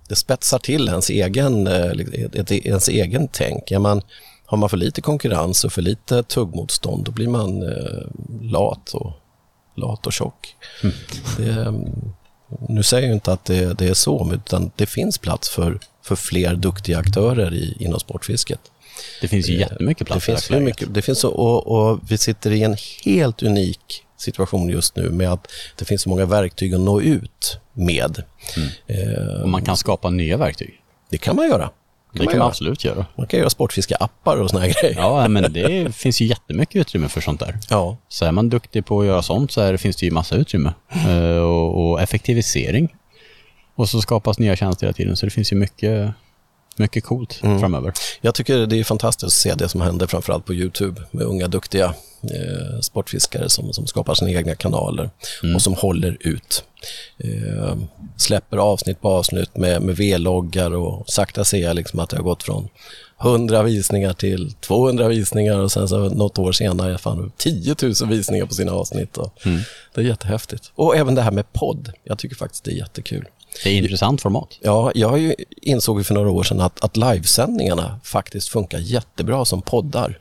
[0.08, 1.90] Det spetsar till ens egen, eh,
[2.32, 3.70] ett- ens egen tänk.
[3.70, 4.02] Ja, man,
[4.46, 8.06] har man för lite konkurrens och för lite tuggmotstånd, då blir man eh,
[8.42, 9.12] lat, och,
[9.76, 10.56] lat och tjock.
[11.36, 11.84] Det, mm,
[12.68, 16.16] nu säger jag inte att det, det är så, utan det finns plats för, för
[16.16, 18.60] fler duktiga aktörer i, inom sportfisket.
[19.20, 20.64] Det finns ju jättemycket plats Det i finns dagsläget.
[20.64, 25.10] mycket, det finns så, och, och vi sitter i en helt unik situation just nu
[25.10, 25.46] med att
[25.78, 28.22] det finns så många verktyg att nå ut med.
[28.86, 30.74] Eh, Och man kan skapa nya verktyg.
[31.10, 31.70] det kan man göra.
[32.12, 32.46] Det kan man göra.
[32.46, 33.06] absolut göra.
[33.16, 34.96] Man kan göra sportfiskeappar och såna här grejer.
[34.96, 37.58] Ja, men det finns ju jättemycket utrymme för sånt där.
[37.70, 37.96] Ja.
[38.08, 40.72] Så är man duktig på att göra sånt så finns det ju massa utrymme.
[41.08, 42.88] Eh, och, och effektivisering.
[43.74, 45.16] Och så skapas nya tjänster hela tiden.
[45.16, 46.10] Så det finns ju mycket,
[46.76, 47.60] mycket coolt Mm.
[47.60, 47.92] framöver.
[48.20, 51.48] Jag tycker det är fantastiskt att se det som händer framförallt på Youtube med unga
[51.48, 55.10] duktiga eh, sportfiskare som, som skapar sina egna kanaler
[55.54, 56.64] och som håller ut.
[57.18, 57.76] Eh,
[58.16, 62.24] släpper avsnitt på avsnitt med, med V-loggar och sakta ser jag liksom att det har
[62.24, 62.68] gått från
[63.22, 68.46] 100 visningar till 200 visningar och sen så något år senare fan 10 000 visningar
[68.46, 69.16] på sina avsnitt.
[69.18, 69.34] Och
[69.94, 70.72] Det är jättehäftigt.
[70.74, 71.92] Och även det här med podd.
[72.04, 73.24] Jag tycker faktiskt det är jättekul.
[73.64, 74.58] Det är intressant format.
[74.62, 79.44] Ja, jag har ju insåg för några år sedan att, att livesändningarna faktiskt funkar jättebra
[79.44, 80.18] som poddar.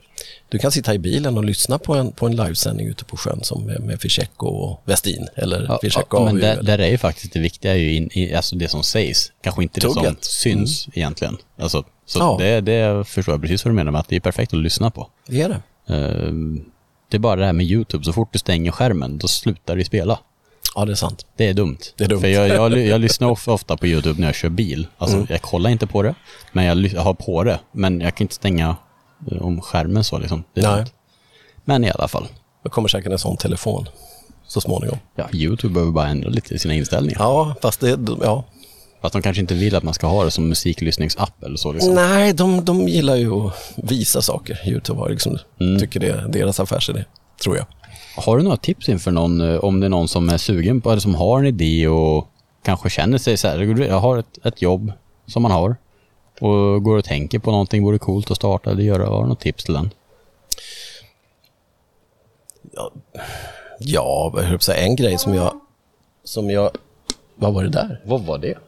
[0.48, 3.40] Du kan sitta i bilen och lyssna på en, på en livesändning ute på sjön
[3.42, 6.88] som med, med Fischecko och Westin eller Ja, Fischecko ja, men där, eller- där är
[6.88, 10.02] ju faktiskt det viktiga ju in, i, alltså det som sägs, kanske inte det som
[10.04, 10.24] Tugget.
[10.24, 11.36] syns egentligen.
[11.58, 12.36] Alltså, så Ja.
[12.40, 14.90] det, det förstår jag precis vad du menar med att det är perfekt att lyssna
[14.90, 15.08] på.
[15.26, 15.94] Det är det.
[15.94, 16.64] Ehm,
[17.10, 19.84] det är bara det här med YouTube, så fort du stänger skärmen, då slutar det
[19.84, 20.18] spela.
[20.74, 21.26] Ja, det är sant.
[21.36, 21.78] Det är dumt.
[21.96, 22.20] Det är dumt.
[22.20, 24.86] För jag, jag, jag lyssnar of- ofta på YouTube när jag kör bil.
[24.98, 25.26] Alltså, Mm.
[25.30, 26.14] jag kollar inte på det,
[26.52, 27.60] men jag, har på det.
[27.72, 28.76] Men jag kan inte stänga
[29.32, 30.44] eh, om skärmen så liksom.
[30.54, 30.84] Det är Nej.
[31.64, 32.26] Men i alla fall.
[32.64, 33.88] Det kommer säkert en sån telefon
[34.46, 34.98] så småningom.
[35.16, 37.20] Ja, YouTube behöver bara ändra lite i sina inställningar.
[37.20, 38.44] Ja, fast det, ja.
[39.02, 41.72] Fast de kanske inte vill att man ska ha det som musiklyssningsapp eller så.
[41.72, 41.94] Liksom.
[41.94, 44.60] Nej, de, de gillar ju att visa saker.
[44.68, 45.78] Youtube har liksom, Mm.
[45.80, 47.04] tycker det är deras affärsidé,
[47.42, 47.66] tror jag.
[48.16, 50.90] Har du några tips inför någon, eh, om det är någon som är sugen på,
[50.90, 52.28] eller som har en idé och
[52.62, 54.92] kanske känner sig så här, jag har ett, ett jobb
[55.26, 55.76] som man har
[56.40, 59.40] och går och tänker på någonting, vore coolt att starta eller göra, har du något
[59.40, 59.90] tips till den?
[63.78, 65.60] Ja, vad höll jag på att säga, en grej som jag,
[66.24, 66.70] som jag,
[67.34, 68.00] vad var det där?
[68.04, 68.58] Vad var det?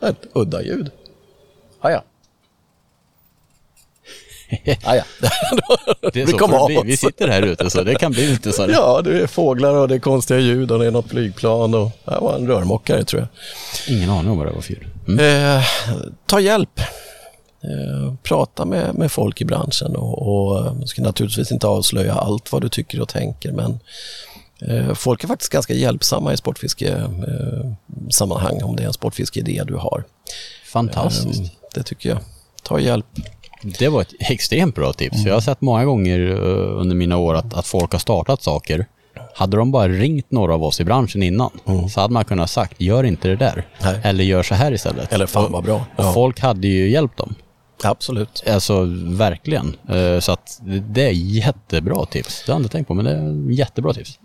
[0.00, 0.90] Ett udda ljud.
[1.80, 2.02] Ah, ja.
[4.84, 5.02] Ah, ja.
[6.12, 6.82] Det är Vi så kom får det.
[6.84, 8.66] Vi sitter här ute så det kan bli lite så.
[8.70, 11.90] Ja, det är fåglar och det är konstiga ljud och det är något flygplan och
[12.04, 13.96] det var en rörmokare tror jag.
[13.96, 14.84] Ingen aning om vad det var för ljud.
[15.08, 15.56] Mm.
[15.56, 15.64] Eh,
[16.26, 16.80] ta hjälp.
[17.64, 22.52] Eh, prata med, med folk i branschen och, och eh, ska naturligtvis inte avslöja allt
[22.52, 23.78] vad du tycker och tänker men
[24.60, 29.62] eh, folk är faktiskt ganska hjälpsamma i sportfiskesammanhang eh, sammanhang om det är en sportfiskeidé
[29.66, 30.04] du har.
[30.64, 31.42] Fantastiskt.
[31.74, 32.18] Det tycker jag.
[32.62, 33.06] Ta hjälp.
[33.62, 35.22] Det var ett extremt bra tips.
[35.22, 38.42] För jag har sett många gånger eh, under mina år att, att folk har startat
[38.42, 38.86] saker.
[39.34, 41.50] Hade de bara ringt några av oss i branschen innan
[41.92, 43.66] så hade man kunnat sagt, gör inte det där.
[43.82, 44.00] Nej.
[44.04, 45.12] Eller gör så här istället.
[45.12, 45.74] Eller fan vad bra.
[45.96, 47.34] Och Ja, folk hade ju hjälpt dem.
[47.84, 48.42] absolut.
[48.48, 49.76] Alltså verkligen.
[49.88, 50.60] Eh, Så att
[50.92, 52.42] det- är jättebra tips.
[52.46, 54.18] Det har jag inte tänkt på, men det är jättebra tips.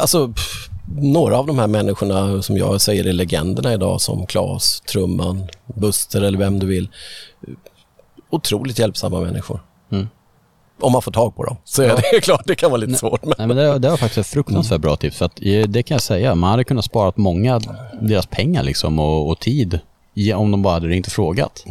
[0.00, 4.80] Alltså, pff, några av de här människorna som jag säger är legenderna idag som Claes,
[4.80, 5.42] Trumman,
[5.74, 6.88] Buster eller vem du vill.
[8.30, 9.60] Otroligt hjälpsamma människor.
[9.92, 10.08] Mm.
[10.80, 11.56] Om man får tag på dem.
[11.64, 13.24] Så är det klart, det kan vara lite svårt.
[13.24, 13.34] Men...
[13.38, 15.16] Nej, men det, det var faktiskt ett fruktansvärt bra tips.
[15.16, 17.60] För att, eh, det kan jag säga, man hade kunnat spara många
[18.00, 19.80] deras pengar liksom och, och tid
[20.34, 21.64] om de bara hade ringt och frågat.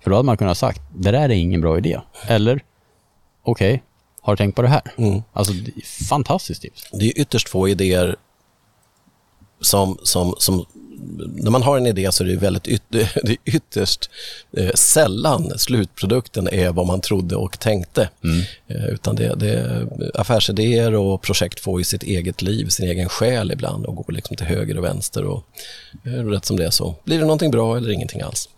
[0.00, 2.00] För då hade man kunnat sagt, det där är ingen bra idé.
[2.26, 2.64] Eller,
[3.42, 3.82] okej,
[4.20, 4.82] har du tänkt på det här?
[5.32, 6.90] Alltså, det är fantastiskt tips.
[6.92, 8.16] Det är ytterst få idéer
[9.60, 10.64] som, som, som
[11.34, 12.82] när man har en idé så är det väldigt yt,
[13.22, 14.10] det ytterst
[14.56, 18.08] eh, sällan slutprodukten är vad man trodde och tänkte.
[18.68, 23.52] Eh, utan det, det, affärsidéer och projekt får ju sitt eget liv, sin egen själ
[23.52, 25.24] ibland och går liksom till höger och vänster.
[25.24, 25.44] Och,
[26.04, 28.48] eh, rätt som det är så blir det någonting bra eller ingenting alls.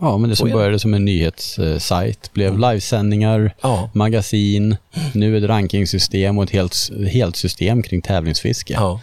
[0.00, 3.90] Ja, men det som började som en nyhetssajt blev livesändningar, Ja.
[3.94, 4.76] magasin,
[5.14, 8.72] nu ett rankingsystem och ett helt, helt system kring tävlingsfiske.
[8.72, 9.00] Ja.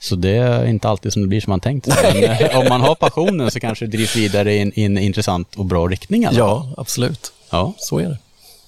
[0.00, 1.86] Så det är inte alltid som det blir som man tänkt.
[1.86, 4.98] Men eh, om man har passionen så kanske det drivs vidare i en, i en
[4.98, 6.24] intressant och bra riktning.
[6.24, 7.32] alla ja, absolut.
[7.50, 7.74] ja.
[7.78, 8.18] Så är det.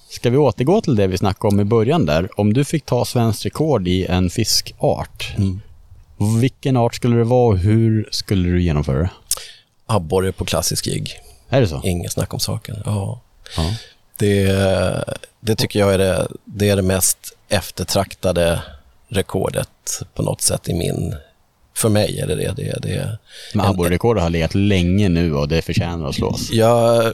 [0.09, 2.29] Ska vi återgå till det vi snackade om i början där?
[2.39, 5.33] Om du fick ta svenskt rekord i en fiskart,
[6.41, 9.09] vilken art skulle det vara och hur skulle du genomföra det?
[9.85, 11.11] Abborre på klassisk jigg.
[11.49, 11.81] Är det så?
[11.83, 12.77] Inget snack om saken.
[12.85, 13.19] Ja.
[13.57, 13.75] Ja.
[14.17, 14.53] Det,
[15.39, 17.17] det tycker jag är det, det är det mest
[17.49, 18.61] eftertraktade
[19.11, 19.69] rekordet
[20.15, 21.15] på något sätt i min...
[21.75, 22.53] För mig är det det.
[22.55, 23.17] det, det
[23.53, 26.51] Men abborrekordet har legat länge nu och det förtjänar att slås.
[26.51, 27.13] jag,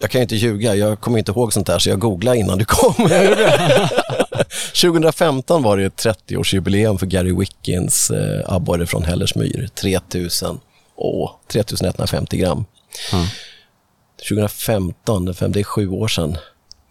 [0.00, 2.64] jag kan inte ljuga, jag kommer inte ihåg sånt där så jag googlade innan du
[2.64, 2.94] kom.
[4.82, 9.68] 2015 var det ett 30-årsjubileum för Gary Wickens eh, abborre från Hellersmyr.
[9.74, 10.60] 3000,
[10.96, 12.64] åh, 3150 gram.
[13.12, 13.26] Ja.
[14.28, 16.36] 2015, det är fem- det är sju år sedan.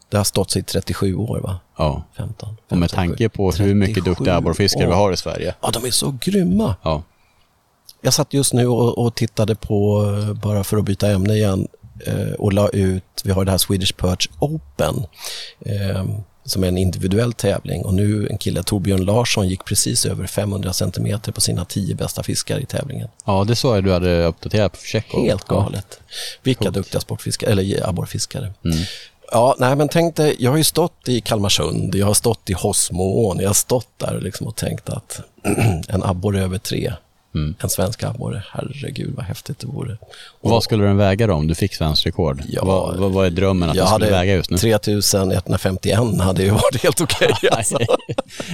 [0.09, 1.59] Det har stått sig i 37 år va?
[1.77, 2.03] Ja.
[2.17, 2.57] 15.
[2.69, 5.55] Och med 15, tanke på hur mycket 37 duktiga abborrfiskare vi har i Sverige.
[5.61, 6.75] Ja, de är så grymma.
[6.83, 7.03] Ja.
[8.01, 11.67] Jag satt just nu och, och tittade på, eh, bara för att byta ämne igen,
[12.05, 15.05] eh, och la ut, vi har det här Swedish Perch Open,
[15.65, 16.05] eh,
[16.45, 17.85] som är en individuell tävling.
[17.85, 22.23] Och nu en kille, Torbjörn Larsson, gick precis över 500 centimeter på sina tio bästa
[22.23, 23.07] fiskar i tävlingen.
[23.25, 25.05] ja, det sa jag du hade uppdaterat på Check.
[25.13, 25.99] Helt galet.
[26.43, 26.75] Vilka Coolt.
[26.75, 28.53] duktiga sportfiskare, eller abborrfiskare.
[29.31, 32.53] Ja, nej men tänk dig, jag har ju stått i Kalmarsund, jag har stått i
[32.53, 35.21] Hosmoån, jag har stått där liksom och tänkt att
[35.87, 36.93] en abborre över tre,
[37.61, 39.97] en svensk abborre, herregud vad häftigt det vore.
[40.41, 42.41] Och vad skulle den väga då om du fick svenskt rekord?
[42.47, 44.57] Ja, vad, vad, vad är drömmen att jag den skulle väga just nu?
[44.57, 47.33] 3151 hade ju varit helt okej.
[47.51, 47.79] alltså.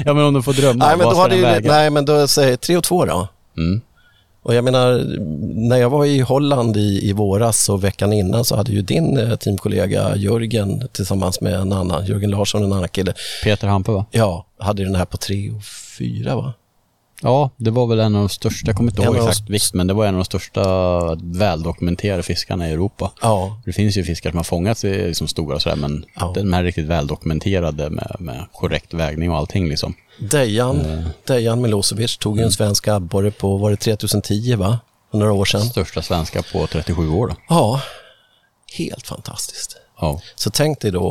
[0.05, 1.71] ja, men om du får drömma, nej, men vad då ska hade den ju, väga?
[1.71, 3.27] nej, men då säger 3 och 2 då.
[3.57, 3.81] Mm.
[4.45, 5.03] Och jag menar,
[5.69, 9.17] när jag var i Holland i, i våras och veckan innan så hade ju din
[9.17, 13.13] eh, teamkollega Jörgen tillsammans med en annan, Jörgen Larsson, en annan kille,
[13.43, 14.05] Peter Hampe va?
[14.11, 15.63] ja, hade den här på tre och
[15.97, 16.53] fyra va?
[17.21, 19.87] Ja, det var väl en av de största, jag kommer inte ihåg exakt vikt, men
[19.87, 23.11] det var en av de största väldokumenterade fiskarna i Europa.
[23.21, 26.31] Ja, Det finns ju fiskar som har fångats i liksom stora och sådär, men Ja.
[26.35, 29.93] de här är riktigt väldokumenterade med, med korrekt vägning och allting liksom.
[30.19, 34.79] Dejan, Dejan Milosevic tog ju en svensk abborre på, var det 3010 va?
[35.11, 35.61] För några år sedan.
[35.61, 37.35] Största svenska på 37 år då.
[37.49, 37.81] Ja,
[38.77, 39.77] helt fantastiskt.
[40.01, 40.21] Ja.
[40.35, 41.01] Så tänk dig då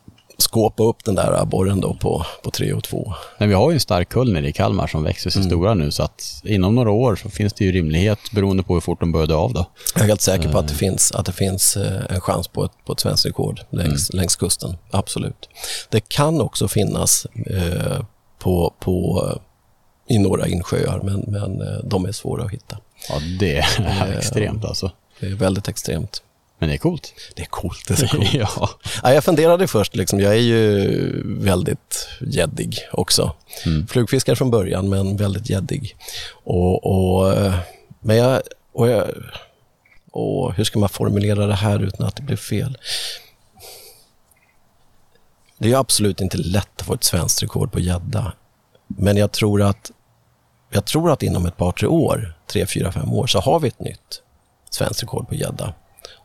[0.00, 0.03] att
[0.38, 3.12] skåpa upp den där abborren då på, på 3 och 2.
[3.38, 5.90] Men vi har ju en stark kull nere i Kalmar som växer sig stora nu,
[5.90, 9.12] så att inom några år så finns det ju rimlighet, beroende på hur fort de
[9.12, 9.66] började av då.
[9.94, 12.64] Jag är helt säker på att det finns, att det finns eh, en chans på
[12.64, 14.76] ett, på ett svenskt rekord längs, längs kusten.
[14.90, 15.48] Absolut.
[15.90, 18.04] Det kan också finnas eh,
[18.38, 22.78] på, på, eh, i några insjöar, men, men eh, de är svåra att hitta.
[23.08, 24.90] Ja, det är extremt alltså.
[25.20, 26.22] Det är väldigt extremt.
[26.58, 27.14] Men det är coolt.
[27.36, 27.88] Det är coolt.
[27.88, 28.28] Det är så coolt.
[28.34, 28.70] ja.
[29.02, 33.34] Ja, jag funderade först, liksom, jag är ju väldigt gäddig också.
[33.88, 35.96] Flugfiskare från början, men väldigt gäddig.
[36.44, 37.34] Och, och,
[38.00, 39.08] men jag, och jag,
[40.10, 42.78] och hur ska man formulera det här utan att det blir fel?
[45.58, 48.32] Det är ju absolut inte lätt att få ett svenskt rekord på gädda.
[48.86, 49.90] Men jag tror att
[50.70, 53.68] jag tror att inom ett par, tre år, tre, fyra, fem år, så har vi
[53.68, 54.22] ett nytt
[54.70, 55.74] svenskt rekord på gädda.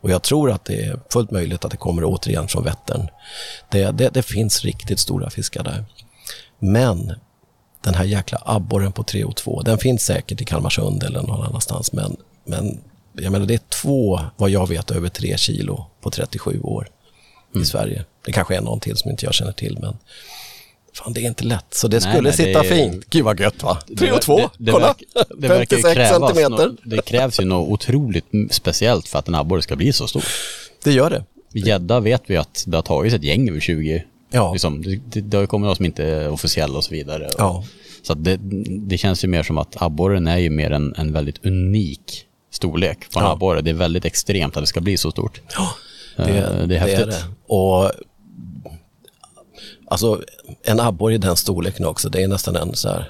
[0.02, 3.08] Och jag tror att det är fullt möjligt att det kommer återigen från Vättern.
[3.70, 5.86] Det, det, det finns riktigt stora fiskar där.
[6.60, 7.14] Men
[7.82, 11.46] den här jäkla abborren på 3 och 2, den finns säkert i Kalmarsund eller någon
[11.46, 11.94] annanstans.
[11.94, 12.80] Men, men
[13.14, 16.90] jag menar, det är två, vad jag vet, över 3 kilo på 37 år
[17.56, 18.06] i Sverige.
[18.26, 19.98] Det kanske är någon till som inte jag känner till, men
[20.94, 21.66] fan, det är inte lätt.
[21.74, 23.06] Så det Nej, skulle nej, sitta det är- fint.
[23.10, 23.78] Gud vad gött va?
[23.98, 24.96] 3 och 2, Det, det, kolla!
[25.38, 26.66] det ju 56 krävas centimeter.
[26.68, 30.24] nå- det krävs ju något otroligt speciellt för att en abborre ska bli så stor.
[30.84, 31.24] Det gör det.
[31.60, 34.04] Gädda vet vi att det har tagits ett gäng över 20.
[34.32, 34.52] Ja.
[34.54, 37.30] Liksom, det, det, det har ju kommit något som inte är officiella och så vidare.
[37.38, 37.64] Ja.
[38.02, 38.40] Så det,
[38.88, 43.12] det känns ju mer som att abborren är ju mer en, en väldigt unik storlek
[43.14, 43.32] på en Ja.
[43.32, 43.62] abborre.
[43.62, 45.42] Det är väldigt extremt att det ska bli så stort.
[45.48, 47.08] Det, Eh, det är häftigt.
[47.10, 47.24] det.
[47.48, 47.92] Och
[49.90, 50.22] alltså
[50.64, 53.10] en abborre i den storleken också, det är nästan en så här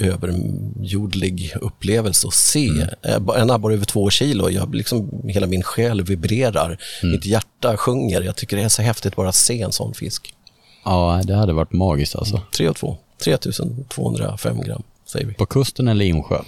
[0.00, 2.68] överjordlig upplevelse att se.
[2.68, 2.88] Mm.
[3.02, 7.12] Eh, En abborre över två kilo, jag liksom, hela min själ vibrerar, Mm.
[7.12, 8.20] mitt hjärta sjunger.
[8.22, 10.34] Jag tycker det är så häftigt bara att se en sån fisk.
[10.84, 12.40] Ja, det hade varit magiskt alltså.
[12.56, 15.34] 3 och 2, 3205 gram säger vi.
[15.34, 16.38] På kusten eller insjö?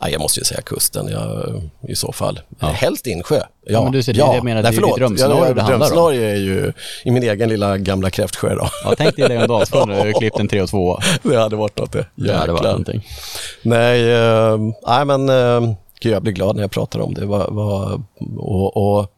[0.00, 2.40] Ja, jag måste ju säga kusten jag, i så fall.
[2.58, 3.36] Helst insjö.
[3.36, 4.90] Ja, Ja, men du ser, det är det jag menar, det är ju förlåt.
[4.90, 6.12] ditt drömscenario Ja, det handlar om.
[6.12, 6.72] Är ju
[7.04, 8.68] i min egen lilla gamla kräftsjö då.
[8.84, 10.98] Ja, tänk dig Leondalsjön, du har klippt en 3 och 2.
[11.22, 12.06] Det hade varit något det.
[12.14, 13.06] Det hade varit någonting.
[13.62, 17.26] Nej, eh, nej men eh, gud, jag blir glad när jag pratar om det.
[17.26, 18.02] Var, var,
[18.36, 19.12] och, och,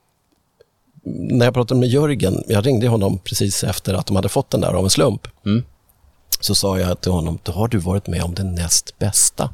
[1.05, 4.61] när jag pratade med Jörgen, jag ringde honom precis efter att de hade fått den
[4.61, 5.27] där av en slump.
[5.47, 5.65] Mm.
[6.41, 9.51] Så sa jag till honom, då har du varit med om det näst bästa.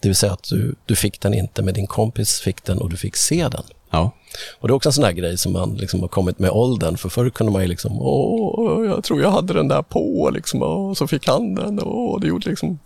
[0.00, 2.90] Det vill säga att du, du fick den inte, men din kompis fick den och
[2.90, 3.62] du fick se den.
[3.90, 4.10] Ja.
[4.60, 6.96] Och det är också en sån grej som man liksom har kommit med åldern.
[6.96, 10.62] För förr kunde man ju liksom, åh, jag tror jag hade den där på, liksom,
[10.62, 11.78] och så fick han den.
[11.78, 12.78] Och det gjorde liksom...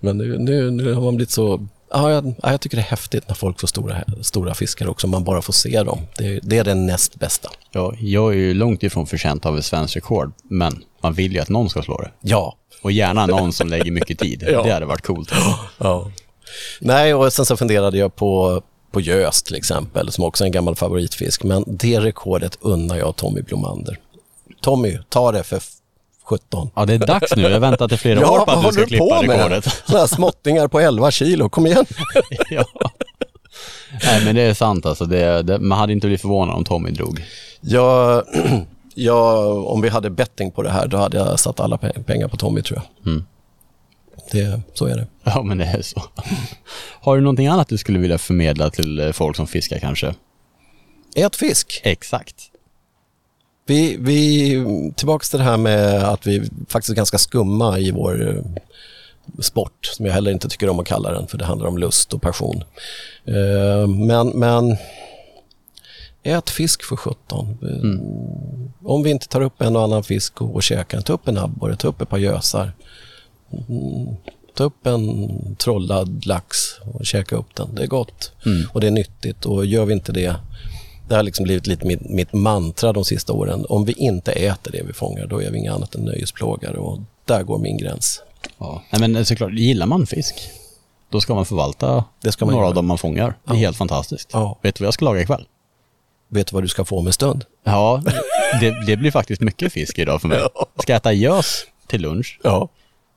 [0.00, 1.66] Men nu, nu, nu har man blivit så...
[1.94, 5.06] Ja, jag, ja, jag tycker det är häftigt när folk får stora, stora fiskar också,
[5.06, 5.98] man bara får se dem.
[6.18, 7.50] Det, det är det näst bästa.
[7.72, 7.94] ja.
[8.00, 11.48] Jag är ju långt ifrån förtjänt av ett svenskt rekord, men man vill ju att
[11.48, 12.10] någon ska slå det.
[12.20, 12.56] Ja.
[12.82, 14.44] Och gärna någon som lägger mycket tid.
[14.52, 14.62] Ja.
[14.62, 15.32] Det hade varit coolt.
[15.78, 16.10] ja.
[16.80, 18.62] Nej, och sen så funderade jag på,
[18.92, 21.42] på gös till exempel, som också är en gammal favoritfisk.
[21.44, 23.98] Men det rekordet unnar jag Tommy Blomander.
[24.60, 25.68] Tommy, ta det för f-
[26.24, 26.70] 17.
[26.74, 27.42] Ja, det är dags nu.
[27.42, 29.64] Jag har väntat i flera år på att du ska klippa rekordet.
[29.86, 31.84] Sådana småttingar på 11 kilo, kom igen.
[32.50, 32.64] ja.
[34.04, 35.04] Nej, men det är sant alltså.
[35.04, 37.24] Det, det, man hade inte blivit förvånad om Tommy drog.
[37.60, 38.24] Jag,
[38.94, 42.28] jag, om vi hade betting på det här, då hade jag satt alla pe- pengar
[42.28, 43.12] på Tommy tror jag.
[43.12, 43.24] Mm.
[44.32, 45.06] Det, så är det.
[45.24, 46.02] Ja, men det är så.
[47.00, 50.14] Har du någonting annat du skulle vilja förmedla till eh, folk som fiskar kanske?
[51.16, 51.80] Ät fisk.
[51.84, 52.36] Exakt.
[53.66, 58.28] Vi, vi, tillbaks till det här med att vi faktiskt är ganska skumma i vår
[58.28, 58.44] eh,
[59.40, 62.14] sport, som jag heller inte tycker om att kalla den, för det handlar om lust
[62.14, 62.64] och passion.
[63.24, 64.76] Eh, Men, men
[66.22, 67.58] ät fisk för 17.
[68.84, 71.38] Om vi inte tar upp en och annan fisk och, och käkar, ta upp en
[71.38, 72.72] abborre, ta upp ett par gösar.
[73.68, 74.16] Mm,
[74.54, 76.56] Ta upp en trollad lax
[76.94, 77.74] och käka upp den.
[77.74, 78.32] Det är gott
[78.72, 80.36] och det är nyttigt och gör vi inte det
[81.08, 83.66] det har liksom blivit lite mitt, mitt mantra de sista åren.
[83.68, 86.98] Om vi inte äter det vi fångar, då är vi inget annat än nöjesplågare och
[87.24, 88.22] där går min gräns.
[88.58, 88.82] Ja.
[88.90, 90.34] Nej, men såklart, gillar man fisk?
[91.10, 92.68] då ska man förvalta Det ska man några göra.
[92.68, 93.34] av dem man fångar.
[93.44, 94.28] Det är helt fantastiskt.
[94.32, 94.58] Ja.
[94.62, 95.44] Vet du vad jag ska laga ikväll?
[96.28, 97.44] Vet du vad du ska få med stund?
[97.64, 98.02] Ja,
[98.60, 100.38] det, det blir faktiskt mycket fisk idag för mig.
[100.54, 100.66] Ja.
[100.82, 102.68] Ska äta gös till lunch Ja.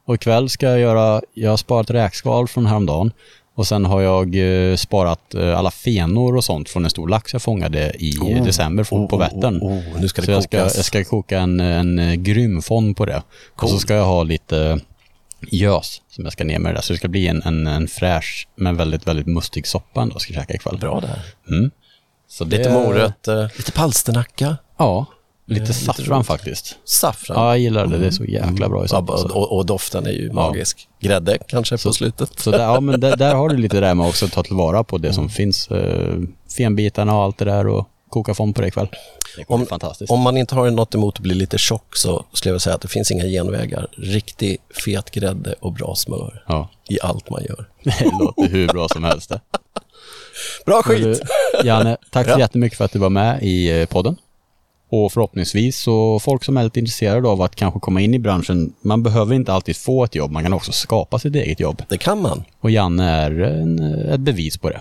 [0.05, 3.11] Och ikväll ska jag göra, jag har sparat räkskal från häromdagen
[3.55, 7.33] och sen har jag eh, sparat eh, alla fenor och sånt från en stor lax
[7.33, 9.59] jag fångade i eh, december från, på Vättern.
[9.61, 12.61] Oh, oh, nu ska det Så jag ska, jag ska koka en, en eh, grym
[12.61, 13.23] fond på det.
[13.55, 14.79] Och så ska jag ha lite
[15.51, 16.81] gös som jag ska ner med det där.
[16.81, 20.21] Så det ska bli en, en, en fräsch men väldigt, väldigt mustig soppa ändå jag
[20.21, 20.77] ska käka ikväll.
[20.77, 21.19] Bra där.
[21.55, 21.71] Mm.
[22.27, 25.05] Så det, Lite morötter, lite palsternacka, Ja,
[25.47, 26.75] lite saffran faktiskt.
[26.85, 27.37] saffran.
[27.37, 27.97] Ja, jag gillar det.
[27.97, 29.13] Det är så jäkla bra i Ja, soppa.
[29.13, 29.27] och, så.
[29.27, 30.87] och, och doften är ju magisk.
[31.01, 32.39] Grädde kanske på slutet.
[32.39, 34.43] Så där, ja, men där, där har du lite det där med också att ta
[34.43, 35.67] tillvara på det som finns.
[35.67, 36.15] Eh,
[36.57, 38.87] fenbitarna och allt det där och koka fond på det ikväll.
[39.37, 40.11] Det bli fantastiskt.
[40.11, 42.81] Om man inte har något emot att bli lite tjock så skulle jag säga att
[42.81, 43.87] det finns inga genvägar.
[43.97, 47.69] Riktig fet grädde och bra smör Ja, i allt man gör.
[47.83, 49.31] det låter hur bra som helst.
[50.65, 51.21] Bra Du, skit!
[51.63, 52.39] Janne, tack så Ja.
[52.39, 54.15] jättemycket för att du var med i eh, podden.
[54.89, 58.73] Och förhoppningsvis så folk som är lite intresserade av att kanske komma in i branschen,
[58.81, 61.81] man behöver inte alltid få ett jobb, man kan också skapa sitt eget jobb.
[61.89, 62.43] Det kan man.
[62.59, 64.79] Och Janne är en, ett bevis på det.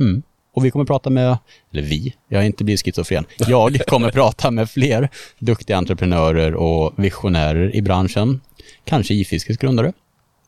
[0.00, 0.22] Mm.
[0.54, 1.38] Och vi kommer prata med,
[1.72, 3.24] eller vi, jag har inte blivit schizofren.
[3.36, 5.08] Jag kommer prata med fler
[5.38, 8.40] duktiga entreprenörer och visionärer i branschen.
[8.84, 9.92] Kanske ifiskets grundare.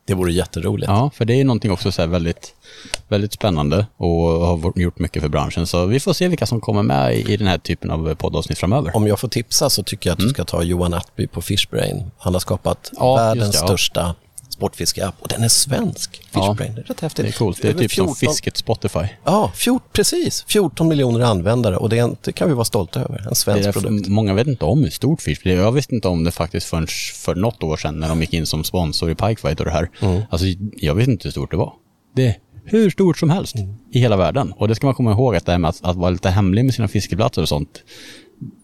[0.09, 0.89] Det vore jätteroligt.
[0.89, 2.55] Ja, för det är någonting också så väldigt,
[3.07, 5.67] väldigt spännande och har gjort mycket för branschen.
[5.67, 8.95] Så vi får se vilka som kommer med i den här typen av poddavsnitt framöver.
[8.95, 12.11] Om jag får tipsa så tycker jag att du ska ta Johan Attby på Fishbrain.
[12.17, 13.07] Han har skapat Mm.
[13.07, 13.67] Ja, världens det, ja.
[13.67, 14.15] största
[14.59, 16.21] sportfiskeapp och den är svensk.
[16.31, 16.55] Ja.
[16.55, 17.25] Fishbrain, är rätt häftigt.
[17.25, 17.61] Det är coolt.
[17.61, 18.99] Det är typ som 14 fisket Spotify.
[19.23, 20.45] Ja, fjort, precis.
[20.47, 23.27] 14 miljoner användare och det, är en, det kan vi vara stolta över.
[23.27, 24.07] En svensk är, produkt.
[24.07, 25.55] många vet inte om hur stort Fish blir.
[25.55, 28.45] Jag visste inte om det faktiskt förrän för något år sedan när de gick in
[28.45, 29.89] som sponsor i Pikefight och det här.
[30.01, 30.21] Mm.
[30.29, 31.73] Alltså, jag visste inte hur stort det var.
[32.15, 33.75] Det är hur stort som helst Mm.
[33.91, 34.53] i hela världen.
[34.57, 36.65] Och det ska man komma ihåg att det här med att, att vara lite hemlig
[36.65, 37.83] med sina fiskeplatser och sånt.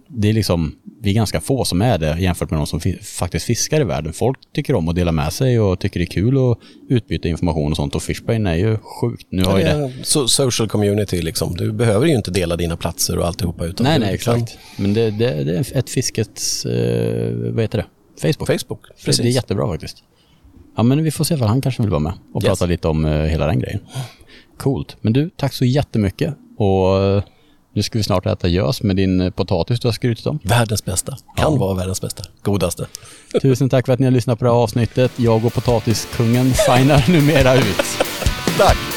[0.07, 3.45] Det är liksom, vi är ganska få som är det jämfört med de som faktiskt
[3.45, 4.13] fiskar i världen.
[4.13, 6.57] Folk tycker om att dela med sig och tycker det är kul att
[6.89, 7.95] utbyta information och sånt.
[7.95, 9.27] Och Fishbrain är ju sjukt.
[9.29, 11.55] Nu har Det det är en so- social community liksom.
[11.55, 14.57] Du behöver ju inte dela dina platser och alltihopa utan Nej, nej, exakt.
[14.77, 17.85] Men det, det, det är ett fiskets, eh, vad heter det?
[18.33, 18.47] Facebook.
[18.47, 19.21] Facebook, Det, precis.
[19.21, 19.97] det är jättebra faktiskt.
[20.77, 22.47] Ja, men vi får se vad han kanske vill vara med och Yes.
[22.49, 23.79] prata lite om eh, hela den grejen.
[24.57, 24.97] Coolt.
[25.01, 26.33] Men du, tack så jättemycket.
[26.57, 27.23] Och eh,
[27.75, 30.39] nu ska vi snart äta gös med din eh, potatis du har skrutit om.
[30.43, 31.17] Världens bästa.
[31.37, 32.23] Kan vara världens bästa.
[32.41, 32.87] Godaste.
[33.41, 35.11] Tusen tack för att ni har lyssnat på det här avsnittet.
[35.15, 37.85] Jag och potatiskungen signar numera ut.
[38.57, 38.94] Tack!